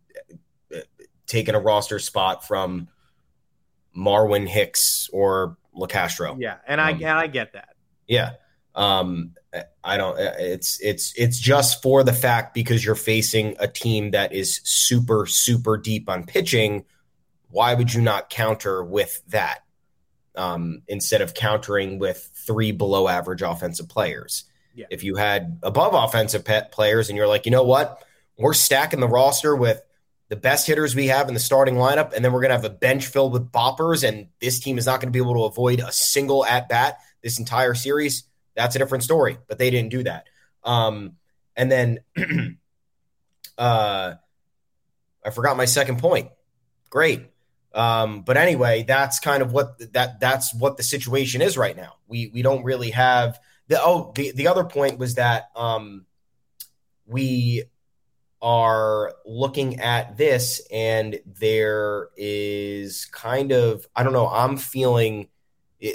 uh, 0.74 0.80
taken 1.28 1.56
a 1.56 1.60
roster 1.60 2.00
spot 2.00 2.46
from 2.48 2.90
Marwin 3.96 4.48
Hicks 4.48 5.10
or 5.14 5.58
Locastro. 5.76 6.38
Yeah, 6.40 6.58
and 6.68 6.82
I 6.82 6.92
um, 6.92 7.04
and 7.04 7.18
I 7.18 7.28
get 7.28 7.54
that. 7.54 7.76
Yeah, 8.08 8.34
um, 8.76 9.34
I 9.84 9.98
don't. 9.98 10.18
Uh, 10.18 10.34
it's 10.38 10.80
it's 10.82 11.14
it's 11.18 11.40
just 11.40 11.82
for 11.82 12.04
the 12.04 12.14
fact 12.14 12.54
because 12.54 12.84
you're 12.84 12.96
facing 12.96 13.56
a 13.60 13.68
team 13.68 14.12
that 14.12 14.34
is 14.34 14.62
super 14.64 15.26
super 15.26 15.78
deep 15.78 16.10
on 16.10 16.26
pitching 16.26 16.86
why 17.52 17.74
would 17.74 17.94
you 17.94 18.02
not 18.02 18.30
counter 18.30 18.84
with 18.84 19.22
that 19.28 19.60
um, 20.36 20.82
instead 20.88 21.22
of 21.22 21.34
countering 21.34 22.00
with 22.00 22.30
three 22.34 22.72
below 22.72 23.08
average 23.08 23.42
offensive 23.42 23.90
players? 23.90 24.46
Yeah. 24.74 24.86
If 24.90 25.04
you 25.04 25.16
had 25.16 25.60
above 25.64 25.94
offensive 25.94 26.46
pet 26.46 26.72
players 26.72 27.10
and 27.10 27.18
you're 27.18 27.28
like, 27.28 27.46
you 27.46 27.52
know 27.52 27.64
what, 27.64 28.04
we're 28.38 28.54
stacking 28.54 29.00
the 29.00 29.08
roster 29.08 29.56
with 29.56 29.82
the 30.30 30.38
best 30.38 30.66
hitters 30.66 30.96
we 30.96 31.08
have 31.08 31.28
in 31.28 31.34
the 31.34 31.42
starting 31.42 31.76
lineup, 31.76 32.14
and 32.14 32.24
then 32.24 32.32
we're 32.32 32.40
going 32.40 32.52
to 32.52 32.56
have 32.56 32.64
a 32.64 32.70
bench 32.70 33.08
filled 33.08 33.34
with 33.34 33.52
boppers, 33.52 34.08
and 34.08 34.30
this 34.40 34.62
team 34.62 34.78
is 34.78 34.86
not 34.86 35.02
going 35.02 35.12
to 35.12 35.12
be 35.12 35.22
able 35.22 35.34
to 35.34 35.44
avoid 35.44 35.82
a 35.82 35.92
single 35.92 36.46
at 36.46 36.70
bat 36.70 37.00
this 37.22 37.38
entire 37.38 37.74
series. 37.74 38.24
That's 38.56 38.76
a 38.78 38.80
different 38.80 39.04
story, 39.04 39.38
but 39.50 39.58
they 39.58 39.70
didn't 39.70 39.90
do 39.90 40.04
that. 40.04 40.28
Um, 40.64 41.18
and 41.58 41.70
then, 41.70 42.00
uh, 43.58 44.14
I 45.26 45.30
forgot 45.32 45.58
my 45.58 45.66
second 45.66 46.00
point. 46.00 46.32
Great. 46.90 47.31
Um, 47.74 48.22
but 48.22 48.38
anyway, 48.38 48.84
that's 48.84 49.20
kind 49.20 49.42
of 49.42 49.54
what 49.54 49.94
that 49.94 50.20
that's 50.20 50.54
what 50.54 50.78
the 50.78 50.84
situation 50.84 51.42
is 51.42 51.58
right 51.58 51.76
now. 51.76 51.96
We 52.08 52.30
we 52.34 52.42
don't 52.42 52.64
really 52.64 52.92
have 52.92 53.40
the 53.68 53.82
oh 53.82 54.12
the 54.16 54.32
the 54.32 54.48
other 54.48 54.66
point 54.66 55.00
was 55.00 55.16
that 55.16 55.50
um, 55.56 56.06
we 57.06 57.64
are 58.42 59.14
looking 59.26 59.80
at 59.80 60.18
this 60.18 60.62
and 60.72 61.20
there 61.26 62.10
is 62.18 63.06
kind 63.12 63.52
of 63.52 63.88
I 63.96 64.04
don't 64.04 64.14
know 64.14 64.28
I'm 64.28 64.58
feeling 64.58 65.30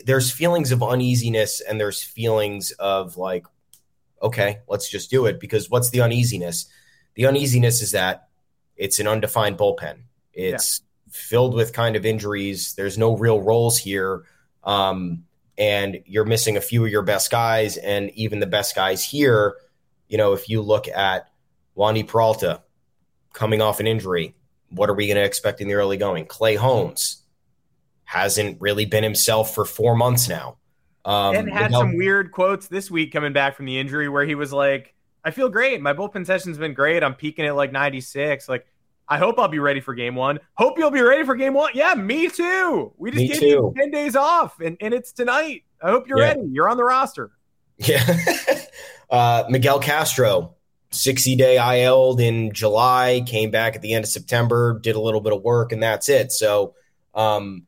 there's 0.05 0.31
feelings 0.31 0.73
of 0.73 0.83
uneasiness 0.83 1.61
and 1.61 1.81
there's 1.81 2.03
feelings 2.03 2.71
of 2.73 3.17
like 3.17 3.47
okay 4.23 4.61
let's 4.69 4.89
just 4.89 5.11
do 5.11 5.27
it 5.27 5.41
because 5.41 5.69
what's 5.69 5.91
the 5.91 6.01
uneasiness 6.01 6.67
the 7.15 7.27
uneasiness 7.27 7.83
is 7.83 7.91
that 7.93 8.29
it's 8.77 9.01
an 9.01 9.09
undefined 9.09 9.59
bullpen 9.59 10.03
it's. 10.33 10.83
Filled 11.17 11.55
with 11.55 11.73
kind 11.73 11.97
of 11.97 12.07
injuries 12.07 12.75
there's 12.75 12.99
no 12.99 13.17
real 13.17 13.41
roles 13.41 13.79
here 13.79 14.25
um, 14.65 15.25
and 15.59 16.03
you're 16.07 16.25
missing 16.25 16.57
a 16.57 16.61
few 16.61 16.85
of 16.85 16.91
your 16.91 17.03
best 17.03 17.31
guys 17.31 17.77
and 17.77 18.11
even 18.11 18.41
the 18.41 18.47
best 18.47 18.75
guys 18.75 19.05
here 19.05 19.57
you 20.09 20.19
know 20.19 20.33
if 20.33 20.49
you 20.49 20.61
look 20.63 20.89
at 20.89 21.29
Wandy 21.77 22.07
Peralta 22.07 22.63
coming 23.37 23.61
off 23.61 23.79
an 23.81 23.87
injury. 23.87 24.35
What 24.71 24.91
are 24.91 24.95
we 24.95 25.07
going 25.07 25.17
to 25.17 25.25
expect 25.25 25.61
in 25.61 25.69
the 25.69 25.75
early 25.75 25.97
going? 25.97 26.27
Clay 26.27 26.57
Holmes 26.57 27.23
hasn't 28.05 28.61
really 28.61 28.87
been 28.87 29.05
himself 29.05 29.55
for 29.55 29.65
four 29.65 29.95
months 29.95 30.29
now. 30.29 30.57
Um, 31.05 31.37
and 31.37 31.53
had 31.53 31.71
some 31.71 31.97
weird 31.97 32.33
quotes 32.33 32.67
this 32.67 32.91
week 32.91 33.13
coming 33.13 33.33
back 33.33 33.55
from 33.55 33.67
the 33.67 33.79
injury 33.79 34.09
where 34.09 34.25
he 34.25 34.35
was 34.35 34.53
like, 34.53 34.95
I 35.25 35.31
feel 35.31 35.49
great. 35.49 35.81
My 35.81 35.93
bullpen 35.93 36.27
session's 36.27 36.59
been 36.59 36.75
great. 36.75 37.05
I'm 37.05 37.15
peaking 37.15 37.45
at 37.45 37.55
like 37.55 37.71
96. 37.71 38.49
Like, 38.49 38.67
I 39.09 39.19
hope 39.19 39.39
I'll 39.39 39.49
be 39.49 39.59
ready 39.59 39.81
for 39.81 39.95
game 39.95 40.15
one. 40.15 40.41
Hope 40.55 40.79
you'll 40.79 40.91
be 40.91 41.01
ready 41.01 41.25
for 41.25 41.37
game 41.37 41.55
one. 41.55 41.71
Yeah, 41.75 41.95
me 41.95 42.29
too. 42.29 42.93
We 42.97 43.11
just 43.11 43.23
me 43.23 43.29
gave 43.29 43.39
too. 43.41 43.47
you 43.47 43.75
10 43.77 43.91
days 43.91 44.17
off 44.17 44.61
and, 44.61 44.77
and 44.81 44.93
it's 44.93 45.13
tonight. 45.13 45.63
I 45.81 45.91
hope 45.91 46.09
you're 46.09 46.19
yeah. 46.19 46.29
ready. 46.35 46.49
You're 46.51 46.69
on 46.69 46.77
the 46.77 46.85
roster. 46.85 47.31
Yeah. 47.79 48.03
uh, 49.11 49.45
Miguel 49.49 49.79
Castro 49.79 50.57
60 50.91 51.37
day 51.37 51.83
IL'd 51.83 52.21
in 52.21 52.53
July, 52.53 53.23
came 53.27 53.51
back 53.51 53.77
at 53.77 53.83
the 53.83 53.93
end 53.93 54.05
of 54.05 54.11
September, 54.11 54.79
did 54.79 54.97
a 54.97 55.01
little 55.01 55.21
bit 55.21 55.33
of 55.33 55.43
work, 55.43 55.73
and 55.73 55.83
that's 55.83 56.09
it. 56.09 56.33
So 56.33 56.75
um, 57.15 57.67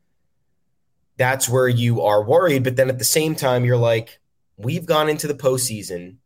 that's 1.16 1.48
where 1.48 1.68
you 1.68 2.02
are 2.02 2.22
worried. 2.22 2.64
But 2.64 2.76
then 2.76 2.88
at 2.88 2.98
the 2.98 3.04
same 3.04 3.34
time, 3.34 3.64
you're 3.64 3.76
like, 3.76 4.18
we've 4.56 4.86
gone 4.86 5.08
into 5.08 5.26
the 5.26 5.34
postseason 5.34 6.16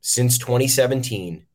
since 0.00 0.38
2017 0.38 1.46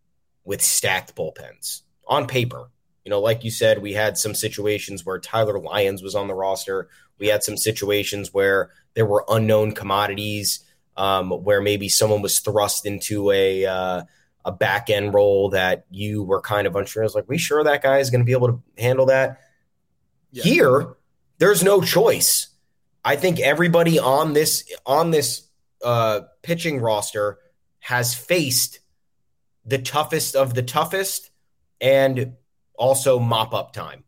with 0.44 0.62
stacked 0.62 1.16
bullpens 1.16 1.82
on 2.08 2.28
paper. 2.28 2.70
You 3.06 3.12
know, 3.12 3.22
like 3.22 3.44
you 3.44 3.52
said, 3.52 3.84
we 3.84 3.94
had 3.94 4.18
some 4.18 4.34
situations 4.34 5.06
where 5.06 5.20
Tyler 5.20 5.60
Lyons 5.60 6.02
was 6.02 6.16
on 6.16 6.28
the 6.28 6.34
roster. 6.34 6.90
We 7.20 7.28
had 7.28 7.44
some 7.44 7.56
situations 7.56 8.34
where 8.34 8.72
there 8.96 9.06
were 9.06 9.24
unknown 9.30 9.74
commodities, 9.74 10.62
um, 10.98 11.30
where 11.30 11.62
maybe 11.62 11.88
someone 11.88 12.24
was 12.24 12.40
thrust 12.40 12.86
into 12.88 13.30
a 13.30 13.66
uh, 13.66 14.04
a 14.44 14.52
back 14.52 14.90
end 14.90 15.14
role 15.14 15.50
that 15.50 15.86
you 15.92 16.24
were 16.24 16.42
kind 16.42 16.66
of 16.66 16.76
unsure. 16.76 17.04
I 17.04 17.06
was 17.06 17.16
like, 17.16 17.30
we 17.30 17.38
sure 17.38 17.64
that 17.64 17.84
guy 17.84 18.00
is 18.00 18.10
going 18.10 18.22
to 18.22 18.26
be 18.26 18.32
able 18.32 18.48
to 18.48 18.64
handle 18.78 19.06
that? 19.06 19.40
Yeah. 20.32 20.44
Here, 20.44 20.96
there's 21.38 21.64
no 21.64 21.82
choice. 21.82 22.48
I 23.04 23.16
think 23.18 23.40
everybody 23.40 24.00
on 24.00 24.34
this 24.34 24.68
on 24.84 25.12
this 25.12 25.48
uh, 25.84 26.22
pitching 26.42 26.80
roster 26.80 27.38
has 27.80 28.16
faced 28.16 28.80
the 29.64 29.78
toughest 29.78 30.36
of 30.36 30.56
the 30.56 30.64
toughest 30.64 31.30
and 31.80 32.34
also 32.78 33.20
mop 33.20 33.54
up 33.54 33.74
time. 33.74 34.04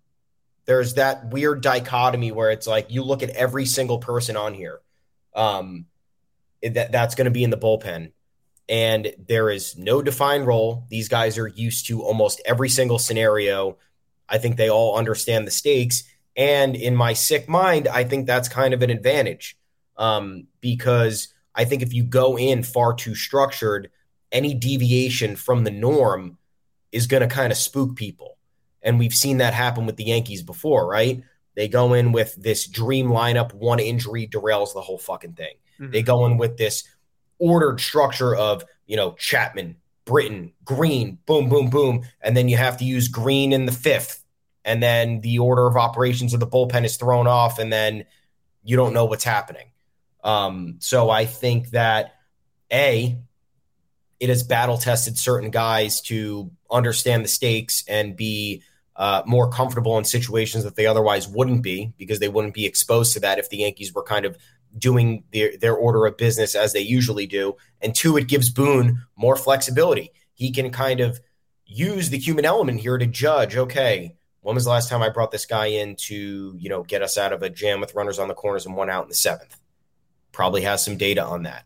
There's 0.65 0.95
that 0.95 1.32
weird 1.32 1.61
dichotomy 1.61 2.32
where 2.32 2.51
it's 2.51 2.68
like 2.68 2.91
you 2.91 3.03
look 3.03 3.24
at 3.24 3.30
every 3.30 3.65
single 3.65 3.99
person 3.99 4.36
on 4.36 4.53
here. 4.53 4.80
Um, 5.34 5.86
that 6.61 6.91
that's 6.91 7.15
going 7.15 7.26
to 7.26 7.32
be 7.32 7.43
in 7.43 7.51
the 7.51 7.57
bullpen 7.57 8.11
and 8.70 9.13
there 9.28 9.49
is 9.49 9.78
no 9.78 10.01
defined 10.01 10.45
role. 10.45 10.86
These 10.89 11.07
guys 11.07 11.38
are 11.38 11.47
used 11.47 11.88
to 11.88 12.03
almost 12.03 12.41
every 12.45 12.70
single 12.70 12.99
scenario. 12.99 13.78
I 14.28 14.38
think 14.38 14.57
they 14.57 14.70
all 14.70 14.97
understand 14.97 15.47
the 15.47 15.51
stakes. 15.51 16.03
And 16.36 16.76
in 16.76 16.95
my 16.95 17.13
sick 17.13 17.47
mind, 17.47 17.88
I 17.88 18.03
think 18.03 18.28
that's 18.28 18.49
kind 18.49 18.74
of 18.74 18.82
an 18.82 18.89
advantage 18.89 19.57
um, 19.95 20.47
because 20.59 21.34
I 21.55 21.65
think 21.65 21.82
if 21.82 21.93
you 21.93 22.03
go 22.03 22.38
in 22.38 22.61
far 22.63 22.93
too 22.93 23.15
structured, 23.15 23.89
any 24.32 24.53
deviation 24.53 25.36
from 25.36 25.63
the 25.63 25.72
norm 25.72 26.38
is 26.91 27.07
going 27.07 27.28
to 27.28 27.34
kind 27.34 27.51
of 27.51 27.57
spook 27.57 27.95
people. 27.95 28.36
And 28.82 28.99
we've 28.99 29.13
seen 29.13 29.38
that 29.38 29.53
happen 29.53 29.86
with 29.86 29.97
the 29.97 30.05
Yankees 30.05 30.43
before, 30.43 30.88
right? 30.88 31.23
They 31.55 31.67
go 31.67 31.93
in 31.93 32.11
with 32.11 32.36
this 32.36 32.67
dream 32.67 33.07
lineup, 33.07 33.53
one 33.53 33.80
injury 33.80 34.28
derails 34.28 34.73
the 34.73 34.82
whole 34.82 34.99
fucking 34.99 35.34
thing. 35.34 35.55
Mm-hmm. 35.80 35.91
They 35.91 36.03
go 36.03 36.25
in 36.25 36.38
with 36.38 36.57
this 36.57 36.84
ordered 37.39 37.80
structure 37.82 38.36
of, 38.36 38.63
you 38.86 38.95
know, 38.95 39.13
Chapman, 39.13 39.78
Britton, 40.05 40.53
Green, 40.63 41.17
boom, 41.25 41.49
boom, 41.49 41.69
boom. 41.69 42.03
And 42.21 42.38
then 42.38 42.47
you 42.47 42.57
have 42.57 42.78
to 42.78 42.86
use 42.86 43.07
Green 43.07 43.53
in 43.53 43.65
the 43.65 43.71
fifth. 43.71 44.23
And 44.63 44.84
then 44.84 45.21
the 45.21 45.39
order 45.39 45.65
of 45.65 45.78
operations 45.78 46.34
of 46.34 46.39
the 46.39 46.47
bullpen 46.47 46.84
is 46.84 46.97
thrown 46.97 47.25
off, 47.25 47.57
and 47.57 47.71
then 47.71 48.05
you 48.63 48.75
don't 48.75 48.93
know 48.93 49.05
what's 49.05 49.23
happening. 49.23 49.71
Um, 50.23 50.75
so 50.80 51.09
I 51.09 51.25
think 51.25 51.69
that 51.69 52.15
A, 52.71 53.17
it 54.20 54.30
has 54.30 54.43
battle 54.43 54.78
tested 54.78 55.18
certain 55.18 55.51
guys 55.51 56.01
to 56.01 56.51
understand 56.72 57.24
the 57.24 57.30
stakes 57.30 57.84
and 57.88 58.15
be 58.15 58.63
uh, 58.95 59.22
more 59.26 59.49
comfortable 59.49 59.97
in 59.97 60.03
situations 60.03 60.63
that 60.63 60.76
they 60.76 60.88
otherwise 60.88 61.28
wouldn't 61.28 61.61
be 61.61 61.93
because 61.97 62.20
they 62.20 62.30
wouldn't 62.30 62.53
be 62.53 62.65
exposed 62.65 63.13
to 63.13 63.20
that 63.20 63.38
if 63.38 63.49
the 63.49 63.57
Yankees 63.57 63.93
were 63.93 64.03
kind 64.03 64.26
of 64.26 64.38
doing 64.78 65.24
their, 65.32 65.55
their 65.57 65.76
order 65.76 66.05
of 66.05 66.18
business 66.18 66.55
as 66.55 66.74
they 66.74 66.82
usually 66.82 67.28
do. 67.28 67.55
And 67.82 67.93
two, 67.93 68.18
it 68.18 68.28
gives 68.28 68.49
Boone 68.49 69.03
more 69.15 69.36
flexibility. 69.36 70.11
He 70.34 70.51
can 70.51 70.72
kind 70.72 70.99
of 70.99 71.20
use 71.65 72.09
the 72.09 72.18
human 72.18 72.45
element 72.45 72.80
here 72.80 72.97
to 72.97 73.05
judge, 73.05 73.55
okay, 73.55 74.15
when 74.41 74.55
was 74.55 74.63
the 74.63 74.72
last 74.72 74.89
time 74.89 75.03
I 75.03 75.09
brought 75.09 75.32
this 75.32 75.45
guy 75.45 75.68
in 75.68 75.95
to, 75.95 76.55
you 76.57 76.70
know, 76.70 76.84
get 76.84 77.01
us 77.01 77.18
out 77.18 77.34
of 77.34 77.43
a 77.43 77.49
jam 77.49 77.82
with 77.82 77.95
runners 77.95 78.18
on 78.18 78.28
the 78.28 78.34
corners 78.34 78.65
and 78.65 78.76
one 78.76 78.89
out 78.89 79.03
in 79.03 79.09
the 79.09 79.15
seventh? 79.15 79.59
Probably 80.32 80.61
has 80.61 80.84
some 80.84 80.97
data 80.97 81.24
on 81.24 81.43
that. 81.43 81.65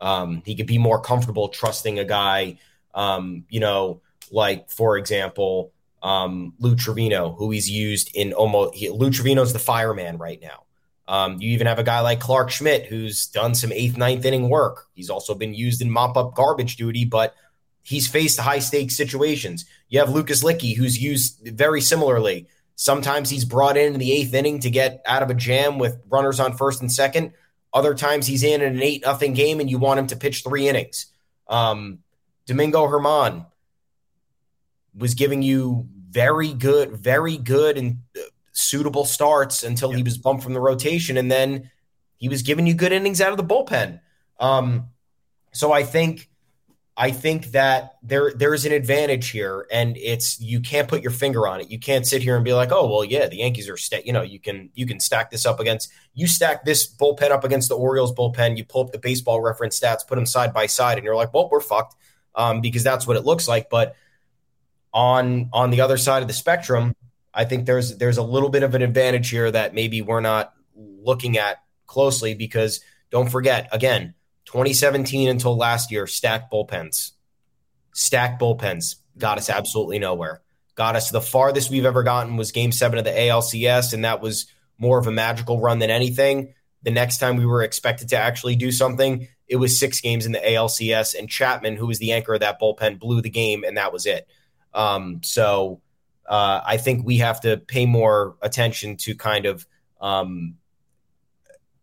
Um, 0.00 0.42
he 0.44 0.54
could 0.54 0.66
be 0.66 0.78
more 0.78 1.00
comfortable 1.00 1.48
trusting 1.48 1.98
a 1.98 2.04
guy, 2.04 2.58
um, 2.94 3.44
you 3.48 3.60
know, 3.60 4.00
like, 4.30 4.70
for 4.70 4.96
example, 4.96 5.72
um, 6.02 6.54
Lou 6.58 6.76
Trivino, 6.76 7.36
who 7.36 7.50
he's 7.50 7.68
used 7.68 8.14
in 8.14 8.32
almost, 8.32 8.74
he, 8.74 8.88
Lou 8.90 9.10
Trivino's 9.10 9.52
the 9.52 9.58
fireman 9.58 10.18
right 10.18 10.40
now. 10.40 10.64
Um, 11.08 11.40
you 11.40 11.52
even 11.52 11.66
have 11.66 11.78
a 11.78 11.84
guy 11.84 12.00
like 12.00 12.20
Clarke 12.20 12.50
Schmidt 12.50 12.86
who's 12.86 13.26
done 13.26 13.54
some 13.54 13.72
eighth, 13.72 13.96
ninth 13.96 14.24
inning 14.24 14.50
work. 14.50 14.86
He's 14.94 15.08
also 15.08 15.34
been 15.34 15.54
used 15.54 15.80
in 15.80 15.90
mop 15.90 16.16
up 16.18 16.34
garbage 16.34 16.76
duty, 16.76 17.06
but 17.06 17.34
he's 17.82 18.06
faced 18.06 18.38
high 18.38 18.58
stakes 18.58 18.94
situations. 18.94 19.64
You 19.88 20.00
have 20.00 20.10
Lucas 20.10 20.44
Luetge 20.44 20.76
who's 20.76 21.02
used 21.02 21.40
very 21.48 21.80
similarly. 21.80 22.46
Sometimes 22.76 23.30
he's 23.30 23.46
brought 23.46 23.78
in 23.78 23.94
in 23.94 23.98
the 23.98 24.12
eighth 24.12 24.34
inning 24.34 24.60
to 24.60 24.70
get 24.70 25.02
out 25.06 25.22
of 25.22 25.30
a 25.30 25.34
jam 25.34 25.78
with 25.78 25.98
runners 26.10 26.38
on 26.38 26.56
first 26.56 26.82
and 26.82 26.92
second. 26.92 27.32
Other 27.72 27.94
times 27.94 28.26
he's 28.26 28.42
in 28.42 28.62
an 28.62 28.82
eight 28.82 29.02
nothing 29.04 29.34
game 29.34 29.60
and 29.60 29.70
you 29.70 29.78
want 29.78 30.00
him 30.00 30.06
to 30.08 30.16
pitch 30.16 30.42
three 30.42 30.68
innings. 30.68 31.06
Um, 31.48 31.98
Domingo 32.46 32.86
Germán 32.86 33.46
was 34.96 35.14
giving 35.14 35.42
you 35.42 35.86
very 36.10 36.52
good, 36.52 36.96
very 36.96 37.36
good 37.36 37.76
and 37.76 37.98
suitable 38.52 39.04
starts 39.04 39.62
until 39.62 39.90
yep. 39.90 39.98
he 39.98 40.02
was 40.02 40.18
bumped 40.18 40.42
from 40.42 40.54
the 40.54 40.60
rotation, 40.60 41.16
and 41.16 41.30
then 41.30 41.70
he 42.16 42.28
was 42.28 42.42
giving 42.42 42.66
you 42.66 42.74
good 42.74 42.92
innings 42.92 43.20
out 43.20 43.30
of 43.30 43.36
the 43.36 43.44
bullpen. 43.44 44.00
Um, 44.40 44.88
so 45.52 45.72
I 45.72 45.82
think 45.82 46.28
I 47.00 47.12
think 47.12 47.52
that 47.52 47.92
there 48.02 48.32
there 48.34 48.52
is 48.54 48.66
an 48.66 48.72
advantage 48.72 49.30
here, 49.30 49.68
and 49.70 49.96
it's 49.96 50.40
you 50.40 50.58
can't 50.58 50.88
put 50.88 51.00
your 51.00 51.12
finger 51.12 51.46
on 51.46 51.60
it. 51.60 51.70
You 51.70 51.78
can't 51.78 52.04
sit 52.04 52.22
here 52.22 52.34
and 52.34 52.44
be 52.44 52.52
like, 52.52 52.72
oh 52.72 52.88
well, 52.88 53.04
yeah, 53.04 53.28
the 53.28 53.36
Yankees 53.36 53.68
are 53.68 53.78
you 54.04 54.12
know 54.12 54.22
you 54.22 54.40
can 54.40 54.70
you 54.74 54.84
can 54.84 54.98
stack 54.98 55.30
this 55.30 55.46
up 55.46 55.60
against 55.60 55.92
you 56.14 56.26
stack 56.26 56.64
this 56.64 56.92
bullpen 56.92 57.30
up 57.30 57.44
against 57.44 57.68
the 57.68 57.76
Orioles 57.76 58.12
bullpen. 58.12 58.58
You 58.58 58.64
pull 58.64 58.82
up 58.84 58.90
the 58.90 58.98
baseball 58.98 59.40
reference 59.40 59.78
stats, 59.78 60.04
put 60.04 60.16
them 60.16 60.26
side 60.26 60.52
by 60.52 60.66
side, 60.66 60.98
and 60.98 61.04
you're 61.04 61.14
like, 61.14 61.32
well, 61.32 61.48
we're 61.48 61.60
fucked 61.60 61.94
um, 62.34 62.60
because 62.60 62.82
that's 62.82 63.06
what 63.06 63.16
it 63.16 63.24
looks 63.24 63.46
like. 63.46 63.70
But 63.70 63.94
on 64.92 65.50
on 65.52 65.70
the 65.70 65.82
other 65.82 65.98
side 65.98 66.22
of 66.22 66.26
the 66.26 66.34
spectrum, 66.34 66.96
I 67.32 67.44
think 67.44 67.66
there's 67.66 67.96
there's 67.98 68.18
a 68.18 68.24
little 68.24 68.48
bit 68.48 68.64
of 68.64 68.74
an 68.74 68.82
advantage 68.82 69.30
here 69.30 69.48
that 69.48 69.72
maybe 69.72 70.02
we're 70.02 70.20
not 70.20 70.52
looking 70.74 71.38
at 71.38 71.62
closely 71.86 72.34
because 72.34 72.80
don't 73.10 73.30
forget 73.30 73.68
again 73.70 74.14
2017 74.48 75.28
until 75.28 75.56
last 75.56 75.92
year 75.92 76.06
stacked 76.06 76.50
bullpens 76.52 77.12
stacked 77.92 78.40
bullpens 78.40 78.96
got 79.16 79.38
us 79.38 79.50
absolutely 79.50 79.98
nowhere 79.98 80.42
got 80.78 80.94
us 80.94 81.10
the 81.10 81.20
farthest 81.20 81.70
we've 81.70 81.84
ever 81.84 82.04
gotten 82.04 82.36
was 82.36 82.52
game 82.52 82.70
seven 82.70 83.00
of 83.00 83.04
the 83.04 83.10
ALCS, 83.10 83.92
and 83.92 84.04
that 84.04 84.22
was 84.22 84.46
more 84.78 84.96
of 84.96 85.08
a 85.08 85.10
magical 85.10 85.60
run 85.60 85.80
than 85.80 85.90
anything. 85.90 86.54
The 86.84 86.92
next 86.92 87.18
time 87.18 87.36
we 87.36 87.44
were 87.44 87.64
expected 87.64 88.10
to 88.10 88.16
actually 88.16 88.54
do 88.54 88.70
something, 88.70 89.26
it 89.48 89.56
was 89.56 89.78
six 89.78 90.00
games 90.00 90.24
in 90.24 90.30
the 90.30 90.38
ALCS, 90.38 91.18
and 91.18 91.28
Chapman, 91.28 91.74
who 91.74 91.88
was 91.88 91.98
the 91.98 92.12
anchor 92.12 92.34
of 92.34 92.40
that 92.40 92.60
bullpen, 92.60 93.00
blew 93.00 93.20
the 93.20 93.28
game, 93.28 93.64
and 93.64 93.76
that 93.76 93.92
was 93.92 94.06
it. 94.06 94.28
Um, 94.72 95.20
so 95.24 95.80
uh, 96.28 96.60
I 96.64 96.76
think 96.76 97.04
we 97.04 97.18
have 97.18 97.40
to 97.40 97.56
pay 97.56 97.84
more 97.84 98.36
attention 98.40 98.98
to 98.98 99.16
kind 99.16 99.46
of, 99.46 99.66
um, 100.00 100.58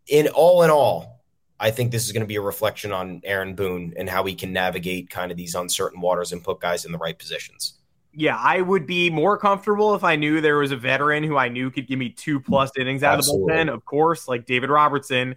in 0.07 0.29
all 0.29 0.63
in 0.63 0.69
all, 0.69 1.14
I 1.59 1.71
think 1.71 1.91
this 1.91 2.05
is 2.05 2.11
going 2.11 2.21
to 2.21 2.27
be 2.27 2.35
a 2.35 2.41
reflection 2.41 2.91
on 2.91 3.21
Aaron 3.23 3.55
Boone 3.55 3.93
and 3.97 4.09
how 4.09 4.23
he 4.25 4.35
can 4.35 4.51
navigate 4.51 5.09
kind 5.09 5.31
of 5.31 5.37
these 5.37 5.55
uncertain 5.55 6.01
waters 6.01 6.31
and 6.31 6.43
put 6.43 6.59
guys 6.59 6.85
in 6.85 6.91
the 6.91 6.97
right 6.97 7.17
positions. 7.17 7.75
Yeah, 8.13 8.37
I 8.37 8.61
would 8.61 8.85
be 8.85 9.09
more 9.09 9.37
comfortable 9.37 9.93
if 9.95 10.03
I 10.03 10.15
knew 10.15 10.41
there 10.41 10.57
was 10.57 10.71
a 10.71 10.77
veteran 10.77 11.23
who 11.23 11.37
I 11.37 11.49
knew 11.49 11.69
could 11.69 11.87
give 11.87 11.99
me 11.99 12.09
two 12.09 12.39
plus 12.39 12.71
innings 12.77 13.03
out 13.03 13.17
Absolutely. 13.17 13.53
of 13.53 13.65
the 13.65 13.71
bullpen. 13.71 13.73
Of 13.73 13.85
course, 13.85 14.27
like 14.27 14.45
David 14.45 14.69
Robertson. 14.69 15.35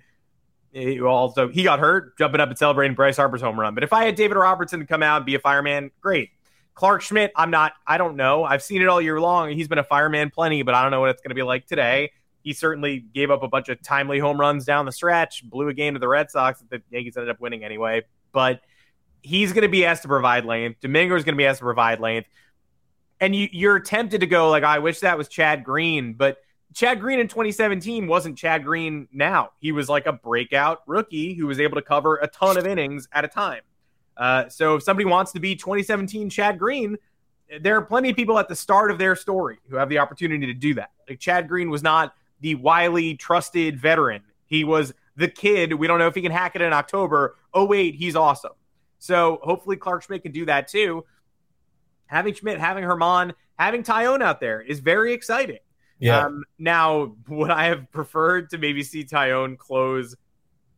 Eh, 0.74 0.90
he 0.90 1.00
also 1.00 1.48
he 1.48 1.62
got 1.64 1.80
hurt 1.80 2.16
jumping 2.18 2.40
up 2.40 2.48
and 2.48 2.58
celebrating 2.58 2.94
Bryce 2.94 3.16
Harper's 3.16 3.40
home 3.40 3.58
run. 3.58 3.74
But 3.74 3.82
if 3.84 3.92
I 3.92 4.04
had 4.04 4.14
David 4.14 4.36
Robertson 4.36 4.80
to 4.80 4.86
come 4.86 5.02
out 5.02 5.18
and 5.18 5.26
be 5.26 5.34
a 5.34 5.40
fireman, 5.40 5.90
great. 6.00 6.30
Clarke 6.74 7.02
Schmidt, 7.02 7.32
I'm 7.34 7.50
not. 7.50 7.72
I 7.86 7.98
don't 7.98 8.14
know. 8.14 8.44
I've 8.44 8.62
seen 8.62 8.82
it 8.82 8.86
all 8.86 9.00
year 9.00 9.20
long. 9.20 9.50
He's 9.50 9.66
been 9.66 9.78
a 9.78 9.84
fireman 9.84 10.30
plenty, 10.30 10.62
but 10.62 10.74
I 10.74 10.82
don't 10.82 10.92
know 10.92 11.00
what 11.00 11.10
it's 11.10 11.20
going 11.20 11.30
to 11.30 11.34
be 11.34 11.42
like 11.42 11.66
today. 11.66 12.12
He 12.42 12.52
certainly 12.52 13.00
gave 13.00 13.30
up 13.30 13.42
a 13.42 13.48
bunch 13.48 13.68
of 13.68 13.82
timely 13.82 14.18
home 14.18 14.38
runs 14.38 14.64
down 14.64 14.86
the 14.86 14.92
stretch, 14.92 15.48
blew 15.48 15.68
a 15.68 15.74
game 15.74 15.94
to 15.94 16.00
the 16.00 16.08
Red 16.08 16.30
Sox 16.30 16.60
that 16.60 16.70
the 16.70 16.82
Yankees 16.90 17.16
ended 17.16 17.30
up 17.30 17.40
winning 17.40 17.64
anyway. 17.64 18.02
But 18.32 18.60
he's 19.22 19.52
going 19.52 19.62
to 19.62 19.68
be 19.68 19.84
asked 19.84 20.02
to 20.02 20.08
provide 20.08 20.44
length. 20.44 20.80
Domingo 20.80 21.16
is 21.16 21.24
going 21.24 21.34
to 21.34 21.38
be 21.38 21.46
asked 21.46 21.58
to 21.58 21.64
provide 21.64 22.00
length. 22.00 22.28
And 23.20 23.34
you, 23.34 23.48
you're 23.50 23.80
tempted 23.80 24.20
to 24.20 24.26
go 24.26 24.50
like, 24.50 24.62
I 24.62 24.78
wish 24.78 25.00
that 25.00 25.18
was 25.18 25.28
Chad 25.28 25.64
Green, 25.64 26.14
but 26.14 26.38
Chad 26.74 27.00
Green 27.00 27.18
in 27.18 27.28
2017 27.28 28.06
wasn't 28.06 28.38
Chad 28.38 28.64
Green 28.64 29.08
now. 29.12 29.50
He 29.58 29.72
was 29.72 29.88
like 29.88 30.06
a 30.06 30.12
breakout 30.12 30.82
rookie 30.86 31.34
who 31.34 31.46
was 31.46 31.58
able 31.58 31.76
to 31.76 31.82
cover 31.82 32.16
a 32.16 32.28
ton 32.28 32.56
of 32.56 32.66
innings 32.66 33.08
at 33.12 33.24
a 33.24 33.28
time. 33.28 33.62
Uh, 34.16 34.48
so 34.48 34.76
if 34.76 34.82
somebody 34.82 35.04
wants 35.04 35.32
to 35.32 35.40
be 35.40 35.56
2017 35.56 36.30
Chad 36.30 36.58
Green, 36.58 36.96
there 37.60 37.76
are 37.76 37.82
plenty 37.82 38.10
of 38.10 38.16
people 38.16 38.38
at 38.38 38.48
the 38.48 38.56
start 38.56 38.90
of 38.90 38.98
their 38.98 39.16
story 39.16 39.58
who 39.68 39.76
have 39.76 39.88
the 39.88 39.98
opportunity 39.98 40.46
to 40.46 40.54
do 40.54 40.74
that. 40.74 40.90
Like 41.08 41.18
Chad 41.18 41.48
Green 41.48 41.70
was 41.70 41.82
not 41.82 42.14
the 42.40 42.54
wily, 42.54 43.14
trusted 43.14 43.80
veteran. 43.80 44.22
He 44.46 44.64
was 44.64 44.94
the 45.16 45.28
kid. 45.28 45.74
We 45.74 45.86
don't 45.86 45.98
know 45.98 46.06
if 46.06 46.14
he 46.14 46.22
can 46.22 46.32
hack 46.32 46.56
it 46.56 46.62
in 46.62 46.72
October. 46.72 47.36
Oh, 47.52 47.64
wait, 47.64 47.94
he's 47.94 48.16
awesome. 48.16 48.52
So 48.98 49.40
hopefully 49.42 49.76
Clarke 49.76 50.02
Schmidt 50.02 50.22
can 50.22 50.32
do 50.32 50.46
that 50.46 50.68
too. 50.68 51.04
Having 52.06 52.34
Schmidt, 52.34 52.58
having 52.58 52.84
Germán, 52.84 53.34
having 53.58 53.82
Taillon 53.82 54.22
out 54.22 54.40
there 54.40 54.60
is 54.60 54.80
very 54.80 55.12
exciting. 55.12 55.58
Yeah. 55.98 56.26
Um, 56.26 56.44
now, 56.58 57.16
would 57.28 57.50
I 57.50 57.66
have 57.66 57.90
preferred 57.90 58.50
to 58.50 58.58
maybe 58.58 58.82
see 58.82 59.04
Taillon 59.04 59.58
close 59.58 60.14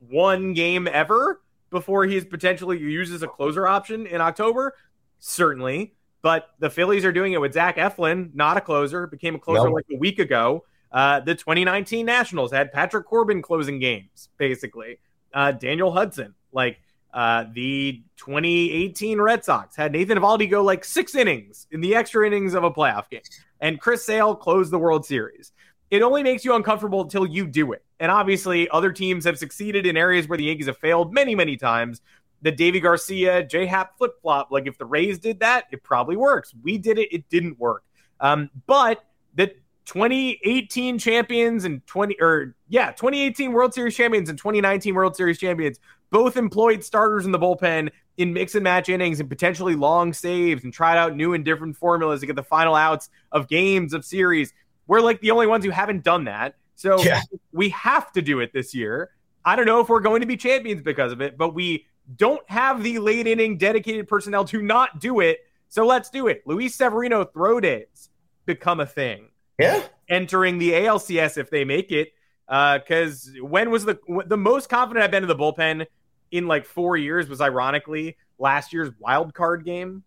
one 0.09 0.55
game 0.55 0.89
ever 0.89 1.41
before 1.71 2.05
he's 2.05 2.25
potentially 2.25 2.79
used 2.79 3.13
as 3.13 3.23
a 3.23 3.29
closer 3.29 3.67
option 3.67 4.07
in 4.07 4.21
October? 4.21 4.75
Certainly. 5.19 5.95
But 6.23 6.51
the 6.59 6.69
Phillies 6.69 7.05
are 7.05 7.13
doing 7.13 7.33
it 7.33 7.41
with 7.41 7.55
Zach 7.55 7.77
Eflin, 7.77 8.35
not 8.35 8.57
a 8.57 8.61
closer, 8.61 9.07
became 9.07 9.35
a 9.35 9.39
closer 9.39 9.71
like 9.71 9.87
a 9.91 9.97
week 9.97 10.19
ago. 10.19 10.65
Uh, 10.93 11.21
the 11.21 11.35
2019 11.35 12.05
Nationals 12.05 12.53
had 12.53 12.73
Patrick 12.73 13.07
Corbin 13.07 13.43
closing 13.43 13.79
games, 13.79 14.29
basically. 14.39 14.99
Uh, 15.33 15.53
Daniel 15.53 15.93
Hudson, 15.93 16.35
like 16.53 16.81
uh, 17.13 17.45
the 17.53 18.03
2018 18.17 19.21
Red 19.21 19.45
Sox 19.45 19.77
had 19.77 19.93
Nathan 19.93 20.19
Eovaldi 20.19 20.51
go 20.51 20.63
like 20.63 20.85
six 20.85 21.15
innings 21.15 21.67
in 21.71 21.81
the 21.81 21.95
extra 21.95 22.27
innings 22.27 22.55
of 22.55 22.65
a 22.65 22.71
playoff 22.71 23.09
game, 23.09 23.23
and 23.61 23.81
Chris 23.81 24.05
Sale 24.05 24.35
closed 24.37 24.73
the 24.73 24.79
World 24.79 25.07
Series. 25.07 25.53
It 25.91 26.03
only 26.03 26.23
makes 26.23 26.45
you 26.45 26.55
uncomfortable 26.55 27.03
until 27.03 27.27
you 27.27 27.47
do 27.47 27.73
it. 27.73 27.85
And 27.99 28.11
obviously, 28.11 28.69
other 28.71 28.93
teams 28.93 29.25
have 29.25 29.39
succeeded 29.39 29.87
in 29.87 29.97
areas 29.97 30.29
where 30.29 30.39
the 30.39 30.45
Yankees 30.45 30.67
have 30.67 30.79
failed 30.79 31.13
many, 31.13 31.35
many 31.35 31.57
times. 31.57 32.01
The 32.43 32.53
Deivi 32.53 32.81
Garcia, 32.81 33.45
J 33.45 33.67
Happ 33.67 33.99
flip 33.99 34.13
flop, 34.23 34.51
like 34.51 34.67
if 34.67 34.79
the 34.79 34.87
Rays 34.87 35.19
did 35.19 35.41
that, 35.41 35.65
it 35.71 35.83
probably 35.83 36.17
works. 36.17 36.55
We 36.63 36.79
did 36.79 36.99
it, 36.99 37.13
it 37.13 37.29
didn't 37.29 37.59
work. 37.59 37.85
Um, 38.21 38.51
but 38.67 39.05
the 39.35 39.53
2018 39.87 40.99
champions 40.99 41.65
and 41.65 41.85
20 41.87 42.17
or 42.21 42.55
yeah, 42.69 42.93
2018 42.93 43.53
World 43.53 43.75
Series 43.75 43.97
champions 43.97 44.29
and 44.29 44.39
2019 44.39 44.95
World 44.95 45.17
Series 45.17 45.39
champions 45.39 45.79
both 46.11 46.37
employed 46.37 46.85
starters 46.85 47.25
in 47.25 47.33
the 47.33 47.39
bullpen 47.39 47.91
in 48.17 48.33
mix 48.33 48.55
and 48.55 48.65
match 48.65 48.89
innings 48.89 49.21
and 49.21 49.29
potentially 49.29 49.75
long 49.75 50.13
saves 50.13 50.65
and 50.65 50.73
tried 50.73 50.99
out 50.99 51.17
new 51.17 51.33
and 51.33 51.45
different 51.45 51.77
formulas 51.77 52.21
to 52.21 52.27
get 52.27 52.37
the 52.37 52.43
final 52.43 52.75
outs 52.75 53.09
of 53.33 53.49
games 53.49 53.95
of 53.95 54.05
series. 54.05 54.53
We're 54.87 55.01
like 55.01 55.21
the 55.21 55.31
only 55.31 55.47
ones 55.47 55.65
who 55.65 55.71
haven't 55.71 56.05
done 56.05 56.25
that. 56.25 56.57
So 56.75 57.01
yeah. 57.03 57.23
we 57.53 57.71
have 57.71 58.13
to 58.13 58.23
do 58.23 58.41
it 58.41 58.53
this 58.53 58.75
year. 58.75 59.11
I 59.45 59.57
don't 59.57 59.67
know 59.67 59.81
if 59.81 59.89
we're 59.89 60.01
going 60.01 60.21
to 60.21 60.27
be 60.27 60.37
champions 60.37 60.83
because 60.83 61.13
of 61.13 61.21
it, 61.21 61.39
but 61.39 61.55
we 61.55 61.87
don't 62.17 62.43
have 62.51 62.83
the 62.83 62.99
late 62.99 63.27
inning 63.27 63.57
dedicated 63.57 64.09
personnel 64.09 64.45
to 64.47 64.61
not 64.61 65.01
do 65.01 65.21
it. 65.21 65.39
So 65.69 65.87
let's 65.87 66.11
do 66.11 66.27
it. 66.27 66.43
Luis 66.45 66.75
Severino 66.75 67.25
throw 67.25 67.61
days 67.61 68.11
become 68.45 68.81
a 68.81 68.87
thing 68.87 69.30
yeah. 69.61 69.83
Entering 70.09 70.59
the 70.59 70.73
ALCS 70.73 71.39
if 71.39 71.51
they 71.51 71.65
make 71.65 71.93
it. 71.93 72.13
Because 72.47 73.31
uh, 73.39 73.45
when 73.45 73.71
was 73.71 73.85
the 73.85 73.99
the 74.27 74.37
most 74.37 74.69
confident 74.69 75.05
I've 75.05 75.11
been 75.13 75.23
in 75.23 75.29
the 75.29 75.37
bullpen 75.37 75.87
in 76.33 76.49
like 76.49 76.67
four 76.67 76.97
years 76.97 77.29
was 77.29 77.41
ironically 77.41 78.17
last 78.39 78.73
year's 78.73 78.91
wild 78.99 79.35
card 79.35 79.65
game, 79.65 80.03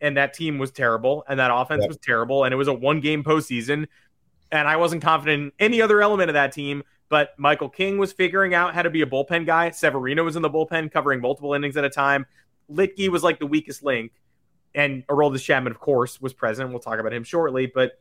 and 0.00 0.16
that 0.16 0.32
team 0.32 0.58
was 0.58 0.70
terrible, 0.70 1.24
and 1.28 1.38
that 1.40 1.50
offense 1.52 1.86
was 1.86 1.98
terrible, 1.98 2.44
and 2.44 2.54
it 2.54 2.56
was 2.56 2.68
a 2.68 2.72
one 2.72 3.00
game 3.00 3.22
postseason, 3.22 3.86
and 4.50 4.68
I 4.68 4.76
wasn't 4.76 5.02
confident 5.02 5.42
in 5.42 5.52
any 5.58 5.82
other 5.82 6.00
element 6.00 6.30
of 6.30 6.34
that 6.34 6.52
team. 6.52 6.82
But 7.08 7.38
Michael 7.38 7.68
King 7.68 7.98
was 7.98 8.12
figuring 8.12 8.52
out 8.52 8.74
how 8.74 8.82
to 8.82 8.90
be 8.90 9.02
a 9.02 9.06
bullpen 9.06 9.46
guy. 9.46 9.70
Severino 9.70 10.24
was 10.24 10.34
in 10.34 10.42
the 10.42 10.50
bullpen 10.50 10.90
covering 10.90 11.20
multiple 11.20 11.54
innings 11.54 11.76
at 11.76 11.84
a 11.84 11.90
time. 11.90 12.26
Luetge 12.68 13.08
was 13.10 13.22
like 13.22 13.38
the 13.38 13.46
weakest 13.46 13.84
link, 13.84 14.12
and 14.74 15.06
Aroldis 15.06 15.44
Chapman, 15.44 15.72
of 15.72 15.78
course, 15.78 16.20
was 16.20 16.32
present. 16.32 16.70
We'll 16.70 16.80
talk 16.80 16.98
about 16.98 17.12
him 17.12 17.24
shortly, 17.24 17.66
but 17.66 18.00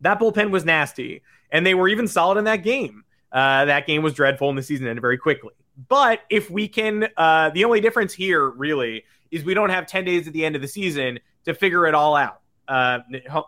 that 0.00 0.18
bullpen 0.18 0.50
was 0.50 0.64
nasty, 0.64 1.22
and 1.50 1.66
they 1.66 1.74
were 1.74 1.88
even 1.88 2.06
solid 2.06 2.38
in 2.38 2.44
that 2.44 2.62
game. 2.62 3.04
Uh, 3.30 3.64
that 3.66 3.86
game 3.86 4.02
was 4.02 4.14
dreadful, 4.14 4.48
and 4.48 4.56
the 4.56 4.62
season 4.62 4.86
ended 4.86 5.02
very 5.02 5.18
quickly. 5.18 5.52
But 5.88 6.20
if 6.30 6.50
we 6.50 6.66
can, 6.66 7.08
uh, 7.16 7.50
the 7.50 7.64
only 7.64 7.80
difference 7.80 8.12
here 8.12 8.48
really 8.48 9.04
is 9.30 9.44
we 9.44 9.54
don't 9.54 9.70
have 9.70 9.86
10 9.86 10.04
days 10.04 10.26
at 10.26 10.32
the 10.32 10.44
end 10.44 10.56
of 10.56 10.62
the 10.62 10.68
season 10.68 11.20
to 11.44 11.54
figure 11.54 11.86
it 11.86 11.94
all 11.94 12.16
out. 12.16 12.40
Uh, 12.66 12.98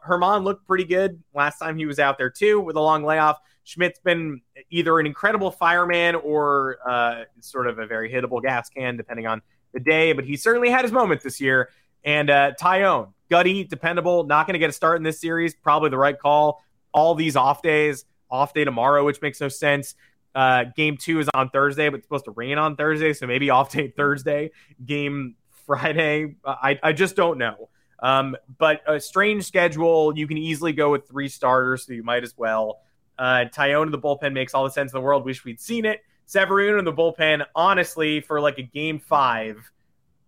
Germán 0.06 0.44
looked 0.44 0.66
pretty 0.66 0.84
good 0.84 1.22
last 1.34 1.58
time 1.58 1.76
he 1.76 1.86
was 1.86 1.98
out 1.98 2.16
there 2.18 2.30
too 2.30 2.60
with 2.60 2.76
a 2.76 2.80
long 2.80 3.04
layoff. 3.04 3.38
Schmidt's 3.64 3.98
been 3.98 4.40
either 4.70 4.98
an 4.98 5.06
incredible 5.06 5.50
fireman 5.50 6.14
or 6.14 6.78
uh, 6.88 7.24
sort 7.40 7.66
of 7.66 7.78
a 7.78 7.86
very 7.86 8.10
hittable 8.10 8.42
gas 8.42 8.70
can, 8.70 8.96
depending 8.96 9.26
on 9.26 9.42
the 9.72 9.80
day. 9.80 10.12
But 10.12 10.24
he 10.24 10.36
certainly 10.36 10.70
had 10.70 10.82
his 10.82 10.92
moments 10.92 11.22
this 11.22 11.40
year. 11.40 11.68
And 12.02 12.30
uh, 12.30 12.52
Taillon, 12.60 13.12
gutty, 13.30 13.64
dependable, 13.64 14.24
not 14.24 14.46
going 14.46 14.54
to 14.54 14.58
get 14.58 14.68
a 14.68 14.72
start 14.72 14.96
in 14.98 15.02
this 15.02 15.20
series. 15.20 15.54
Probably 15.54 15.88
the 15.88 15.98
right 15.98 16.18
call. 16.18 16.62
All 16.92 17.14
these 17.14 17.36
off 17.36 17.62
days, 17.62 18.04
off 18.30 18.52
day 18.52 18.64
tomorrow, 18.64 19.04
which 19.04 19.22
makes 19.22 19.40
no 19.40 19.48
sense. 19.48 19.94
Uh, 20.34 20.64
game 20.76 20.96
two 20.96 21.20
is 21.20 21.28
on 21.34 21.50
Thursday, 21.50 21.88
but 21.88 21.96
it's 21.96 22.06
supposed 22.06 22.24
to 22.26 22.32
rain 22.32 22.58
on 22.58 22.76
Thursday, 22.76 23.12
so 23.12 23.26
maybe 23.26 23.50
off 23.50 23.70
day 23.72 23.88
Thursday. 23.88 24.50
Game 24.84 25.36
Friday, 25.66 26.34
I, 26.44 26.78
I 26.82 26.92
just 26.92 27.16
don't 27.16 27.38
know. 27.38 27.68
Um, 28.02 28.36
but 28.58 28.80
a 28.86 28.98
strange 28.98 29.44
schedule. 29.44 30.16
You 30.16 30.26
can 30.26 30.38
easily 30.38 30.72
go 30.72 30.90
with 30.90 31.08
three 31.08 31.28
starters, 31.28 31.86
so 31.86 31.92
you 31.92 32.02
might 32.02 32.24
as 32.24 32.36
well. 32.36 32.80
Uh, 33.18 33.44
Taillon 33.54 33.86
in 33.86 33.92
the 33.92 33.98
bullpen 33.98 34.32
makes 34.32 34.54
all 34.54 34.64
the 34.64 34.70
sense 34.70 34.92
in 34.92 34.96
the 34.96 35.02
world. 35.02 35.24
Wish 35.24 35.44
we'd 35.44 35.60
seen 35.60 35.84
it. 35.84 36.00
Severino 36.26 36.78
in 36.78 36.84
the 36.84 36.92
bullpen, 36.92 37.44
honestly, 37.54 38.20
for 38.20 38.40
like 38.40 38.58
a 38.58 38.62
game 38.62 38.98
five 38.98 39.70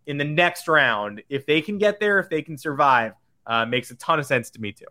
in 0.06 0.18
the 0.18 0.24
next 0.24 0.68
round, 0.68 1.22
if 1.28 1.46
they 1.46 1.60
can 1.60 1.78
get 1.78 2.00
there, 2.00 2.18
if 2.18 2.28
they 2.28 2.42
can 2.42 2.58
survive, 2.58 3.12
uh, 3.46 3.66
makes 3.66 3.90
a 3.90 3.94
ton 3.96 4.18
of 4.18 4.26
sense 4.26 4.50
to 4.50 4.60
me 4.60 4.72
too. 4.72 4.86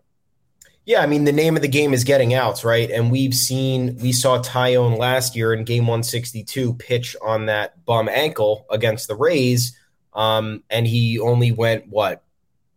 Yeah, 0.84 1.00
I 1.00 1.06
mean 1.06 1.24
the 1.24 1.32
name 1.32 1.54
of 1.54 1.62
the 1.62 1.68
game 1.68 1.94
is 1.94 2.02
getting 2.02 2.34
outs, 2.34 2.64
right? 2.64 2.90
And 2.90 3.10
we've 3.10 3.34
seen 3.34 3.96
we 4.02 4.10
saw 4.10 4.38
Taillon 4.38 4.98
last 4.98 5.36
year 5.36 5.52
in 5.52 5.64
Game 5.64 5.84
162 5.84 6.74
pitch 6.74 7.14
on 7.22 7.46
that 7.46 7.84
bum 7.84 8.08
ankle 8.08 8.66
against 8.68 9.06
the 9.06 9.14
Rays, 9.14 9.78
um, 10.12 10.64
and 10.68 10.86
he 10.86 11.20
only 11.20 11.52
went 11.52 11.86
what 11.88 12.24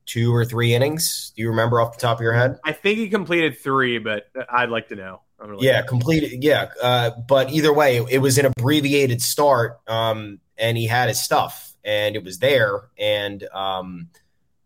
two 0.05 0.33
or 0.33 0.45
three 0.45 0.73
innings? 0.73 1.33
Do 1.35 1.41
you 1.41 1.49
remember 1.49 1.81
off 1.81 1.97
the 1.97 2.01
top 2.01 2.17
of 2.17 2.21
your 2.21 2.33
head? 2.33 2.59
I 2.63 2.71
think 2.71 2.99
he 2.99 3.09
completed 3.09 3.57
three, 3.57 3.97
but 3.97 4.27
I'd 4.49 4.69
like 4.69 4.89
to 4.89 4.95
know. 4.95 5.21
Really 5.39 5.67
yeah, 5.67 5.81
completed. 5.81 6.43
Yeah, 6.43 6.69
uh, 6.81 7.11
but 7.27 7.51
either 7.51 7.71
way, 7.73 7.97
it 8.09 8.19
was 8.19 8.37
an 8.37 8.45
abbreviated 8.45 9.21
start, 9.21 9.79
um, 9.87 10.39
and 10.57 10.77
he 10.77 10.87
had 10.87 11.09
his 11.09 11.21
stuff 11.21 11.64
and 11.85 12.15
it 12.15 12.23
was 12.23 12.39
there, 12.39 12.89
and 12.97 13.43
um, 13.53 14.09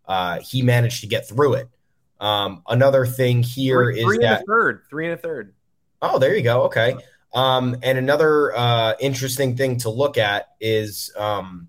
uh, 0.07 0.39
he 0.39 0.61
managed 0.61 1.01
to 1.01 1.07
get 1.07 1.28
through 1.28 1.55
it. 1.55 1.70
Um, 2.20 2.63
another 2.67 3.05
thing 3.05 3.43
here 3.43 3.84
three, 3.84 3.99
is 3.99 4.05
three 4.05 4.17
that 4.20 4.43
third, 4.47 4.84
three 4.89 5.05
and 5.05 5.13
a 5.13 5.17
third. 5.17 5.53
Oh, 6.01 6.17
there 6.17 6.36
you 6.36 6.41
go. 6.41 6.63
Okay. 6.63 6.95
Um, 7.34 7.78
and 7.84 7.97
another 7.97 8.55
uh, 8.55 8.93
interesting 8.99 9.55
thing 9.55 9.78
to 9.80 9.89
look 9.89 10.17
at 10.17 10.49
is 10.59 11.13
um, 11.15 11.67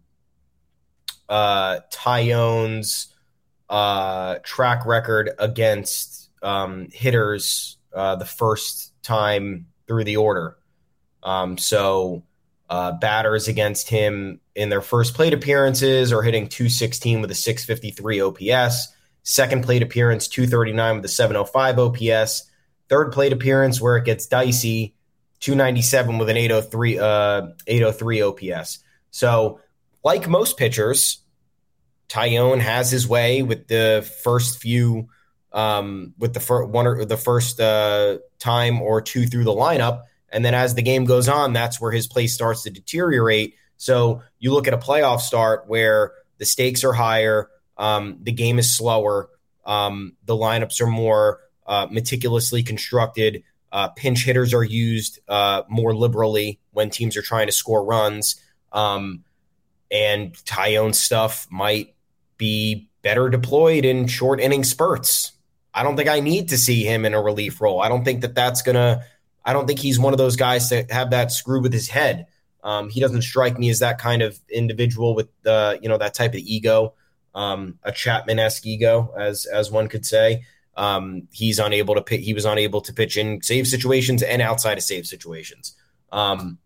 uh, 1.29 1.81
Taillon's 1.93 3.15
uh, 3.69 4.37
track 4.43 4.87
record 4.87 5.31
against 5.39 6.31
um, 6.43 6.89
hitters 6.93 7.77
uh, 7.95 8.17
the 8.17 8.25
first 8.25 8.93
time 9.03 9.67
through 9.87 10.05
the 10.05 10.17
order. 10.17 10.57
Um, 11.23 11.59
so 11.59 12.23
uh, 12.71 12.93
batters 12.93 13.49
against 13.49 13.91
him 13.91 14.41
in 14.61 14.69
their 14.69 14.83
first 14.83 15.15
plate 15.15 15.33
appearances 15.33 16.13
are 16.13 16.23
hitting 16.23 16.47
216 16.47 17.23
with 17.23 17.31
a 17.31 17.35
653 17.35 18.21
OPS. 18.21 18.89
Second 19.23 19.65
plate 19.65 19.83
appearance, 19.83 20.29
239 20.29 20.97
with 20.97 21.05
a 21.05 21.09
705 21.09 21.79
OPS. 21.79 22.51
Third 22.89 23.13
plate 23.13 23.33
appearance 23.33 23.81
where 23.81 23.97
it 23.97 24.05
gets 24.05 24.27
dicey, 24.27 24.95
297 25.41 26.19
with 26.19 26.29
an 26.29 26.37
803 26.37 26.99
uh, 26.99 27.43
803 27.67 28.23
OPS. 28.23 28.79
So, 29.11 29.61
like 30.05 30.29
most 30.29 30.59
pitchers, 30.59 31.23
Taillon 32.09 32.61
has 32.61 32.91
his 32.91 33.09
way 33.09 33.43
with 33.43 33.67
the 33.67 34.09
first 34.23 34.61
few 34.61 35.09
um, 35.53 36.15
with 36.19 36.35
the 36.35 36.41
first 36.41 36.69
one 36.69 36.87
or 36.87 37.05
the 37.05 37.17
first 37.17 37.61
uh, 37.61 38.19
time 38.39 38.83
or 38.83 39.01
two 39.01 39.27
through 39.27 39.45
the 39.45 39.53
lineup, 39.53 40.03
and 40.29 40.45
then 40.45 40.55
as 40.55 40.75
the 40.75 40.83
game 40.83 41.05
goes 41.05 41.29
on, 41.29 41.53
that's 41.53 41.81
where 41.81 41.93
his 41.93 42.07
play 42.07 42.27
starts 42.27 42.65
to 42.65 42.71
deteriorate. 42.71 43.55
So 43.81 44.23
you 44.39 44.53
look 44.53 44.69
at 44.69 44.75
a 44.75 44.79
playoff 44.79 45.21
start 45.21 45.65
where 45.67 46.13
the 46.37 46.45
stakes 46.45 46.85
are 46.85 46.93
higher, 46.93 47.49
um, 47.79 48.19
the 48.21 48.31
game 48.31 48.59
is 48.59 48.77
slower, 48.77 49.31
um, 49.65 50.19
the 50.27 50.37
lineups 50.37 50.83
are 50.83 50.87
more 50.87 51.41
uh, 51.67 51.87
meticulously 51.91 52.63
constructed. 52.63 53.43
Uh, 53.73 53.89
pinch 53.89 54.23
hitters 54.27 54.53
are 54.53 54.63
used 54.63 55.21
uh, 55.29 55.63
more 55.67 55.95
liberally 55.95 56.61
when 56.73 56.91
teams 56.91 57.17
are 57.17 57.23
trying 57.23 57.47
to 57.47 57.53
score 57.53 57.83
runs. 57.83 58.39
Um, 58.71 59.25
and 59.91 60.35
Taillon 60.35 60.95
stuff 60.95 61.47
might 61.51 61.95
be 62.37 62.91
better 63.01 63.31
deployed 63.31 63.87
in 63.87 64.09
short 64.09 64.41
inning 64.41 64.63
spurts. 64.63 65.33
I 65.73 65.85
don't 65.85 65.97
think 65.97 66.11
I 66.11 66.21
need 66.21 66.51
to 66.51 66.59
see 66.59 66.85
him 66.85 67.07
in 67.07 67.15
a 67.15 67.23
relief 67.23 67.63
role. 67.63 67.81
I 67.81 67.89
don't 67.89 68.05
think 68.05 68.21
that 68.21 68.35
that's 68.35 68.61
to, 68.61 69.07
I 69.43 69.55
don't 69.55 69.67
think 69.67 69.79
he's 69.79 69.99
one 69.99 70.13
of 70.13 70.19
those 70.19 70.37
guys 70.37 70.69
to 70.69 70.85
have 70.91 71.11
that 71.11 71.33
screw 71.33 71.63
with 71.63 71.73
his 71.73 71.89
head. 71.89 72.27
Um, 72.63 72.91
he 72.91 73.01
doesn't 73.01 73.23
strike 73.23 73.59
me 73.59 73.71
as 73.71 73.79
that 73.79 73.99
kind 73.99 74.23
of 74.23 74.39
individual 74.51 75.15
with 75.15 75.29
the, 75.43 75.79
you 75.83 75.89
know, 75.89 75.99
that 75.99 76.15
type 76.15 76.33
of 76.33 76.41
ego, 76.41 76.95
um, 77.35 77.79
a 77.83 77.93
Chapman 77.93 78.39
esque 78.39 78.67
ego, 78.67 79.13
as 79.19 79.47
as 79.47 79.71
one 79.71 79.89
could 79.89 80.05
say. 80.05 80.45
Um, 80.77 81.29
he's 81.33 81.59
unable 81.59 81.95
to 81.95 82.03
pitch, 82.03 82.25
he 82.25 82.35
was 82.35 82.45
unable 82.45 82.81
to 82.83 82.93
pitch 82.93 83.17
in 83.17 83.43
save 83.43 83.67
situations 83.67 84.23
and 84.23 84.41
outside 84.41 84.79
of 84.79 84.85
save 84.85 85.07
situations. 85.07 85.75
Um, 86.13 86.59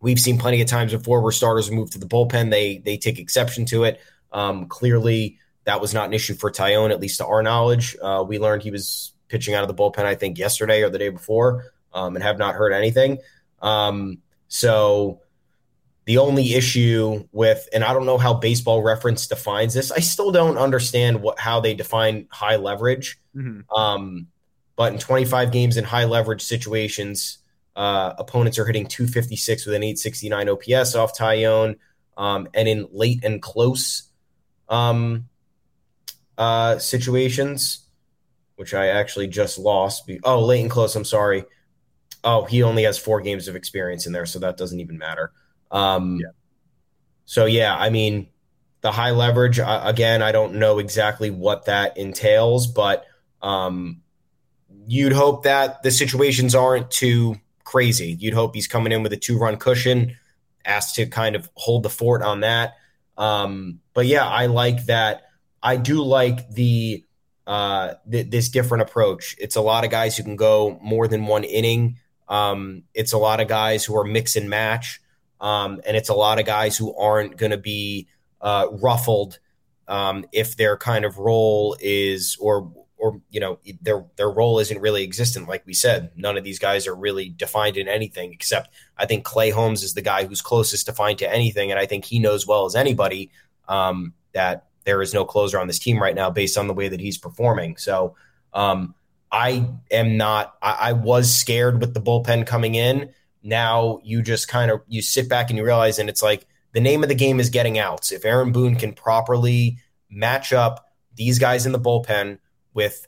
we've 0.00 0.18
seen 0.18 0.38
plenty 0.38 0.60
of 0.60 0.68
times 0.68 0.92
before 0.92 1.20
where 1.20 1.32
starters 1.32 1.70
move 1.70 1.90
to 1.90 1.98
the 1.98 2.06
bullpen. 2.06 2.50
They 2.50 2.78
they 2.78 2.96
take 2.96 3.18
exception 3.18 3.64
to 3.66 3.84
it. 3.84 4.00
Um, 4.32 4.66
clearly, 4.66 5.38
that 5.64 5.80
was 5.80 5.94
not 5.94 6.06
an 6.06 6.14
issue 6.14 6.34
for 6.34 6.50
Taillon, 6.50 6.90
at 6.90 7.00
least 7.00 7.18
to 7.18 7.26
our 7.26 7.42
knowledge. 7.42 7.96
Uh, 8.00 8.24
we 8.26 8.38
learned 8.38 8.62
he 8.62 8.70
was 8.70 9.12
pitching 9.28 9.54
out 9.54 9.62
of 9.62 9.68
the 9.68 9.74
bullpen, 9.74 10.04
I 10.04 10.14
think, 10.14 10.38
yesterday 10.38 10.82
or 10.82 10.90
the 10.90 10.98
day 10.98 11.08
before, 11.08 11.72
um, 11.92 12.14
and 12.14 12.22
have 12.22 12.38
not 12.38 12.54
heard 12.54 12.72
anything. 12.72 13.18
Um, 13.62 14.18
so 14.48 15.20
the 16.06 16.18
only 16.18 16.54
issue 16.54 17.26
with, 17.32 17.68
and 17.72 17.82
I 17.82 17.92
don't 17.92 18.06
know 18.06 18.18
how 18.18 18.34
Baseball 18.34 18.82
Reference 18.82 19.26
defines 19.26 19.74
this. 19.74 19.90
I 19.90 19.98
still 19.98 20.30
don't 20.30 20.56
understand 20.56 21.20
what 21.20 21.38
how 21.38 21.60
they 21.60 21.74
define 21.74 22.28
high 22.30 22.56
leverage. 22.56 23.18
Mm-hmm. 23.34 23.72
Um, 23.74 24.28
but 24.76 24.92
in 24.92 24.98
25 24.98 25.50
games 25.50 25.76
in 25.76 25.84
high 25.84 26.04
leverage 26.04 26.42
situations, 26.42 27.38
uh, 27.74 28.14
opponents 28.18 28.58
are 28.58 28.66
hitting 28.66 28.86
256 28.86 29.66
with 29.66 29.74
an 29.74 29.82
869 29.82 30.48
OPS 30.48 30.94
off 30.94 31.16
Taillon. 31.16 31.76
Um, 32.16 32.48
and 32.54 32.66
in 32.66 32.88
late 32.92 33.24
and 33.24 33.42
close 33.42 34.04
um, 34.68 35.28
uh, 36.38 36.78
situations, 36.78 37.86
which 38.56 38.74
I 38.74 38.88
actually 38.88 39.28
just 39.28 39.58
lost. 39.58 40.06
Be- 40.06 40.20
oh, 40.24 40.44
late 40.44 40.62
and 40.62 40.70
close. 40.70 40.96
I'm 40.96 41.04
sorry. 41.04 41.44
Oh, 42.26 42.44
he 42.44 42.64
only 42.64 42.82
has 42.82 42.98
four 42.98 43.20
games 43.20 43.46
of 43.46 43.54
experience 43.54 44.04
in 44.04 44.12
there, 44.12 44.26
so 44.26 44.40
that 44.40 44.56
doesn't 44.56 44.80
even 44.80 44.98
matter. 44.98 45.32
Um, 45.70 46.18
yeah. 46.20 46.32
So 47.24 47.46
yeah, 47.46 47.74
I 47.76 47.88
mean, 47.88 48.26
the 48.80 48.90
high 48.90 49.12
leverage 49.12 49.60
uh, 49.60 49.82
again. 49.84 50.22
I 50.22 50.32
don't 50.32 50.56
know 50.56 50.78
exactly 50.78 51.30
what 51.30 51.66
that 51.66 51.96
entails, 51.96 52.66
but 52.66 53.06
um, 53.42 54.02
you'd 54.86 55.12
hope 55.12 55.44
that 55.44 55.82
the 55.82 55.90
situations 55.90 56.54
aren't 56.54 56.90
too 56.90 57.36
crazy. 57.64 58.16
You'd 58.18 58.34
hope 58.34 58.54
he's 58.54 58.68
coming 58.68 58.92
in 58.92 59.02
with 59.02 59.12
a 59.12 59.16
two 59.16 59.38
run 59.38 59.56
cushion, 59.56 60.16
asked 60.64 60.96
to 60.96 61.06
kind 61.06 61.36
of 61.36 61.48
hold 61.54 61.84
the 61.84 61.90
fort 61.90 62.22
on 62.22 62.40
that. 62.40 62.74
Um, 63.16 63.80
but 63.94 64.06
yeah, 64.06 64.26
I 64.26 64.46
like 64.46 64.86
that. 64.86 65.22
I 65.62 65.76
do 65.76 66.02
like 66.02 66.50
the 66.50 67.04
uh, 67.46 67.94
th- 68.10 68.30
this 68.30 68.48
different 68.48 68.82
approach. 68.82 69.36
It's 69.38 69.56
a 69.56 69.60
lot 69.60 69.84
of 69.84 69.90
guys 69.90 70.16
who 70.16 70.22
can 70.22 70.36
go 70.36 70.78
more 70.82 71.08
than 71.08 71.26
one 71.26 71.44
inning. 71.44 71.98
Um, 72.28 72.84
it's 72.94 73.12
a 73.12 73.18
lot 73.18 73.40
of 73.40 73.48
guys 73.48 73.84
who 73.84 73.96
are 73.96 74.04
mix 74.04 74.36
and 74.36 74.50
match, 74.50 75.00
um, 75.40 75.80
and 75.86 75.96
it's 75.96 76.08
a 76.08 76.14
lot 76.14 76.38
of 76.38 76.46
guys 76.46 76.76
who 76.76 76.94
aren't 76.96 77.36
going 77.36 77.52
to 77.52 77.58
be 77.58 78.08
uh, 78.40 78.68
ruffled 78.72 79.38
um, 79.88 80.24
if 80.32 80.56
their 80.56 80.76
kind 80.76 81.04
of 81.04 81.18
role 81.18 81.76
is 81.80 82.36
or 82.40 82.72
or 82.98 83.20
you 83.30 83.40
know 83.40 83.58
their 83.82 84.04
their 84.16 84.30
role 84.30 84.58
isn't 84.58 84.80
really 84.80 85.04
existent. 85.04 85.48
Like 85.48 85.64
we 85.66 85.74
said, 85.74 86.10
none 86.16 86.36
of 86.36 86.44
these 86.44 86.58
guys 86.58 86.86
are 86.86 86.94
really 86.94 87.28
defined 87.28 87.76
in 87.76 87.88
anything 87.88 88.32
except 88.32 88.70
I 88.96 89.06
think 89.06 89.24
Clay 89.24 89.50
Holmes 89.50 89.82
is 89.82 89.94
the 89.94 90.02
guy 90.02 90.24
who's 90.24 90.40
closest 90.42 90.86
defined 90.86 91.18
to 91.18 91.32
anything, 91.32 91.70
and 91.70 91.78
I 91.78 91.86
think 91.86 92.04
he 92.04 92.18
knows 92.18 92.46
well 92.46 92.64
as 92.64 92.74
anybody 92.74 93.30
um, 93.68 94.14
that 94.32 94.66
there 94.84 95.02
is 95.02 95.12
no 95.12 95.24
closer 95.24 95.58
on 95.58 95.66
this 95.66 95.78
team 95.78 96.00
right 96.00 96.14
now 96.14 96.30
based 96.30 96.56
on 96.56 96.68
the 96.68 96.74
way 96.74 96.88
that 96.88 97.00
he's 97.00 97.18
performing. 97.18 97.76
So 97.76 98.14
um, 98.54 98.94
I 99.30 99.68
am 99.90 100.16
not. 100.16 100.54
I, 100.62 100.76
I 100.80 100.92
was 100.92 101.34
scared 101.34 101.80
with 101.80 101.94
the 101.94 102.00
bullpen 102.00 102.46
coming 102.46 102.74
in. 102.74 103.12
Now 103.42 104.00
you 104.02 104.22
just 104.22 104.48
kind 104.48 104.70
of 104.70 104.80
you 104.88 105.02
sit 105.02 105.28
back 105.28 105.50
and 105.50 105.58
you 105.58 105.64
realize, 105.64 105.98
and 105.98 106.08
it's 106.08 106.22
like 106.22 106.46
the 106.72 106.80
name 106.80 107.02
of 107.02 107.08
the 107.08 107.14
game 107.14 107.40
is 107.40 107.50
getting 107.50 107.78
outs. 107.78 108.12
If 108.12 108.24
Aaron 108.24 108.52
Boone 108.52 108.76
can 108.76 108.92
properly 108.92 109.78
match 110.10 110.52
up 110.52 110.92
these 111.14 111.38
guys 111.38 111.66
in 111.66 111.72
the 111.72 111.80
bullpen 111.80 112.38
with 112.74 113.06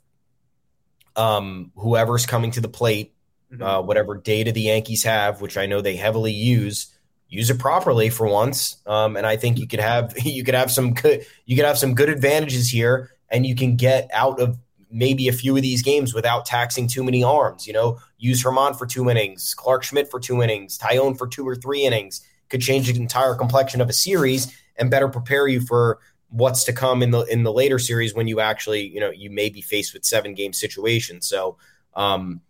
um, 1.17 1.73
whoever's 1.77 2.27
coming 2.27 2.51
to 2.53 2.61
the 2.61 2.69
plate, 2.69 3.15
mm-hmm. 3.53 3.63
uh, 3.63 3.81
whatever 3.83 4.17
data 4.17 4.53
the 4.53 4.63
Yankees 4.63 5.03
have, 5.05 5.41
which 5.41 5.57
I 5.57 5.67
know 5.67 5.81
they 5.81 5.97
heavily 5.97 6.33
use, 6.33 6.95
use 7.29 7.51
it 7.51 7.59
properly 7.59 8.09
for 8.11 8.27
once. 8.27 8.77
Um, 8.87 9.17
and 9.17 9.27
I 9.27 9.37
think 9.37 9.59
you 9.59 9.67
could 9.67 9.81
have 9.81 10.15
you 10.25 10.45
could 10.45 10.55
have 10.55 10.71
some 10.71 10.95
good 10.95 11.27
you 11.45 11.57
could 11.57 11.65
have 11.65 11.79
some 11.79 11.95
good 11.95 12.09
advantages 12.09 12.71
here, 12.71 13.11
and 13.29 13.47
you 13.47 13.55
can 13.55 13.77
get 13.77 14.09
out 14.13 14.41
of 14.41 14.59
maybe 14.91 15.29
a 15.29 15.33
few 15.33 15.57
of 15.57 15.63
these 15.63 15.83
games 15.83 16.15
without 16.15 16.47
taxing 16.47 16.89
too 16.89 17.05
many 17.05 17.23
arms. 17.23 17.67
You 17.67 17.73
know, 17.73 17.99
use 18.19 18.43
Germán 18.43 18.77
for 18.77 18.87
two 18.87 19.11
innings, 19.11 19.55
Clarke 19.55 19.85
Schmidt 19.85 20.11
for 20.11 20.19
two 20.21 20.43
innings, 20.43 20.79
Taillon 20.79 21.17
for 21.17 21.27
two 21.27 21.47
or 21.47 21.57
three 21.57 21.85
innings 21.85 22.23
could 22.49 22.61
change 22.61 22.91
the 22.91 23.01
entire 23.01 23.35
complexion 23.35 23.81
of 23.81 23.89
a 23.89 23.93
series 23.93 24.55
and 24.77 24.91
better 24.91 25.09
prepare 25.09 25.49
you 25.49 25.61
for 25.61 25.99
what's 26.31 26.65
to 26.65 26.73
come 26.73 27.03
in 27.03 27.11
the 27.11 27.23
in 27.25 27.43
the 27.43 27.53
later 27.53 27.79
series 27.79 28.15
when 28.15 28.29
you 28.29 28.41
actually 28.41 28.87
you 28.87 29.01
know 29.01 29.11
you 29.11 29.31
may 29.31 29.49
be 29.49 29.63
faced 29.63 29.95
with 29.95 30.05
seven 30.05 30.35
game 30.35 30.53
situations 30.53 31.27
so 31.27 31.57
um 31.95 32.41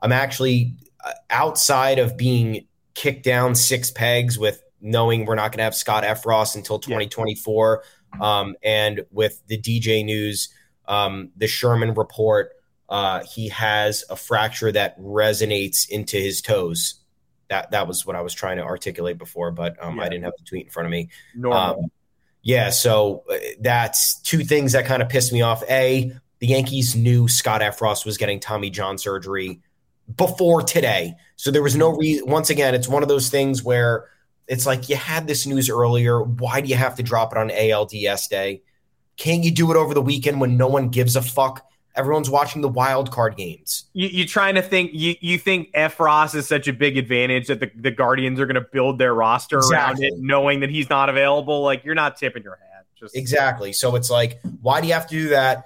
i'm 0.00 0.12
actually 0.12 0.74
uh, 1.04 1.12
outside 1.28 1.98
of 1.98 2.16
being 2.16 2.66
kicked 2.94 3.24
down 3.24 3.54
six 3.54 3.90
pegs 3.90 4.38
with 4.38 4.62
knowing 4.80 5.26
we're 5.26 5.34
not 5.34 5.52
going 5.52 5.58
to 5.58 5.64
have 5.64 5.74
scott 5.74 6.04
effross 6.04 6.56
until 6.56 6.78
2024 6.78 7.82
yeah. 8.14 8.40
um 8.40 8.56
and 8.62 9.04
with 9.10 9.42
the 9.46 9.58
dj 9.58 10.02
news 10.02 10.48
um 10.88 11.30
the 11.36 11.46
sherman 11.46 11.94
report 11.94 12.54
uh 12.88 13.22
he 13.24 13.48
has 13.48 14.04
a 14.10 14.16
fracture 14.16 14.72
that 14.72 14.98
resonates 14.98 15.88
into 15.88 16.16
his 16.16 16.42
toes 16.42 16.96
that 17.48 17.70
that 17.70 17.86
was 17.86 18.04
what 18.04 18.16
i 18.16 18.20
was 18.20 18.34
trying 18.34 18.56
to 18.56 18.64
articulate 18.64 19.18
before 19.18 19.52
but 19.52 19.76
um 19.82 19.96
yeah. 19.96 20.02
i 20.02 20.08
didn't 20.08 20.24
have 20.24 20.34
the 20.38 20.44
tweet 20.44 20.66
in 20.66 20.70
front 20.70 20.86
of 20.86 20.90
me 20.90 21.08
Normal. 21.36 21.84
Um, 21.84 21.90
yeah, 22.42 22.70
so 22.70 23.24
uh, 23.30 23.36
that's 23.60 24.20
two 24.20 24.44
things 24.44 24.72
that 24.72 24.86
kind 24.86 25.02
of 25.02 25.08
pissed 25.08 25.32
me 25.32 25.42
off. 25.42 25.62
A, 25.68 26.12
the 26.38 26.46
Yankees 26.46 26.94
knew 26.94 27.28
Scott 27.28 27.60
Effross 27.60 28.06
was 28.06 28.16
getting 28.16 28.40
Tommy 28.40 28.70
John 28.70 28.96
surgery 28.96 29.60
before 30.16 30.62
today. 30.62 31.14
So 31.36 31.50
there 31.50 31.62
was 31.62 31.76
no 31.76 31.90
reason. 31.90 32.28
Once 32.28 32.48
again, 32.48 32.74
it's 32.74 32.88
one 32.88 33.02
of 33.02 33.08
those 33.08 33.28
things 33.28 33.62
where 33.62 34.08
it's 34.46 34.66
like 34.66 34.88
you 34.88 34.96
had 34.96 35.26
this 35.26 35.46
news 35.46 35.68
earlier. 35.68 36.22
Why 36.22 36.60
do 36.60 36.68
you 36.68 36.76
have 36.76 36.94
to 36.96 37.02
drop 37.02 37.32
it 37.32 37.38
on 37.38 37.50
ALDS 37.50 38.28
day? 38.28 38.62
Can't 39.18 39.44
you 39.44 39.50
do 39.50 39.70
it 39.70 39.76
over 39.76 39.92
the 39.92 40.00
weekend 40.00 40.40
when 40.40 40.56
no 40.56 40.68
one 40.68 40.88
gives 40.88 41.16
a 41.16 41.22
fuck? 41.22 41.66
Everyone's 41.96 42.30
watching 42.30 42.62
the 42.62 42.68
wild 42.68 43.10
card 43.10 43.36
games. 43.36 43.86
You, 43.92 44.06
you 44.06 44.26
trying 44.26 44.54
to 44.54 44.62
think 44.62 44.92
you, 44.94 45.16
you 45.20 45.36
think 45.36 45.72
Effross 45.72 46.36
is 46.36 46.46
such 46.46 46.68
a 46.68 46.72
big 46.72 46.96
advantage 46.96 47.48
that 47.48 47.58
the, 47.58 47.70
the 47.74 47.90
Guardians 47.90 48.38
are 48.38 48.46
going 48.46 48.54
to 48.54 48.68
build 48.72 48.98
their 48.98 49.12
roster 49.12 49.58
exactly. 49.58 50.06
around 50.06 50.14
it, 50.14 50.20
knowing 50.20 50.60
that 50.60 50.70
he's 50.70 50.88
not 50.88 51.08
available. 51.08 51.62
Like 51.62 51.84
you're 51.84 51.96
not 51.96 52.16
tipping 52.16 52.44
your 52.44 52.56
hat. 52.56 52.86
Just 52.94 53.16
exactly. 53.16 53.72
So 53.72 53.96
it's 53.96 54.10
like, 54.10 54.40
why 54.62 54.80
do 54.80 54.86
you 54.86 54.92
have 54.92 55.08
to 55.08 55.14
do 55.14 55.28
that? 55.30 55.64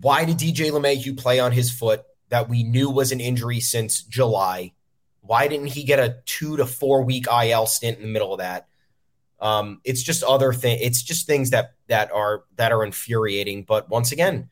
Why 0.00 0.24
did 0.24 0.38
DJ 0.38 0.72
LeMahieu 0.72 1.16
play 1.16 1.38
on 1.38 1.52
his 1.52 1.70
foot 1.70 2.02
that 2.30 2.48
we 2.48 2.64
knew 2.64 2.90
was 2.90 3.12
an 3.12 3.20
injury 3.20 3.60
since 3.60 4.02
July? 4.02 4.72
Why 5.20 5.46
didn't 5.46 5.68
he 5.68 5.84
get 5.84 6.00
a 6.00 6.16
two 6.26 6.56
to 6.56 6.66
four 6.66 7.04
week 7.04 7.26
IL 7.28 7.66
stint 7.66 7.98
in 7.98 8.02
the 8.02 8.10
middle 8.10 8.32
of 8.32 8.38
that? 8.40 8.66
Um, 9.42 9.80
it's 9.84 10.02
just 10.02 10.22
other 10.22 10.52
thing. 10.52 10.78
It's 10.80 11.02
just 11.02 11.26
things 11.26 11.50
that 11.50 11.74
that 11.88 12.10
are 12.12 12.44
that 12.56 12.72
are 12.72 12.84
infuriating. 12.84 13.64
But 13.64 13.90
once 13.90 14.12
again, 14.12 14.48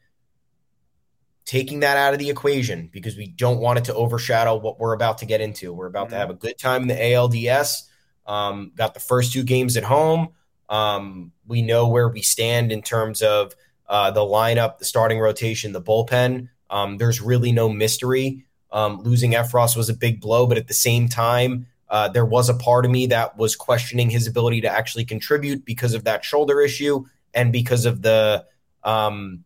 taking 1.47 1.81
that 1.81 1.97
out 1.97 2.13
of 2.13 2.19
the 2.19 2.29
equation 2.29 2.91
because 2.93 3.17
we 3.17 3.29
don't 3.29 3.61
want 3.61 3.79
it 3.79 3.85
to 3.85 3.95
overshadow 3.95 4.57
what 4.57 4.81
we're 4.81 4.93
about 4.93 5.19
to 5.19 5.27
get 5.27 5.41
into. 5.41 5.73
We're 5.73 5.87
about 5.87 6.07
mm-hmm. 6.07 6.15
to 6.15 6.19
have 6.19 6.31
a 6.31 6.35
good 6.35 6.59
time 6.59 6.83
in 6.83 6.89
the 6.89 6.95
ALDS. 6.95 7.85
Um, 8.27 8.73
got 8.75 8.95
the 8.95 9.01
first 9.01 9.33
two 9.33 9.45
games 9.45 9.77
at 9.77 9.85
home. 9.85 10.31
Um, 10.69 11.33
we 11.47 11.63
know 11.63 11.89
where 11.89 12.09
we 12.09 12.23
stand 12.23 12.73
in 12.73 12.83
terms 12.83 13.23
of 13.23 13.55
uh, 13.89 14.11
the 14.11 14.21
lineup, 14.21 14.79
the 14.79 14.85
starting 14.85 15.19
rotation, 15.19 15.73
the 15.73 15.83
bullpen. 15.83 16.49
Um, 16.69 16.99
there's 16.99 17.21
really 17.21 17.53
no 17.53 17.69
mystery. 17.69 18.45
Um, 18.73 19.03
losing 19.03 19.33
Effross 19.33 19.77
was 19.77 19.89
a 19.89 19.95
big 19.95 20.21
blow, 20.21 20.47
but 20.47 20.59
at 20.59 20.69
the 20.69 20.75
same 20.75 21.09
time, 21.09 21.67
uh, 21.91 22.09
there 22.09 22.25
was 22.25 22.49
a 22.49 22.55
part 22.55 22.85
of 22.85 22.91
me 22.91 23.07
that 23.09 23.37
was 23.37 23.57
questioning 23.57 24.09
his 24.09 24.29
ability 24.29 24.61
to 24.61 24.69
actually 24.69 25.05
contribute 25.05 25.65
because 25.65 25.93
of 25.93 26.05
that 26.05 26.25
shoulder 26.25 26.61
issue 26.61 27.05
and 27.35 27.53
because 27.53 27.85
of 27.85 28.01
the 28.01 28.45
um, 28.85 29.45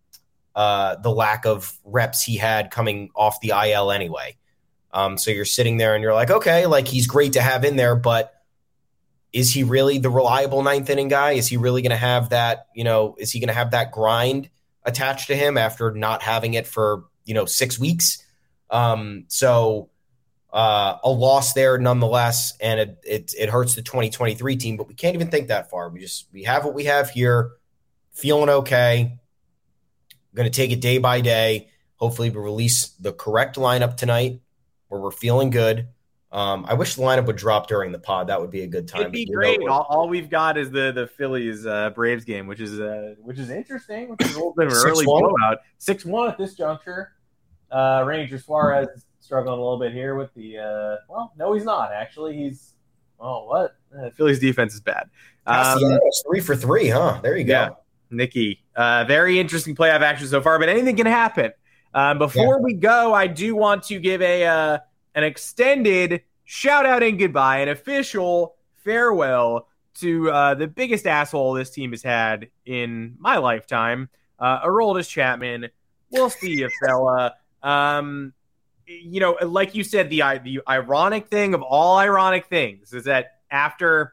uh, 0.55 0.97
the 0.97 1.11
lack 1.11 1.47
of 1.47 1.76
reps 1.84 2.22
he 2.22 2.36
had 2.36 2.70
coming 2.70 3.11
off 3.16 3.40
the 3.40 3.53
IL 3.57 3.90
anyway. 3.90 4.36
Um, 4.92 5.18
so 5.18 5.30
you're 5.30 5.45
sitting 5.45 5.78
there 5.78 5.95
and 5.95 6.03
you're 6.03 6.14
like, 6.14 6.30
okay, 6.30 6.66
like 6.66 6.86
he's 6.86 7.09
great 7.09 7.32
to 7.32 7.40
have 7.40 7.64
in 7.64 7.76
there, 7.76 7.97
but 7.97 8.32
is 9.32 9.53
he 9.53 9.64
really 9.64 9.99
the 9.99 10.11
reliable 10.11 10.62
ninth 10.62 10.88
inning 10.88 11.09
guy? 11.09 11.32
Is 11.32 11.49
he 11.49 11.57
really 11.57 11.82
going 11.82 11.90
to 11.90 11.97
have 11.97 12.28
that? 12.28 12.68
You 12.74 12.84
know, 12.84 13.16
is 13.18 13.32
he 13.32 13.40
going 13.40 13.49
to 13.49 13.55
have 13.55 13.72
that 13.72 13.90
grind 13.90 14.51
attached 14.84 15.26
to 15.28 15.34
him 15.34 15.59
after 15.59 15.90
not 15.90 16.22
having 16.22 16.55
it 16.55 16.66
for 16.66 17.05
you 17.24 17.34
know 17.34 17.47
six 17.47 17.78
weeks? 17.78 18.24
Um, 18.70 19.24
so 19.26 19.88
uh, 20.55 20.98
a 21.02 21.11
loss 21.11 21.52
there 21.52 21.76
nonetheless, 21.78 22.57
and 22.61 22.78
it, 22.78 22.98
it, 23.05 23.34
it 23.36 23.50
hurts 23.50 23.74
the 23.74 23.82
2023 23.82 24.57
team. 24.57 24.76
But 24.76 24.86
we 24.86 24.94
can't 24.94 25.16
even 25.16 25.28
think 25.28 25.48
that 25.48 25.68
far. 25.68 25.90
We 25.90 25.98
just 25.98 26.28
we 26.32 26.44
have 26.44 26.64
what 26.64 26.74
we 26.74 26.84
have 26.84 27.11
here, 27.11 27.50
feeling 28.12 28.48
okay. 28.48 29.18
Going 30.32 30.50
to 30.50 30.57
take 30.57 30.70
it 30.70 30.80
day 30.80 30.98
by 30.98 31.20
day. 31.20 31.70
Hopefully, 31.96 32.30
we 32.30 32.38
release 32.38 32.88
the 33.00 33.12
correct 33.12 33.57
lineup 33.57 33.96
tonight, 33.96 34.40
where 34.88 35.00
we're 35.00 35.11
feeling 35.11 35.50
good. 35.50 35.88
Um, 36.30 36.66
I 36.68 36.74
wish 36.74 36.94
the 36.94 37.02
lineup 37.02 37.26
would 37.26 37.36
drop 37.36 37.68
during 37.68 37.92
the 37.92 37.98
pod. 37.98 38.28
That 38.28 38.40
would 38.40 38.50
be 38.50 38.62
a 38.62 38.66
good 38.66 38.88
time. 38.88 39.02
It'd 39.02 39.12
be 39.12 39.26
great. 39.26 39.61
All, 39.68 39.86
all, 39.88 40.09
we've 40.09 40.30
got 40.30 40.57
is 40.57 40.70
the 40.70 40.92
the 40.92 41.09
Phillies 41.09 41.66
uh, 41.66 41.90
Braves 41.90 42.24
game, 42.24 42.46
which 42.46 42.61
is 42.61 42.78
uh, 42.78 43.14
which 43.20 43.40
is 43.40 43.50
interesting. 43.50 44.09
Which 44.09 44.22
is 44.22 44.34
a 44.34 44.38
little 44.38 44.55
bit 44.57 44.68
of 44.68 44.72
an 44.72 44.78
early 44.78 45.05
blowout. 45.05 45.59
Six 45.78 46.05
one 46.05 46.30
at 46.30 46.38
this 46.38 46.55
juncture. 46.55 47.12
Uh, 47.72 48.05
Ranger 48.07 48.38
Suarez 48.38 49.05
struggling 49.24 49.58
a 49.58 49.62
little 49.62 49.78
bit 49.78 49.92
here 49.92 50.14
with 50.14 50.32
the. 50.34 50.58
Uh, 50.58 50.96
well, 51.08 51.32
no, 51.36 51.54
he's 51.54 51.64
not 51.64 51.92
actually. 51.92 52.36
He's 52.36 52.74
oh 53.18 53.46
what? 53.46 53.76
Uh, 53.96 54.10
Phillies 54.10 54.38
defense 54.38 54.74
is 54.74 54.80
bad. 54.80 55.08
Um, 55.46 55.78
three 56.26 56.40
for 56.40 56.54
three, 56.54 56.88
huh? 56.88 57.20
There 57.22 57.36
you 57.36 57.44
go. 57.44 57.52
Yeah. 57.52 57.68
Nikki, 58.10 58.62
uh, 58.76 59.04
very 59.08 59.38
interesting 59.40 59.74
playoff 59.74 60.00
action 60.00 60.28
so 60.28 60.40
far, 60.40 60.58
but 60.58 60.68
anything 60.68 60.96
can 60.96 61.06
happen. 61.06 61.52
Um, 61.94 62.18
before 62.18 62.58
yeah. 62.58 62.62
we 62.62 62.74
go, 62.74 63.14
I 63.14 63.26
do 63.26 63.56
want 63.56 63.84
to 63.84 63.98
give 63.98 64.20
a 64.20 64.44
uh, 64.44 64.78
an 65.14 65.24
extended 65.24 66.22
shout 66.44 66.86
out 66.86 67.02
and 67.02 67.18
goodbye, 67.18 67.58
an 67.58 67.68
official 67.68 68.56
farewell 68.84 69.68
to 69.94 70.30
uh, 70.30 70.54
the 70.54 70.66
biggest 70.66 71.06
asshole 71.06 71.54
this 71.54 71.70
team 71.70 71.92
has 71.92 72.02
had 72.02 72.48
in 72.66 73.16
my 73.18 73.38
lifetime, 73.38 74.08
uh, 74.38 74.60
Aroldis 74.66 75.08
Chapman. 75.08 75.68
We'll 76.10 76.30
see 76.30 76.52
you, 76.52 76.68
fella. 76.84 77.34
Um, 77.62 78.32
you 78.87 79.20
know, 79.20 79.37
like 79.43 79.74
you 79.74 79.85
said, 79.85 80.11
the 80.11 80.22
the 80.43 80.61
ironic 80.68 81.28
thing 81.28 81.55
of 81.55 81.62
all 81.62 81.97
ironic 81.99 82.47
things 82.47 82.93
is 82.93 83.05
that 83.05 83.39
after 83.51 84.12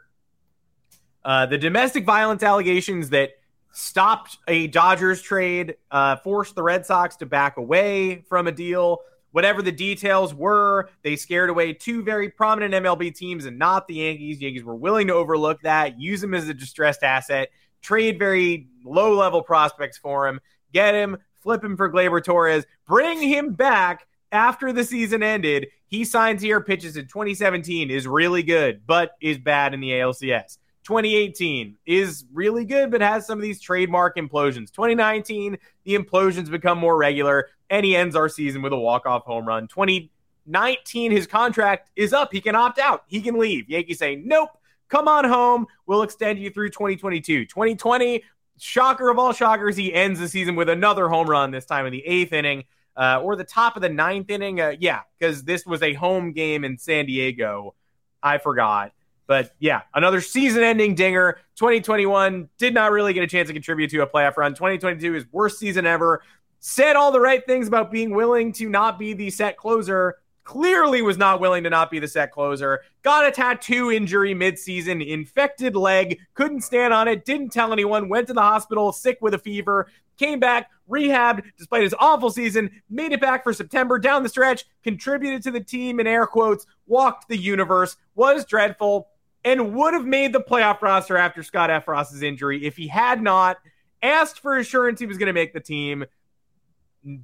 uh, 1.23 1.45
the 1.45 1.57
domestic 1.57 2.05
violence 2.05 2.43
allegations 2.43 3.09
that 3.09 3.31
stopped 3.71 4.37
a 4.47 4.67
Dodgers 4.67 5.21
trade, 5.21 5.75
uh, 5.91 6.17
forced 6.17 6.55
the 6.55 6.63
Red 6.63 6.85
Sox 6.85 7.15
to 7.17 7.25
back 7.25 7.57
away 7.57 8.23
from 8.27 8.47
a 8.47 8.51
deal 8.51 9.01
whatever 9.31 9.61
the 9.61 9.71
details 9.71 10.33
were, 10.33 10.89
they 11.03 11.15
scared 11.15 11.49
away 11.49 11.73
two 11.73 12.03
very 12.03 12.29
prominent 12.29 12.73
MLB 12.73 13.15
teams 13.15 13.45
and 13.45 13.57
not 13.57 13.87
the 13.87 13.95
Yankees. 13.95 14.39
The 14.39 14.45
Yankees 14.45 14.63
were 14.63 14.75
willing 14.75 15.07
to 15.07 15.13
overlook 15.13 15.61
that, 15.63 15.99
use 15.99 16.23
him 16.23 16.33
as 16.33 16.47
a 16.47 16.53
distressed 16.53 17.03
asset, 17.03 17.49
trade 17.81 18.19
very 18.19 18.67
low 18.83 19.17
level 19.17 19.41
prospects 19.41 19.97
for 19.97 20.27
him, 20.27 20.39
get 20.73 20.93
him, 20.93 21.17
flip 21.39 21.63
him 21.63 21.77
for 21.77 21.91
Gleyber 21.91 22.23
Torres, 22.23 22.65
bring 22.85 23.21
him 23.21 23.53
back 23.53 24.05
after 24.31 24.71
the 24.71 24.83
season 24.83 25.23
ended. 25.23 25.67
He 25.87 26.05
signs 26.05 26.41
here, 26.41 26.61
pitches 26.61 26.95
in 26.97 27.07
2017, 27.07 27.91
is 27.91 28.07
really 28.07 28.43
good, 28.43 28.81
but 28.85 29.11
is 29.21 29.37
bad 29.37 29.73
in 29.73 29.81
the 29.81 29.91
ALCS. 29.91 30.57
2018 30.83 31.77
is 31.85 32.25
really 32.33 32.65
good, 32.65 32.89
but 32.89 33.01
has 33.01 33.25
some 33.27 33.37
of 33.37 33.43
these 33.43 33.61
trademark 33.61 34.15
implosions. 34.15 34.71
2019, 34.71 35.57
the 35.83 35.95
implosions 35.95 36.49
become 36.49 36.77
more 36.77 36.97
regular, 36.97 37.49
and 37.69 37.85
he 37.85 37.95
ends 37.95 38.15
our 38.15 38.29
season 38.29 38.61
with 38.61 38.73
a 38.73 38.77
walk-off 38.77 39.23
home 39.23 39.47
run. 39.47 39.67
2019, 39.67 41.11
his 41.11 41.27
contract 41.27 41.89
is 41.95 42.13
up. 42.13 42.31
He 42.31 42.41
can 42.41 42.55
opt 42.55 42.79
out. 42.79 43.03
He 43.07 43.21
can 43.21 43.37
leave. 43.37 43.69
Yankees 43.69 43.99
say, 43.99 44.15
nope, 44.15 44.49
come 44.89 45.07
on 45.07 45.25
home. 45.25 45.67
We'll 45.85 46.01
extend 46.01 46.39
you 46.39 46.49
through 46.49 46.69
2022. 46.69 47.45
2020, 47.45 48.23
shocker 48.57 49.09
of 49.09 49.19
all 49.19 49.33
shockers, 49.33 49.75
he 49.77 49.93
ends 49.93 50.19
the 50.19 50.27
season 50.27 50.55
with 50.55 50.69
another 50.69 51.09
home 51.09 51.29
run, 51.29 51.51
this 51.51 51.65
time 51.65 51.85
in 51.85 51.91
the 51.91 52.05
eighth 52.05 52.33
inning. 52.33 52.63
Uh, 53.01 53.19
or 53.19 53.35
the 53.35 53.43
top 53.43 53.75
of 53.75 53.81
the 53.81 53.89
ninth 53.89 54.29
inning. 54.29 54.61
Uh, 54.61 54.75
yeah, 54.79 54.99
because 55.17 55.43
this 55.43 55.65
was 55.65 55.81
a 55.81 55.93
home 55.93 56.33
game 56.33 56.63
in 56.63 56.77
San 56.77 57.07
Diego. 57.07 57.73
I 58.21 58.37
forgot. 58.37 58.91
But 59.25 59.55
yeah, 59.57 59.81
another 59.95 60.21
season 60.21 60.61
ending 60.61 60.93
dinger. 60.93 61.39
2021 61.55 62.47
did 62.59 62.75
not 62.75 62.91
really 62.91 63.13
get 63.13 63.23
a 63.23 63.27
chance 63.27 63.47
to 63.47 63.53
contribute 63.53 63.89
to 63.89 64.03
a 64.03 64.07
playoff 64.07 64.37
run. 64.37 64.53
2022 64.53 65.15
is 65.15 65.25
worst 65.31 65.57
season 65.57 65.87
ever. 65.87 66.21
Said 66.59 66.95
all 66.95 67.11
the 67.11 67.19
right 67.19 67.43
things 67.43 67.67
about 67.67 67.91
being 67.91 68.13
willing 68.13 68.53
to 68.53 68.69
not 68.69 68.99
be 68.99 69.13
the 69.13 69.31
set 69.31 69.57
closer. 69.57 70.17
Clearly 70.43 71.01
was 71.01 71.17
not 71.17 71.39
willing 71.39 71.63
to 71.63 71.71
not 71.71 71.89
be 71.89 71.97
the 71.97 72.07
set 72.07 72.31
closer. 72.31 72.81
Got 73.01 73.25
a 73.25 73.31
tattoo 73.31 73.89
injury 73.89 74.35
midseason, 74.35 75.03
infected 75.03 75.75
leg, 75.75 76.19
couldn't 76.35 76.61
stand 76.61 76.93
on 76.93 77.07
it, 77.07 77.25
didn't 77.25 77.49
tell 77.49 77.73
anyone, 77.73 78.09
went 78.09 78.27
to 78.27 78.33
the 78.33 78.41
hospital 78.41 78.91
sick 78.91 79.17
with 79.21 79.33
a 79.33 79.39
fever, 79.39 79.87
came 80.17 80.39
back, 80.39 80.69
rehabbed 80.89 81.43
despite 81.57 81.83
his 81.83 81.95
awful 81.99 82.29
season, 82.29 82.69
made 82.89 83.11
it 83.11 83.21
back 83.21 83.43
for 83.43 83.53
September 83.53 83.99
down 83.99 84.23
the 84.23 84.29
stretch, 84.29 84.65
contributed 84.83 85.43
to 85.43 85.51
the 85.51 85.63
team 85.63 85.99
in 85.99 86.07
air 86.07 86.25
quotes, 86.25 86.65
walked 86.87 87.27
the 87.29 87.37
universe, 87.37 87.97
was 88.15 88.45
dreadful, 88.45 89.07
and 89.43 89.73
would 89.73 89.93
have 89.93 90.05
made 90.05 90.33
the 90.33 90.39
playoff 90.39 90.81
roster 90.81 91.17
after 91.17 91.43
Scott 91.43 91.69
Effross's 91.69 92.21
injury 92.21 92.65
if 92.65 92.77
he 92.77 92.87
had 92.87 93.21
not 93.21 93.57
asked 94.03 94.39
for 94.39 94.57
assurance 94.57 94.99
he 94.99 95.05
was 95.05 95.17
going 95.17 95.27
to 95.27 95.33
make 95.33 95.53
the 95.53 95.59
team, 95.59 96.05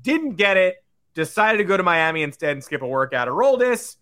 didn't 0.01 0.35
get 0.35 0.57
it, 0.57 0.83
decided 1.13 1.57
to 1.59 1.63
go 1.63 1.77
to 1.77 1.83
Miami 1.83 2.23
instead 2.23 2.51
and 2.51 2.63
skip 2.63 2.81
a 2.81 2.87
workout. 2.87 3.27
Aroldis, 3.27 3.97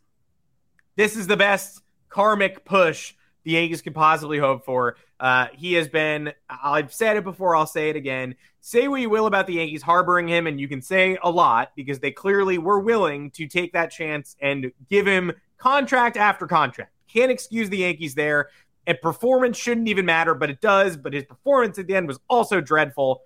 this 0.96 1.16
is 1.16 1.28
the 1.28 1.38
best 1.38 1.82
karmic 2.10 2.64
push 2.66 3.14
the 3.46 3.52
Yankees 3.52 3.82
could 3.82 3.96
possibly 3.96 4.38
hope 4.38 4.66
for. 4.66 4.98
Uh, 5.20 5.48
he 5.54 5.74
has 5.74 5.88
been, 5.88 6.34
I've 6.50 6.94
said 6.94 7.16
it 7.16 7.24
before, 7.24 7.56
I'll 7.56 7.66
say 7.66 7.90
it 7.90 7.96
again. 7.96 8.36
Say 8.60 8.88
what 8.90 9.00
you 9.00 9.10
will 9.10 9.28
about 9.28 9.48
the 9.48 9.54
Yankees 9.54 9.84
harboring 9.84 10.28
him, 10.28 10.48
and 10.48 10.60
you 10.60 10.68
can 10.68 10.82
say 10.82 11.18
a 11.24 11.30
lot 11.30 11.72
because 11.76 12.00
they 12.00 12.12
clearly 12.12 12.58
were 12.58 12.80
willing 12.80 13.32
to 13.32 13.48
take 13.48 13.72
that 13.74 13.92
chance 13.92 14.36
and 14.42 14.72
give 14.90 15.06
him 15.06 15.32
contract 15.58 16.18
after 16.18 16.48
contract. 16.48 16.92
Can't 17.08 17.32
excuse 17.32 17.70
the 17.70 17.78
Yankees 17.78 18.16
there. 18.16 18.50
And 18.88 19.00
performance 19.02 19.58
shouldn't 19.58 19.88
even 19.88 20.06
matter, 20.06 20.36
but 20.36 20.50
it 20.50 20.62
does. 20.62 20.98
But 20.98 21.14
his 21.14 21.24
performance 21.24 21.80
at 21.80 21.88
the 21.88 21.96
end 21.96 22.08
was 22.08 22.20
also 22.30 22.60
dreadful. 22.60 23.22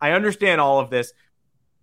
I 0.00 0.12
understand 0.12 0.60
all 0.60 0.78
of 0.78 0.90
this. 0.90 1.12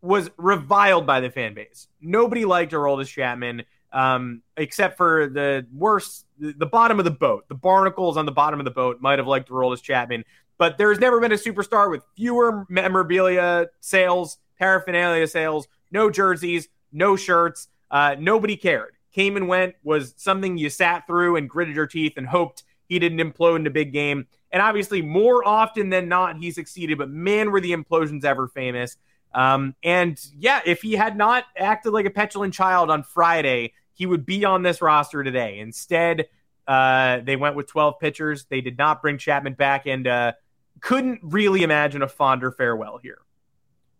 Was 0.01 0.29
reviled 0.37 1.05
by 1.05 1.19
the 1.19 1.29
fan 1.29 1.53
base. 1.53 1.87
Nobody 1.99 2.45
liked 2.45 2.71
Aroldis 2.71 3.07
Chapman, 3.07 3.63
um, 3.91 4.41
except 4.57 4.97
for 4.97 5.27
the 5.27 5.65
worst, 5.73 6.25
the 6.39 6.65
bottom 6.65 6.99
of 6.99 7.05
the 7.05 7.11
boat. 7.11 7.47
The 7.47 7.55
barnacles 7.55 8.17
on 8.17 8.25
the 8.25 8.31
bottom 8.31 8.59
of 8.59 8.65
the 8.65 8.71
boat 8.71 9.01
might 9.01 9.19
have 9.19 9.27
liked 9.27 9.49
Aroldis 9.49 9.81
Chapman, 9.81 10.23
but 10.57 10.77
there's 10.77 10.99
never 10.99 11.19
been 11.19 11.31
a 11.31 11.35
superstar 11.35 11.89
with 11.89 12.03
fewer 12.15 12.65
memorabilia 12.69 13.67
sales, 13.79 14.37
paraphernalia 14.57 15.27
sales, 15.27 15.67
no 15.91 16.09
jerseys, 16.09 16.67
no 16.91 17.15
shirts. 17.15 17.67
Uh, 17.91 18.15
nobody 18.19 18.55
cared 18.55 18.93
came 19.11 19.35
and 19.35 19.47
went 19.47 19.75
was 19.83 20.13
something 20.17 20.57
you 20.57 20.69
sat 20.69 21.07
through 21.07 21.35
and 21.35 21.49
gritted 21.49 21.75
your 21.75 21.87
teeth 21.87 22.13
and 22.17 22.27
hoped 22.27 22.63
he 22.87 22.99
didn't 22.99 23.19
implode 23.19 23.57
in 23.57 23.67
a 23.67 23.71
big 23.71 23.91
game. 23.91 24.27
And 24.51 24.61
obviously, 24.61 25.01
more 25.01 25.47
often 25.47 25.89
than 25.89 26.07
not, 26.07 26.37
he 26.37 26.51
succeeded. 26.51 26.97
But 26.97 27.09
man, 27.09 27.51
were 27.51 27.61
the 27.61 27.73
implosions 27.73 28.23
ever 28.23 28.47
famous. 28.47 28.97
Um, 29.33 29.75
and 29.83 30.19
yeah, 30.37 30.61
if 30.65 30.81
he 30.81 30.93
had 30.93 31.15
not 31.15 31.45
acted 31.55 31.91
like 31.91 32.05
a 32.05 32.09
petulant 32.09 32.53
child 32.53 32.89
on 32.89 33.03
Friday, 33.03 33.73
he 33.93 34.05
would 34.05 34.25
be 34.25 34.45
on 34.45 34.63
this 34.63 34.81
roster 34.81 35.23
today. 35.23 35.59
Instead, 35.59 36.27
uh, 36.67 37.19
they 37.23 37.35
went 37.35 37.55
with 37.55 37.67
12 37.67 37.99
pitchers. 37.99 38.45
They 38.45 38.61
did 38.61 38.77
not 38.77 39.01
bring 39.01 39.17
Chapman 39.17 39.53
back 39.53 39.85
and 39.85 40.07
uh, 40.07 40.33
couldn't 40.81 41.19
really 41.23 41.63
imagine 41.63 42.01
a 42.01 42.07
fonder 42.07 42.51
farewell 42.51 42.99
here. 43.01 43.19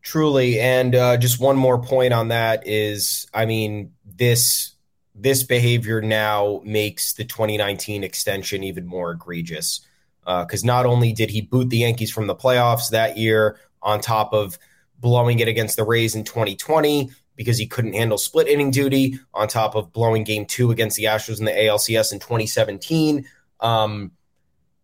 Truly. 0.01 0.59
And 0.59 0.95
uh, 0.95 1.17
just 1.17 1.39
one 1.39 1.57
more 1.57 1.81
point 1.81 2.13
on 2.13 2.29
that 2.29 2.65
is 2.65 3.27
I 3.33 3.45
mean, 3.45 3.93
this 4.05 4.75
this 5.13 5.43
behavior 5.43 6.01
now 6.01 6.61
makes 6.63 7.13
the 7.13 7.25
2019 7.25 8.03
extension 8.03 8.63
even 8.63 8.85
more 8.85 9.11
egregious. 9.11 9.81
because 10.23 10.63
uh, 10.63 10.67
not 10.67 10.85
only 10.85 11.11
did 11.11 11.29
he 11.29 11.41
boot 11.41 11.69
the 11.69 11.79
Yankees 11.79 12.11
from 12.11 12.27
the 12.27 12.35
playoffs 12.35 12.91
that 12.91 13.17
year, 13.17 13.59
on 13.81 13.99
top 13.99 14.33
of 14.33 14.57
blowing 14.99 15.39
it 15.39 15.47
against 15.47 15.75
the 15.75 15.83
Rays 15.83 16.15
in 16.15 16.23
2020 16.23 17.11
because 17.35 17.57
he 17.57 17.67
couldn't 17.67 17.93
handle 17.93 18.17
split 18.17 18.47
inning 18.47 18.69
duty, 18.69 19.17
on 19.33 19.47
top 19.47 19.75
of 19.75 19.93
blowing 19.93 20.25
game 20.25 20.45
two 20.45 20.71
against 20.71 20.97
the 20.97 21.05
Astros 21.05 21.39
in 21.39 21.45
the 21.45 21.51
ALCS 21.51 22.11
in 22.11 22.19
2017. 22.19 23.25
Um, 23.61 24.11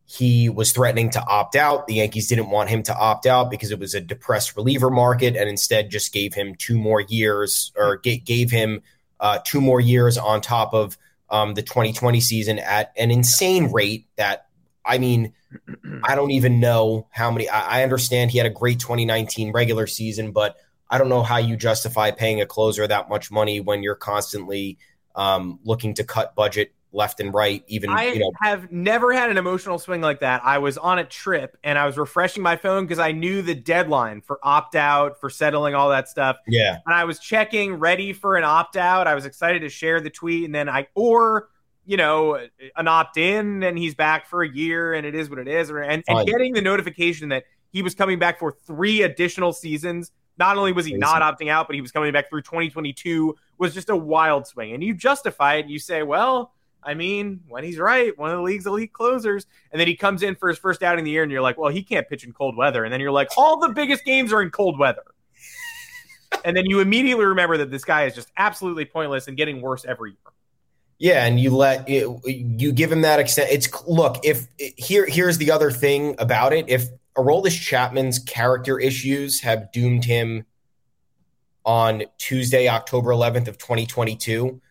he 0.05 0.49
was 0.49 0.71
threatening 0.71 1.09
to 1.11 1.25
opt 1.25 1.55
out. 1.55 1.87
The 1.87 1.95
Yankees 1.95 2.27
didn't 2.27 2.49
want 2.49 2.69
him 2.69 2.83
to 2.83 2.95
opt 2.95 3.25
out 3.25 3.49
because 3.49 3.71
it 3.71 3.79
was 3.79 3.95
a 3.95 4.01
depressed 4.01 4.55
reliever 4.55 4.89
market 4.89 5.35
and 5.35 5.49
instead 5.49 5.89
just 5.89 6.13
gave 6.13 6.33
him 6.33 6.55
two 6.55 6.77
more 6.77 7.01
years 7.01 7.71
or 7.75 7.97
g- 7.97 8.19
gave 8.19 8.51
him 8.51 8.83
uh, 9.19 9.39
two 9.43 9.59
more 9.61 9.81
years 9.81 10.17
on 10.17 10.41
top 10.41 10.73
of 10.73 10.97
um, 11.29 11.55
the 11.55 11.63
2020 11.63 12.19
season 12.19 12.59
at 12.59 12.93
an 12.97 13.09
insane 13.09 13.71
rate 13.71 14.07
that, 14.15 14.47
I 14.85 14.97
mean, 14.99 15.33
I 16.03 16.15
don't 16.15 16.31
even 16.31 16.59
know 16.59 17.07
how 17.11 17.31
many. 17.31 17.49
I, 17.49 17.79
I 17.79 17.83
understand 17.83 18.31
he 18.31 18.37
had 18.37 18.47
a 18.47 18.51
great 18.51 18.79
2019 18.79 19.51
regular 19.51 19.87
season, 19.87 20.31
but 20.31 20.57
I 20.89 20.97
don't 20.97 21.09
know 21.09 21.23
how 21.23 21.37
you 21.37 21.57
justify 21.57 22.11
paying 22.11 22.41
a 22.41 22.45
closer 22.45 22.85
that 22.85 23.09
much 23.09 23.31
money 23.31 23.59
when 23.59 23.81
you're 23.81 23.95
constantly 23.95 24.77
um, 25.15 25.59
looking 25.63 25.95
to 25.95 26.03
cut 26.03 26.35
budget 26.35 26.73
left 26.91 27.19
and 27.19 27.33
right. 27.33 27.63
Even 27.67 27.89
I 27.89 28.05
you 28.05 28.19
know, 28.19 28.31
have 28.41 28.71
never 28.71 29.11
had 29.11 29.29
an 29.29 29.37
emotional 29.37 29.77
swing 29.79 30.01
like 30.01 30.21
that. 30.21 30.41
I 30.43 30.59
was 30.59 30.77
on 30.77 30.99
a 30.99 31.03
trip 31.03 31.57
and 31.63 31.77
I 31.77 31.85
was 31.85 31.97
refreshing 31.97 32.41
my 32.41 32.55
phone 32.55 32.85
because 32.85 32.99
I 32.99 33.11
knew 33.11 33.41
the 33.41 33.55
deadline 33.55 34.21
for 34.21 34.39
opt 34.41 34.75
out, 34.75 35.19
for 35.19 35.29
settling 35.29 35.75
all 35.75 35.89
that 35.89 36.07
stuff. 36.07 36.37
Yeah, 36.47 36.79
and 36.85 36.95
I 36.95 37.05
was 37.05 37.19
checking, 37.19 37.75
ready 37.75 38.13
for 38.13 38.37
an 38.37 38.43
opt 38.43 38.77
out. 38.77 39.07
I 39.07 39.15
was 39.15 39.25
excited 39.25 39.59
to 39.61 39.69
share 39.69 39.99
the 39.99 40.09
tweet, 40.09 40.45
and 40.45 40.55
then 40.55 40.69
I 40.69 40.87
or 40.95 41.49
you 41.85 41.97
know 41.97 42.39
an 42.75 42.87
opt 42.87 43.17
in, 43.17 43.63
and 43.63 43.77
he's 43.77 43.95
back 43.95 44.27
for 44.27 44.43
a 44.43 44.49
year, 44.49 44.93
and 44.93 45.05
it 45.05 45.15
is 45.15 45.29
what 45.29 45.39
it 45.39 45.47
is. 45.47 45.69
And, 45.69 46.03
and 46.07 46.27
getting 46.27 46.53
the 46.53 46.61
notification 46.61 47.29
that 47.29 47.43
he 47.71 47.81
was 47.81 47.95
coming 47.95 48.19
back 48.19 48.39
for 48.39 48.51
three 48.51 49.01
additional 49.01 49.53
seasons. 49.53 50.11
Not 50.37 50.57
only 50.57 50.73
was 50.73 50.85
he 50.85 50.95
not 50.95 51.21
opting 51.21 51.49
out, 51.49 51.67
but 51.67 51.75
he 51.75 51.81
was 51.81 51.91
coming 51.91 52.11
back 52.11 52.29
through 52.29 52.41
2022 52.41 53.35
was 53.57 53.73
just 53.73 53.89
a 53.89 53.95
wild 53.95 54.47
swing. 54.47 54.73
And 54.73 54.83
you 54.83 54.93
justify 54.93 55.55
it. 55.55 55.61
And 55.61 55.69
you 55.69 55.79
say, 55.79 56.03
well, 56.03 56.51
I 56.85 56.93
mean, 56.93 57.41
when 57.47 57.63
he's 57.63 57.79
right, 57.79 58.17
one 58.17 58.29
of 58.29 58.37
the 58.37 58.43
league's 58.43 58.67
elite 58.67 58.93
closers, 58.93 59.47
and 59.71 59.79
then 59.79 59.87
he 59.87 59.95
comes 59.95 60.21
in 60.21 60.35
for 60.35 60.49
his 60.49 60.57
first 60.57 60.83
outing 60.83 60.99
of 60.99 61.05
the 61.05 61.11
year, 61.11 61.23
and 61.23 61.31
you're 61.31 61.41
like, 61.41 61.57
well, 61.57 61.71
he 61.71 61.81
can't 61.81 62.07
pitch 62.07 62.23
in 62.23 62.31
cold 62.31 62.55
weather, 62.55 62.83
and 62.83 62.93
then 62.93 63.01
you're 63.01 63.11
like, 63.11 63.29
all 63.37 63.59
the 63.59 63.69
biggest 63.69 64.05
games 64.05 64.31
are 64.31 64.41
in 64.41 64.51
cold 64.51 64.77
weather, 64.77 65.03
and 66.45 66.55
then 66.55 66.65
you 66.67 66.81
immediately 66.81 67.25
remember 67.25 67.57
that 67.57 67.71
this 67.71 67.83
guy 67.83 68.05
is 68.05 68.13
just 68.13 68.31
absolutely 68.37 68.85
pointless 68.85 69.27
and 69.27 69.35
getting 69.35 69.61
worse 69.61 69.83
every 69.83 70.11
year. 70.11 70.31
Yeah, 70.97 71.25
and 71.25 71.39
you 71.39 71.51
let 71.51 71.89
it, 71.89 72.07
you 72.25 72.71
give 72.71 72.91
him 72.91 73.01
that 73.01 73.19
extent. 73.19 73.49
It's 73.51 73.69
look 73.85 74.23
if 74.23 74.47
here 74.57 75.05
here's 75.05 75.37
the 75.37 75.51
other 75.51 75.69
thing 75.69 76.15
about 76.19 76.53
it. 76.53 76.69
If 76.69 76.85
Aroldis 77.17 77.59
Chapman's 77.59 78.19
character 78.19 78.79
issues 78.79 79.41
have 79.41 79.71
doomed 79.71 80.05
him 80.05 80.45
on 81.65 82.03
Tuesday, 82.17 82.69
October 82.69 83.09
11th 83.09 83.47
of 83.47 83.57
2022, 83.57 84.61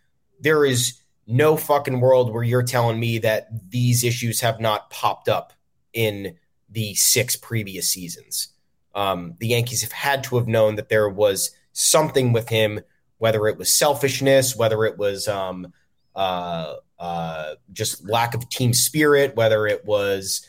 there 0.40 0.64
is 0.64 1.00
no 1.26 1.56
fucking 1.56 2.00
world 2.00 2.32
where 2.32 2.42
you're 2.42 2.62
telling 2.62 3.00
me 3.00 3.18
that 3.18 3.48
these 3.70 4.04
issues 4.04 4.40
have 4.40 4.60
not 4.60 4.90
popped 4.90 5.28
up 5.28 5.52
in 5.92 6.36
the 6.70 6.94
six 6.94 7.36
previous 7.36 7.88
seasons. 7.88 8.48
Um, 8.94 9.34
the 9.38 9.48
Yankees 9.48 9.82
have 9.82 9.92
had 9.92 10.24
to 10.24 10.36
have 10.36 10.46
known 10.46 10.76
that 10.76 10.88
there 10.88 11.08
was 11.08 11.50
something 11.72 12.32
with 12.32 12.48
him, 12.48 12.80
whether 13.18 13.46
it 13.48 13.58
was 13.58 13.74
selfishness, 13.74 14.54
whether 14.54 14.84
it 14.84 14.98
was 14.98 15.26
um, 15.26 15.72
uh, 16.14 16.74
uh, 16.98 17.54
just 17.72 18.08
lack 18.08 18.34
of 18.34 18.48
team 18.48 18.72
spirit, 18.72 19.36
whether 19.36 19.66
it 19.66 19.84
was 19.84 20.46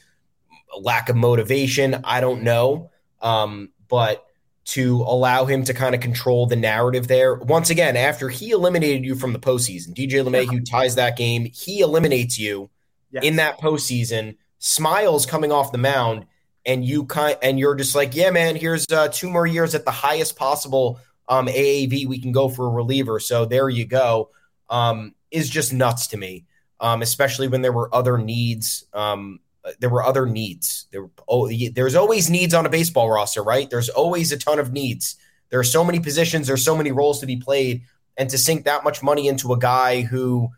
lack 0.79 1.09
of 1.09 1.15
motivation. 1.15 2.01
I 2.03 2.21
don't 2.21 2.43
know. 2.43 2.91
Um, 3.21 3.69
but 3.87 4.25
to 4.65 5.03
allow 5.03 5.45
him 5.45 5.63
to 5.63 5.73
kind 5.73 5.93
of 5.93 6.01
control 6.01 6.47
the 6.47 6.55
narrative 6.55 7.07
there. 7.07 7.35
Once 7.35 7.69
again, 7.69 7.95
after 7.95 8.29
he 8.29 8.49
eliminated 8.49 9.05
you 9.05 9.15
from 9.15 9.31
the 9.31 9.39
postseason, 9.39 9.93
DJ 9.93 10.25
LeMahieu 10.25 10.67
ties 10.69 10.95
that 10.95 11.17
game. 11.17 11.45
He 11.53 11.81
eliminates 11.81 12.39
you 12.39 12.69
yes. 13.11 13.23
in 13.23 13.35
that 13.35 13.59
postseason. 13.59 14.37
Smiles 14.57 15.27
coming 15.27 15.51
off 15.51 15.71
the 15.71 15.77
mound, 15.77 16.25
and 16.65 16.83
you 16.83 17.05
kind 17.05 17.37
and 17.43 17.59
you're 17.59 17.75
just 17.75 17.93
like, 17.93 18.15
yeah, 18.15 18.31
man. 18.31 18.55
Here's 18.55 18.85
uh, 18.91 19.09
two 19.09 19.29
more 19.29 19.45
years 19.45 19.75
at 19.75 19.85
the 19.85 19.91
highest 19.91 20.35
possible 20.35 20.99
um, 21.27 21.45
AAV 21.45 22.07
we 22.07 22.19
can 22.19 22.31
go 22.31 22.49
for 22.49 22.65
a 22.65 22.69
reliever. 22.69 23.19
So 23.19 23.45
there 23.45 23.69
you 23.69 23.85
go. 23.85 24.31
Um, 24.67 25.13
is 25.35 25.49
just 25.49 25.73
nuts 25.73 26.07
to 26.07 26.17
me, 26.17 26.45
um, 26.79 27.01
especially 27.01 27.47
when 27.47 27.61
there 27.61 27.73
were 27.73 27.93
other 27.93 28.17
needs 28.17 28.85
um, 28.93 29.39
uh, 29.65 29.71
there 29.79 29.89
were 29.89 30.03
other 30.03 30.25
needs. 30.25 30.85
There, 30.91 31.09
oh, 31.27 31.49
there's 31.49 31.95
always 31.95 32.29
needs 32.29 32.53
on 32.53 32.65
a 32.65 32.69
baseball 32.69 33.09
roster, 33.09 33.41
right? 33.41 33.69
There's 33.69 33.89
always 33.89 34.31
a 34.31 34.37
ton 34.37 34.59
of 34.59 34.71
needs. 34.71 35.15
There 35.49 35.59
are 35.59 35.63
so 35.63 35.83
many 35.83 35.99
positions, 35.99 36.47
there's 36.47 36.63
so 36.63 36.77
many 36.77 36.91
roles 36.91 37.19
to 37.21 37.25
be 37.25 37.37
played, 37.37 37.81
and 38.17 38.29
to 38.29 38.37
sink 38.37 38.65
that 38.65 38.83
much 38.83 39.01
money 39.01 39.27
into 39.27 39.53
a 39.53 39.57
guy 39.57 40.01
who 40.01 40.49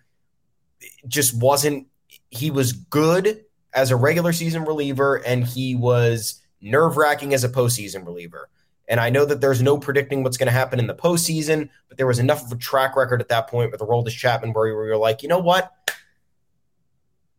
just 1.08 1.40
wasn't. 1.40 1.88
He 2.30 2.52
was 2.52 2.74
good 2.74 3.46
as 3.74 3.92
a 3.92 3.96
regular 3.96 4.34
season 4.34 4.66
reliever, 4.66 5.16
and 5.16 5.46
he 5.46 5.76
was 5.76 6.42
nerve 6.62 6.98
wracking 6.98 7.34
as 7.34 7.44
a 7.44 7.50
postseason 7.50 8.06
reliever. 8.06 8.50
And 8.88 9.00
I 9.00 9.10
know 9.10 9.26
that 9.26 9.42
there's 9.42 9.62
no 9.62 9.78
predicting 9.78 10.24
what's 10.24 10.38
going 10.38 10.48
to 10.48 10.54
happen 10.54 10.80
in 10.80 10.88
the 10.88 10.96
postseason, 10.96 11.70
but 11.90 11.98
there 11.98 12.08
was 12.08 12.20
enough 12.20 12.46
of 12.46 12.52
a 12.52 12.56
track 12.56 12.96
record 12.96 13.20
at 13.22 13.30
that 13.30 13.48
point 13.48 13.72
with 13.72 13.80
the 13.80 13.86
Aroldis 13.86 14.12
Chapman 14.12 14.54
where 14.54 14.68
you 14.68 14.76
were 14.76 14.98
like, 14.98 15.22
you 15.24 15.30
know 15.30 15.40
what? 15.40 15.74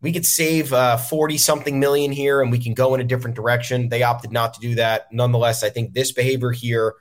we 0.01 0.13
could 0.13 0.27
save 0.27 0.73
uh, 0.73 0.97
40 0.97 1.39
something 1.39 1.81
million 1.81 2.13
here 2.13 2.41
and 2.41 2.53
we 2.53 2.59
can 2.59 2.75
go 2.75 2.95
in 2.95 3.01
a 3.01 3.05
different 3.05 3.35
direction. 3.35 3.89
They 3.89 4.03
opted 4.03 4.31
not 4.31 4.55
to 4.55 4.61
do 4.61 4.75
that. 4.77 5.13
Nonetheless, 5.13 5.65
I 5.65 5.71
think 5.71 5.93
this 5.93 6.13
behavior 6.13 6.53
here, 6.53 6.95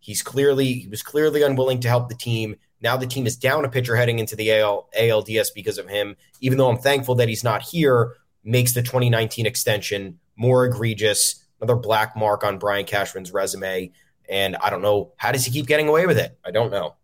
he's 0.00 0.22
clearly, 0.22 0.72
he 0.74 0.88
was 0.88 1.02
clearly 1.02 1.42
unwilling 1.42 1.80
to 1.80 1.88
help 1.88 2.08
the 2.08 2.16
team. 2.16 2.56
Now 2.80 2.96
the 2.96 3.06
team 3.06 3.26
is 3.26 3.36
down 3.36 3.64
a 3.64 3.68
pitcher 3.68 3.94
heading 3.94 4.18
into 4.18 4.34
the 4.34 4.52
AL, 4.52 4.88
ALDS 4.98 5.54
because 5.54 5.78
of 5.78 5.88
him. 5.88 6.16
Even 6.40 6.58
though 6.58 6.68
I'm 6.68 6.78
thankful 6.78 7.14
that 7.16 7.28
he's 7.28 7.44
not 7.44 7.62
here, 7.62 8.16
makes 8.42 8.72
the 8.72 8.82
2019 8.82 9.46
extension 9.46 10.18
more 10.36 10.64
egregious. 10.64 11.39
Another 11.60 11.76
black 11.78 12.16
mark 12.16 12.44
on 12.44 12.58
Brian 12.58 12.84
Cashman's 12.84 13.32
resume. 13.32 13.92
And 14.28 14.56
I 14.56 14.70
don't 14.70 14.82
know, 14.82 15.12
how 15.16 15.32
does 15.32 15.44
he 15.44 15.50
keep 15.50 15.66
getting 15.66 15.88
away 15.88 16.06
with 16.06 16.18
it? 16.18 16.38
I 16.44 16.50
don't 16.50 16.70
know. 16.70 16.96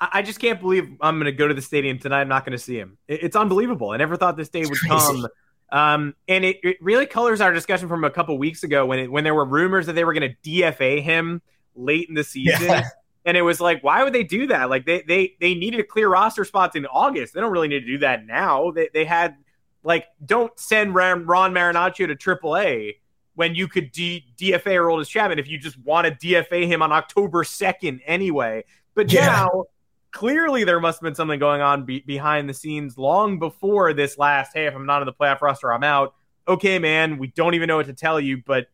I 0.00 0.22
just 0.22 0.38
can't 0.38 0.60
believe 0.60 0.96
I'm 1.00 1.16
going 1.16 1.26
to 1.26 1.32
go 1.32 1.48
to 1.48 1.54
the 1.54 1.62
stadium 1.62 1.98
tonight. 1.98 2.20
I'm 2.20 2.28
not 2.28 2.44
going 2.44 2.56
to 2.56 2.62
see 2.62 2.76
him. 2.76 2.98
It's 3.08 3.34
unbelievable. 3.34 3.90
I 3.90 3.96
never 3.96 4.16
thought 4.16 4.36
this 4.36 4.48
day 4.48 4.64
would 4.64 4.78
come. 4.86 5.26
Um, 5.70 6.14
and 6.28 6.44
it, 6.44 6.58
it, 6.62 6.76
really 6.80 7.04
colors 7.04 7.40
our 7.40 7.52
discussion 7.52 7.88
from 7.88 8.04
a 8.04 8.10
couple 8.10 8.38
weeks 8.38 8.62
ago 8.62 8.86
when 8.86 9.00
it, 9.00 9.12
when 9.12 9.24
there 9.24 9.34
were 9.34 9.44
rumors 9.44 9.86
that 9.86 9.94
they 9.94 10.04
were 10.04 10.14
going 10.14 10.34
to 10.42 10.50
DFA 10.50 11.02
him 11.02 11.42
late 11.74 12.08
in 12.08 12.14
the 12.14 12.24
season. 12.24 12.66
Yeah. 12.66 12.88
And 13.24 13.36
it 13.36 13.42
was 13.42 13.60
like, 13.60 13.84
why 13.84 14.02
would 14.04 14.14
they 14.14 14.24
do 14.24 14.46
that? 14.46 14.70
Like 14.70 14.86
they 14.86 15.02
they 15.02 15.36
they 15.38 15.54
needed 15.54 15.80
a 15.80 15.84
clear 15.84 16.08
roster 16.08 16.46
spots 16.46 16.76
in 16.76 16.86
August. 16.86 17.34
They 17.34 17.42
don't 17.42 17.52
really 17.52 17.68
need 17.68 17.80
to 17.80 17.86
do 17.86 17.98
that 17.98 18.24
now. 18.24 18.70
They 18.70 18.88
they 18.94 19.04
had 19.04 19.36
like 19.82 20.06
don't 20.24 20.58
send 20.58 20.94
Ron, 20.94 21.26
Ron 21.26 21.52
Marinaccio 21.52 22.06
to 22.06 22.16
AAA 22.16 22.94
when 23.38 23.54
you 23.54 23.68
could 23.68 23.92
D, 23.92 24.24
DFA 24.36 24.64
Aroldis 24.64 25.08
Chapman 25.08 25.38
if 25.38 25.46
you 25.46 25.58
just 25.58 25.78
want 25.78 26.08
to 26.08 26.26
DFA 26.26 26.66
him 26.66 26.82
on 26.82 26.90
October 26.90 27.44
second 27.44 28.00
anyway. 28.04 28.64
But 28.96 29.12
yeah. 29.12 29.26
now 29.26 29.66
clearly 30.10 30.64
there 30.64 30.80
must 30.80 30.98
have 30.98 31.04
been 31.04 31.14
something 31.14 31.38
going 31.38 31.60
on 31.60 31.84
be- 31.84 32.00
behind 32.00 32.48
the 32.48 32.54
scenes 32.54 32.98
long 32.98 33.38
before 33.38 33.92
this 33.92 34.18
last 34.18 34.50
hey 34.54 34.66
if 34.66 34.74
i'm 34.74 34.86
not 34.86 35.02
in 35.02 35.06
the 35.06 35.12
playoff 35.12 35.40
roster 35.40 35.72
i'm 35.72 35.84
out. 35.84 36.16
Okay 36.48 36.80
man 36.80 37.16
we 37.16 37.28
don't 37.28 37.54
even 37.54 37.68
know 37.68 37.76
what 37.76 37.86
to 37.86 37.92
tell 37.92 38.18
you 38.18 38.42
but 38.44 38.66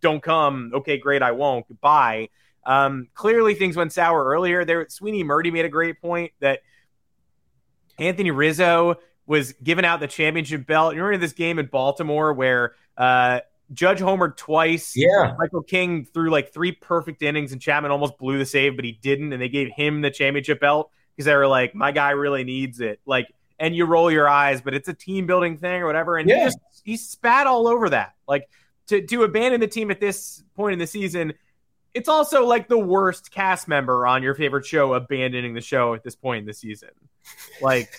don't 0.00 0.20
come. 0.24 0.72
Okay 0.74 0.98
great 0.98 1.22
i 1.22 1.30
won't. 1.30 1.68
Goodbye. 1.68 2.30
Um, 2.66 3.06
clearly 3.14 3.54
things 3.54 3.76
went 3.76 3.92
sour 3.92 4.24
earlier. 4.24 4.64
There 4.64 4.88
Sweeny 4.88 5.22
Murti 5.22 5.52
made 5.52 5.66
a 5.66 5.70
great 5.70 6.00
point 6.00 6.32
that 6.40 6.62
anthony 7.96 8.32
rizzo 8.32 8.96
was 9.24 9.52
giving 9.62 9.84
out 9.84 10.00
the 10.00 10.08
championship 10.08 10.66
belt. 10.66 10.96
You 10.96 11.04
remember 11.04 11.24
this 11.24 11.32
game 11.32 11.60
in 11.60 11.66
baltimore 11.66 12.32
where 12.32 12.74
uh, 12.96 13.40
Judge 13.72 14.00
homered 14.00 14.36
twice. 14.36 14.94
Yeah. 14.96 15.34
Michael 15.38 15.62
King 15.62 16.04
threw 16.04 16.30
like 16.30 16.52
three 16.52 16.72
perfect 16.72 17.22
innings 17.22 17.52
and 17.52 17.60
Chapman 17.60 17.90
almost 17.90 18.18
blew 18.18 18.38
the 18.38 18.46
save, 18.46 18.76
but 18.76 18.84
he 18.84 18.92
didn't. 18.92 19.32
And 19.32 19.40
they 19.40 19.48
gave 19.48 19.70
him 19.70 20.00
the 20.00 20.10
championship 20.10 20.60
belt 20.60 20.90
because 21.14 21.26
they 21.26 21.36
were 21.36 21.46
like, 21.46 21.74
my 21.74 21.92
guy 21.92 22.10
really 22.10 22.44
needs 22.44 22.80
it. 22.80 23.00
Like, 23.06 23.28
and 23.58 23.76
you 23.76 23.84
roll 23.84 24.10
your 24.10 24.28
eyes, 24.28 24.60
but 24.60 24.74
it's 24.74 24.88
a 24.88 24.94
team 24.94 25.26
building 25.26 25.56
thing 25.58 25.82
or 25.82 25.86
whatever. 25.86 26.16
And 26.16 26.28
yeah. 26.28 26.38
he 26.38 26.44
just, 26.44 26.58
he 26.82 26.96
spat 26.96 27.46
all 27.46 27.68
over 27.68 27.90
that. 27.90 28.14
Like, 28.26 28.48
to, 28.88 29.06
to 29.06 29.22
abandon 29.22 29.60
the 29.60 29.68
team 29.68 29.90
at 29.90 30.00
this 30.00 30.42
point 30.56 30.72
in 30.72 30.78
the 30.78 30.86
season, 30.86 31.34
it's 31.94 32.08
also 32.08 32.46
like 32.46 32.68
the 32.68 32.78
worst 32.78 33.30
cast 33.30 33.68
member 33.68 34.06
on 34.06 34.22
your 34.22 34.34
favorite 34.34 34.66
show 34.66 34.94
abandoning 34.94 35.54
the 35.54 35.60
show 35.60 35.94
at 35.94 36.02
this 36.02 36.16
point 36.16 36.40
in 36.40 36.46
the 36.46 36.54
season. 36.54 36.90
Like, 37.60 37.92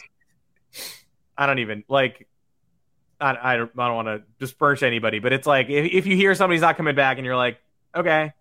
I 1.38 1.46
don't 1.46 1.60
even 1.60 1.84
like 1.88 2.28
I, 3.22 3.54
I 3.54 3.58
don't, 3.58 3.72
I 3.78 3.88
don't 3.88 3.96
want 3.96 4.08
to 4.08 4.24
disperse 4.40 4.84
anybody, 4.84 5.20
but 5.20 5.32
it's 5.32 5.48
like 5.48 5.70
if, 5.70 5.92
if 5.94 6.08
you 6.08 6.16
hear 6.16 6.34
somebody's 6.36 6.62
not 6.62 6.76
coming 6.76 6.96
back 6.96 7.18
and 7.18 7.26
you're 7.26 7.38
like, 7.38 7.60
okay, 7.96 8.34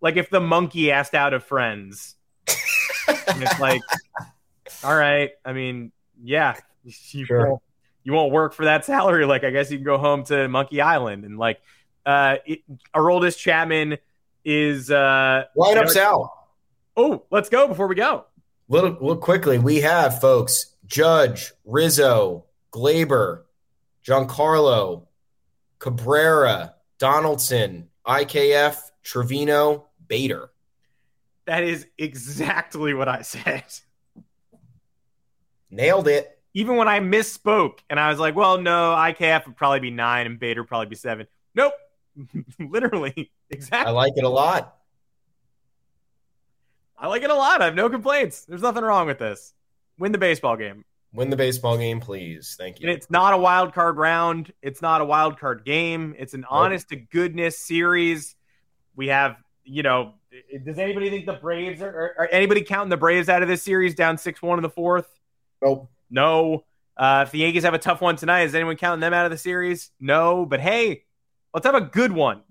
like 0.00 0.16
if 0.16 0.30
the 0.30 0.40
monkey 0.40 0.90
asked 0.90 1.14
out 1.14 1.32
of 1.32 1.44
Friends, 1.44 2.16
it's 2.46 3.60
like, 3.60 3.80
all 4.84 4.96
right. 4.96 5.30
I 5.44 5.52
mean, 5.52 5.92
yeah, 6.22 6.56
you 6.84 7.24
sure. 7.24 7.46
pull, 7.46 7.62
you 8.04 8.12
won't 8.12 8.32
work 8.32 8.52
for 8.52 8.64
that 8.64 8.84
salary. 8.84 9.26
Like, 9.26 9.44
I 9.44 9.50
guess 9.50 9.70
you 9.70 9.78
can 9.78 9.84
go 9.84 9.98
home 9.98 10.24
to 10.24 10.48
Monkey 10.48 10.80
Island 10.80 11.24
and 11.24 11.38
like, 11.38 11.60
uh, 12.04 12.36
it, 12.46 12.60
Aroldis 12.94 13.36
Chapman 13.36 13.98
is 14.44 14.90
uh, 14.90 15.44
lineups 15.56 15.96
out. 15.96 16.30
Oh, 16.96 17.24
let's 17.30 17.48
go 17.48 17.66
before 17.68 17.88
we 17.88 17.96
go. 17.96 18.24
Little, 18.68 18.90
little 18.92 19.16
quickly, 19.16 19.58
we 19.58 19.80
have 19.80 20.20
folks: 20.20 20.74
Judge, 20.86 21.52
Rizzo, 21.64 22.44
Gleyber, 22.72 23.42
Giancarlo, 24.06 25.06
Cabrera, 25.78 26.74
Donaldson, 26.98 27.88
IKF, 28.06 28.78
Trevino, 29.02 29.86
Bader. 30.06 30.50
That 31.46 31.64
is 31.64 31.86
exactly 31.98 32.94
what 32.94 33.08
I 33.08 33.22
said. 33.22 33.64
Nailed 35.70 36.08
it 36.08 36.36
even 36.56 36.76
when 36.76 36.88
I 36.88 37.00
misspoke 37.00 37.80
and 37.90 38.00
I 38.00 38.08
was 38.08 38.18
like, 38.18 38.34
well, 38.34 38.58
no, 38.58 38.94
IKF 38.96 39.46
would 39.46 39.56
probably 39.56 39.80
be 39.80 39.90
nine 39.90 40.24
and 40.24 40.40
Bader 40.40 40.62
would 40.62 40.68
probably 40.68 40.86
be 40.86 40.96
seven. 40.96 41.26
Nope. 41.54 41.74
Literally. 42.58 43.30
Exactly. 43.50 43.90
I 43.90 43.94
like 43.94 44.14
it 44.16 44.24
a 44.24 44.28
lot. 44.28 44.74
I 46.98 47.08
like 47.08 47.22
it 47.22 47.28
a 47.28 47.34
lot. 47.34 47.60
I 47.60 47.66
have 47.66 47.74
no 47.74 47.90
complaints. 47.90 48.46
There's 48.46 48.62
nothing 48.62 48.84
wrong 48.84 49.06
with 49.06 49.18
this. 49.18 49.52
Win 49.98 50.12
the 50.12 50.18
baseball 50.18 50.56
game. 50.56 50.86
Win 51.16 51.30
the 51.30 51.36
baseball 51.36 51.78
game, 51.78 51.98
please. 51.98 52.56
Thank 52.58 52.78
you. 52.78 52.88
And 52.88 52.96
it's 52.96 53.10
not 53.10 53.32
a 53.32 53.38
wild 53.38 53.72
card 53.72 53.96
round. 53.96 54.52
It's 54.60 54.82
not 54.82 55.00
a 55.00 55.04
wild 55.04 55.40
card 55.40 55.64
game. 55.64 56.14
It's 56.18 56.34
an 56.34 56.44
honest 56.48 56.90
to 56.90 56.96
goodness 56.96 57.58
series. 57.58 58.36
We 58.94 59.08
have, 59.08 59.36
you 59.64 59.82
know, 59.82 60.14
does 60.64 60.78
anybody 60.78 61.08
think 61.08 61.24
the 61.24 61.32
Braves 61.32 61.80
are, 61.80 61.88
are, 61.88 62.14
are 62.18 62.28
anybody 62.30 62.60
counting 62.60 62.90
the 62.90 62.98
Braves 62.98 63.30
out 63.30 63.42
of 63.42 63.48
this 63.48 63.62
series 63.62 63.94
down 63.94 64.18
6 64.18 64.42
1 64.42 64.58
in 64.58 64.62
the 64.62 64.68
fourth? 64.68 65.08
Nope. 65.62 65.90
No. 66.10 66.64
Uh, 66.98 67.24
if 67.26 67.32
the 67.32 67.38
Yankees 67.38 67.64
have 67.64 67.74
a 67.74 67.78
tough 67.78 68.02
one 68.02 68.16
tonight, 68.16 68.42
is 68.42 68.54
anyone 68.54 68.76
counting 68.76 69.00
them 69.00 69.14
out 69.14 69.24
of 69.24 69.30
the 69.30 69.38
series? 69.38 69.90
No. 69.98 70.44
But 70.44 70.60
hey, 70.60 71.04
let's 71.54 71.64
have 71.64 71.74
a 71.74 71.80
good 71.80 72.12
one 72.12 72.42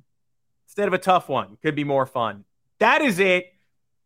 instead 0.68 0.88
of 0.88 0.94
a 0.94 0.98
tough 0.98 1.30
one. 1.30 1.58
Could 1.62 1.76
be 1.76 1.84
more 1.84 2.08
fun. 2.08 2.46
That 2.80 3.02
is 3.02 3.20
it 3.20 3.46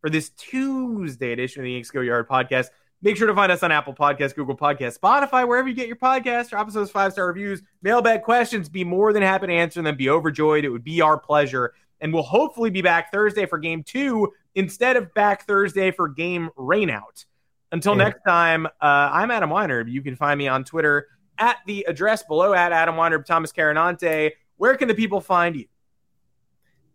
for 0.00 0.10
this 0.10 0.30
Tuesday 0.30 1.32
edition 1.32 1.62
of 1.62 1.64
the 1.64 1.72
Yanks 1.72 1.90
Go 1.90 2.00
Yard 2.00 2.28
podcast. 2.28 2.68
Make 3.02 3.16
sure 3.16 3.26
to 3.26 3.34
find 3.34 3.50
us 3.50 3.62
on 3.62 3.72
Apple 3.72 3.94
Podcasts, 3.94 4.34
Google 4.34 4.56
Podcasts, 4.56 4.98
Spotify, 4.98 5.48
wherever 5.48 5.66
you 5.66 5.74
get 5.74 5.86
your 5.86 5.96
podcasts. 5.96 6.50
Drop 6.50 6.68
us 6.68 6.74
those 6.74 6.90
five 6.90 7.12
star 7.12 7.26
reviews, 7.26 7.62
mailbag 7.82 8.22
questions. 8.22 8.68
Be 8.68 8.84
more 8.84 9.14
than 9.14 9.22
happy 9.22 9.46
to 9.46 9.52
answer 9.52 9.80
them. 9.80 9.96
Be 9.96 10.10
overjoyed. 10.10 10.64
It 10.64 10.68
would 10.68 10.84
be 10.84 11.00
our 11.00 11.18
pleasure. 11.18 11.72
And 12.02 12.12
we'll 12.12 12.22
hopefully 12.22 12.68
be 12.68 12.82
back 12.82 13.10
Thursday 13.10 13.46
for 13.46 13.58
game 13.58 13.82
two 13.82 14.32
instead 14.54 14.96
of 14.96 15.12
back 15.14 15.46
Thursday 15.46 15.90
for 15.90 16.08
game 16.08 16.50
rainout. 16.58 17.24
Until 17.72 17.92
yeah. 17.92 18.04
next 18.04 18.22
time, 18.26 18.66
uh, 18.66 18.70
I'm 18.80 19.30
Adam 19.30 19.48
Weinrib. 19.48 19.90
You 19.90 20.02
can 20.02 20.16
find 20.16 20.36
me 20.36 20.48
on 20.48 20.64
Twitter 20.64 21.06
at 21.38 21.58
the 21.66 21.86
address 21.88 22.22
below 22.22 22.52
at 22.52 22.72
Adam 22.72 22.96
Weinrib, 22.96 23.24
Thomas 23.24 23.52
Carannante. 23.52 24.32
Where 24.56 24.76
can 24.76 24.88
the 24.88 24.94
people 24.94 25.20
find 25.20 25.56
you? 25.56 25.66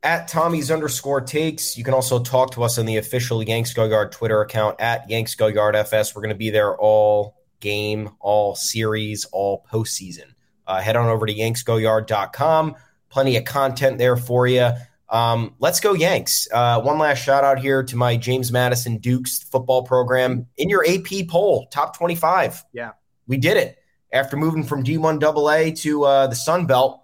At 0.06 0.28
Tommy's 0.28 0.70
underscore 0.70 1.22
takes. 1.22 1.76
You 1.76 1.84
can 1.84 1.96
also 1.96 2.20
talk 2.20 2.52
to 2.52 2.64
us 2.64 2.78
on 2.78 2.86
the 2.86 2.98
official 2.98 3.42
Yanks 3.42 3.74
Go 3.74 3.86
Yard 3.86 4.12
Twitter 4.12 4.40
account 4.40 4.80
at 4.80 5.10
Yanks 5.10 5.34
Go 5.34 5.48
Yard 5.48 5.76
FS. 5.76 6.16
We're 6.16 6.22
going 6.22 6.30
to 6.30 6.36
be 6.38 6.52
there 6.52 6.78
all 6.78 7.36
game, 7.60 8.12
all 8.20 8.54
series, 8.54 9.26
all 9.32 9.66
postseason. 9.74 10.26
Uh, 10.68 10.80
head 10.80 10.96
on 10.96 11.10
over 11.10 11.26
to 11.26 11.34
yanksgoyard.com. 11.34 12.76
Plenty 13.10 13.38
of 13.38 13.46
content 13.46 13.98
there 13.98 14.16
for 14.16 14.46
you. 14.46 14.70
Um, 15.10 15.56
let's 15.58 15.80
go 15.80 15.94
Yanks. 15.94 16.48
Uh, 16.54 16.82
one 16.82 17.00
last 17.00 17.24
shout 17.24 17.44
out 17.44 17.58
here 17.58 17.82
to 17.82 17.96
my 17.96 18.16
James 18.16 18.52
Madison 18.52 18.98
Dukes 18.98 19.42
football 19.42 19.82
program 19.82 20.46
in 20.58 20.70
your 20.70 20.86
AP 20.88 21.28
poll, 21.28 21.66
top 21.72 21.98
25. 21.98 22.64
Yeah. 22.74 22.92
We 23.26 23.38
did 23.38 23.58
it. 23.58 23.80
After 24.14 24.38
moving 24.38 24.64
from 24.64 24.84
D1 24.84 25.24
AA 25.24 25.74
to 25.82 26.04
uh, 26.04 26.28
the 26.28 26.36
Sun 26.36 26.68
Belt, 26.68 27.02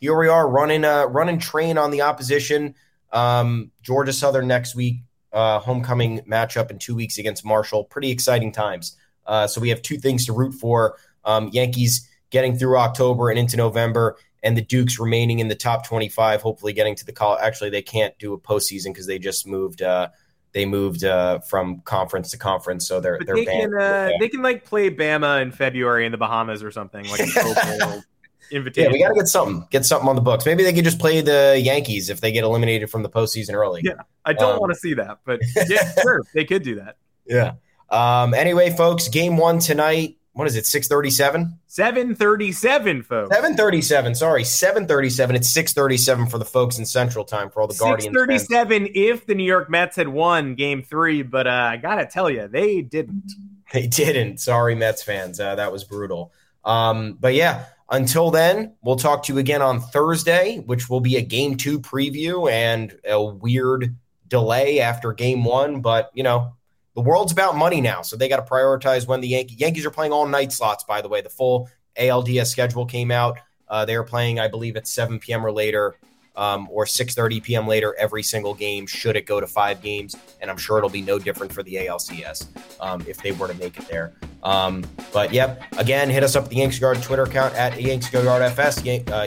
here 0.00 0.16
we 0.18 0.28
are 0.28 0.48
running 0.48 0.84
a 0.84 1.06
running 1.06 1.38
train 1.38 1.78
on 1.78 1.90
the 1.90 2.02
opposition. 2.02 2.74
Um, 3.12 3.70
Georgia 3.82 4.12
Southern 4.12 4.46
next 4.46 4.74
week, 4.74 4.96
uh, 5.32 5.58
homecoming 5.58 6.20
matchup 6.20 6.70
in 6.70 6.78
two 6.78 6.94
weeks 6.94 7.18
against 7.18 7.44
Marshall. 7.44 7.84
Pretty 7.84 8.10
exciting 8.10 8.52
times. 8.52 8.96
Uh, 9.26 9.46
so 9.46 9.60
we 9.60 9.68
have 9.70 9.82
two 9.82 9.98
things 9.98 10.26
to 10.26 10.32
root 10.32 10.52
for: 10.52 10.96
um, 11.24 11.48
Yankees 11.52 12.08
getting 12.30 12.56
through 12.56 12.78
October 12.78 13.30
and 13.30 13.38
into 13.38 13.56
November, 13.56 14.16
and 14.42 14.56
the 14.56 14.62
Dukes 14.62 14.98
remaining 14.98 15.38
in 15.38 15.48
the 15.48 15.54
top 15.54 15.86
25, 15.86 16.42
hopefully 16.42 16.72
getting 16.72 16.94
to 16.94 17.04
the 17.04 17.12
call. 17.12 17.38
Actually, 17.38 17.70
they 17.70 17.82
can't 17.82 18.16
do 18.18 18.32
a 18.34 18.38
postseason 18.38 18.86
because 18.86 19.06
they 19.06 19.18
just 19.18 19.46
moved. 19.46 19.82
Uh, 19.82 20.08
they 20.52 20.64
moved 20.64 21.04
uh, 21.04 21.40
from 21.40 21.80
conference 21.80 22.30
to 22.30 22.38
conference, 22.38 22.86
so 22.88 23.00
they're 23.00 23.18
but 23.18 23.26
they're 23.26 23.36
they 23.36 23.44
banned. 23.44 23.72
Can, 23.72 23.80
uh, 23.80 24.10
they 24.18 24.28
can 24.28 24.42
like 24.42 24.64
play 24.64 24.90
Bama 24.90 25.42
in 25.42 25.50
February 25.50 26.06
in 26.06 26.12
the 26.12 26.18
Bahamas 26.18 26.62
or 26.62 26.70
something 26.70 27.06
like 27.08 27.20
a 27.20 28.02
invitation. 28.50 28.90
Yeah, 28.90 28.92
we 28.92 29.02
got 29.02 29.08
to 29.08 29.14
get 29.14 29.28
something, 29.28 29.66
get 29.70 29.84
something 29.84 30.08
on 30.08 30.16
the 30.16 30.22
books. 30.22 30.46
Maybe 30.46 30.62
they 30.62 30.72
could 30.72 30.84
just 30.84 30.98
play 30.98 31.20
the 31.20 31.60
Yankees 31.62 32.10
if 32.10 32.20
they 32.20 32.32
get 32.32 32.44
eliminated 32.44 32.90
from 32.90 33.02
the 33.02 33.10
postseason 33.10 33.54
early. 33.54 33.82
Yeah, 33.84 34.02
I 34.24 34.32
don't 34.32 34.54
um, 34.54 34.60
want 34.60 34.72
to 34.72 34.78
see 34.78 34.94
that, 34.94 35.20
but 35.24 35.40
yeah, 35.68 35.92
sure, 36.02 36.22
they 36.34 36.44
could 36.44 36.62
do 36.62 36.76
that. 36.76 36.96
Yeah. 37.26 37.54
Um, 37.90 38.34
anyway, 38.34 38.70
folks, 38.70 39.08
game 39.08 39.36
one 39.36 39.58
tonight 39.58 40.18
what 40.38 40.46
is 40.46 40.54
it 40.54 40.66
637 40.66 41.58
737 41.66 43.02
folks 43.02 43.34
737 43.34 44.14
sorry 44.14 44.44
737 44.44 45.34
it's 45.34 45.48
637 45.48 46.28
for 46.28 46.38
the 46.38 46.44
folks 46.44 46.78
in 46.78 46.86
central 46.86 47.24
time 47.24 47.50
for 47.50 47.60
all 47.60 47.66
the 47.66 47.74
guardians 47.74 48.16
637 48.16 48.90
if 48.94 49.26
the 49.26 49.34
new 49.34 49.42
york 49.42 49.68
mets 49.68 49.96
had 49.96 50.06
won 50.06 50.54
game 50.54 50.84
three 50.84 51.22
but 51.22 51.48
uh, 51.48 51.70
i 51.72 51.76
gotta 51.76 52.06
tell 52.06 52.30
you 52.30 52.46
they 52.46 52.82
didn't 52.82 53.32
they 53.72 53.88
didn't 53.88 54.38
sorry 54.38 54.76
mets 54.76 55.02
fans 55.02 55.40
uh, 55.40 55.56
that 55.56 55.72
was 55.72 55.82
brutal 55.82 56.32
um, 56.64 57.16
but 57.18 57.34
yeah 57.34 57.64
until 57.90 58.30
then 58.30 58.74
we'll 58.82 58.96
talk 58.96 59.22
to 59.22 59.32
you 59.32 59.38
again 59.38 59.62
on 59.62 59.80
thursday 59.80 60.58
which 60.58 60.88
will 60.88 61.00
be 61.00 61.16
a 61.16 61.22
game 61.22 61.56
two 61.56 61.80
preview 61.80 62.50
and 62.50 62.98
a 63.04 63.22
weird 63.22 63.96
delay 64.26 64.80
after 64.80 65.12
game 65.12 65.44
one 65.44 65.80
but 65.80 66.10
you 66.14 66.22
know 66.22 66.52
the 66.98 67.04
world's 67.04 67.30
about 67.30 67.54
money 67.54 67.80
now, 67.80 68.02
so 68.02 68.16
they 68.16 68.28
got 68.28 68.44
to 68.44 68.52
prioritize 68.52 69.06
when 69.06 69.20
the 69.20 69.28
Yankee, 69.28 69.54
Yankees 69.54 69.86
are 69.86 69.90
playing 69.92 70.10
all 70.10 70.26
night 70.26 70.50
slots. 70.50 70.82
By 70.82 71.00
the 71.00 71.08
way, 71.08 71.20
the 71.20 71.28
full 71.28 71.70
ALDS 71.96 72.48
schedule 72.48 72.86
came 72.86 73.12
out. 73.12 73.38
Uh, 73.68 73.84
they 73.84 73.94
are 73.94 74.02
playing, 74.02 74.40
I 74.40 74.48
believe, 74.48 74.76
at 74.76 74.88
7 74.88 75.20
p.m. 75.20 75.46
or 75.46 75.52
later, 75.52 75.94
um, 76.34 76.66
or 76.72 76.86
6:30 76.86 77.40
p.m. 77.40 77.68
later 77.68 77.94
every 78.00 78.24
single 78.24 78.52
game. 78.52 78.88
Should 78.88 79.14
it 79.14 79.26
go 79.26 79.38
to 79.38 79.46
five 79.46 79.80
games, 79.80 80.16
and 80.40 80.50
I'm 80.50 80.56
sure 80.56 80.76
it'll 80.76 80.90
be 80.90 81.00
no 81.00 81.20
different 81.20 81.52
for 81.52 81.62
the 81.62 81.74
ALCS 81.74 82.48
um, 82.80 83.04
if 83.06 83.22
they 83.22 83.30
were 83.30 83.46
to 83.46 83.54
make 83.54 83.78
it 83.78 83.86
there. 83.86 84.14
Um, 84.42 84.84
but 85.12 85.32
yep, 85.32 85.62
again, 85.78 86.10
hit 86.10 86.22
us 86.22 86.36
up 86.36 86.44
at 86.44 86.50
the 86.50 86.56
Yanks 86.56 86.80
Yard 86.80 87.02
Twitter 87.02 87.24
account 87.24 87.54
at 87.54 87.80
Yanks 87.80 88.12
Yard 88.12 88.42
FS, 88.42 88.82
Yank, 88.84 89.10
uh, 89.10 89.22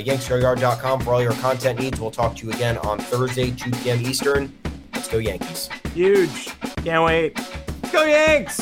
for 1.01 1.13
all 1.13 1.21
your 1.21 1.33
content 1.33 1.79
needs. 1.79 1.99
We'll 1.99 2.11
talk 2.11 2.35
to 2.37 2.45
you 2.45 2.53
again 2.53 2.77
on 2.79 2.99
Thursday, 2.99 3.51
2 3.51 3.71
p.m. 3.71 4.01
Eastern. 4.01 4.53
Let's 4.93 5.07
go 5.07 5.17
Yankees. 5.17 5.69
Huge. 5.93 6.47
Can't 6.83 7.03
wait. 7.03 7.39
Go 7.91 8.05
Yanks! 8.05 8.61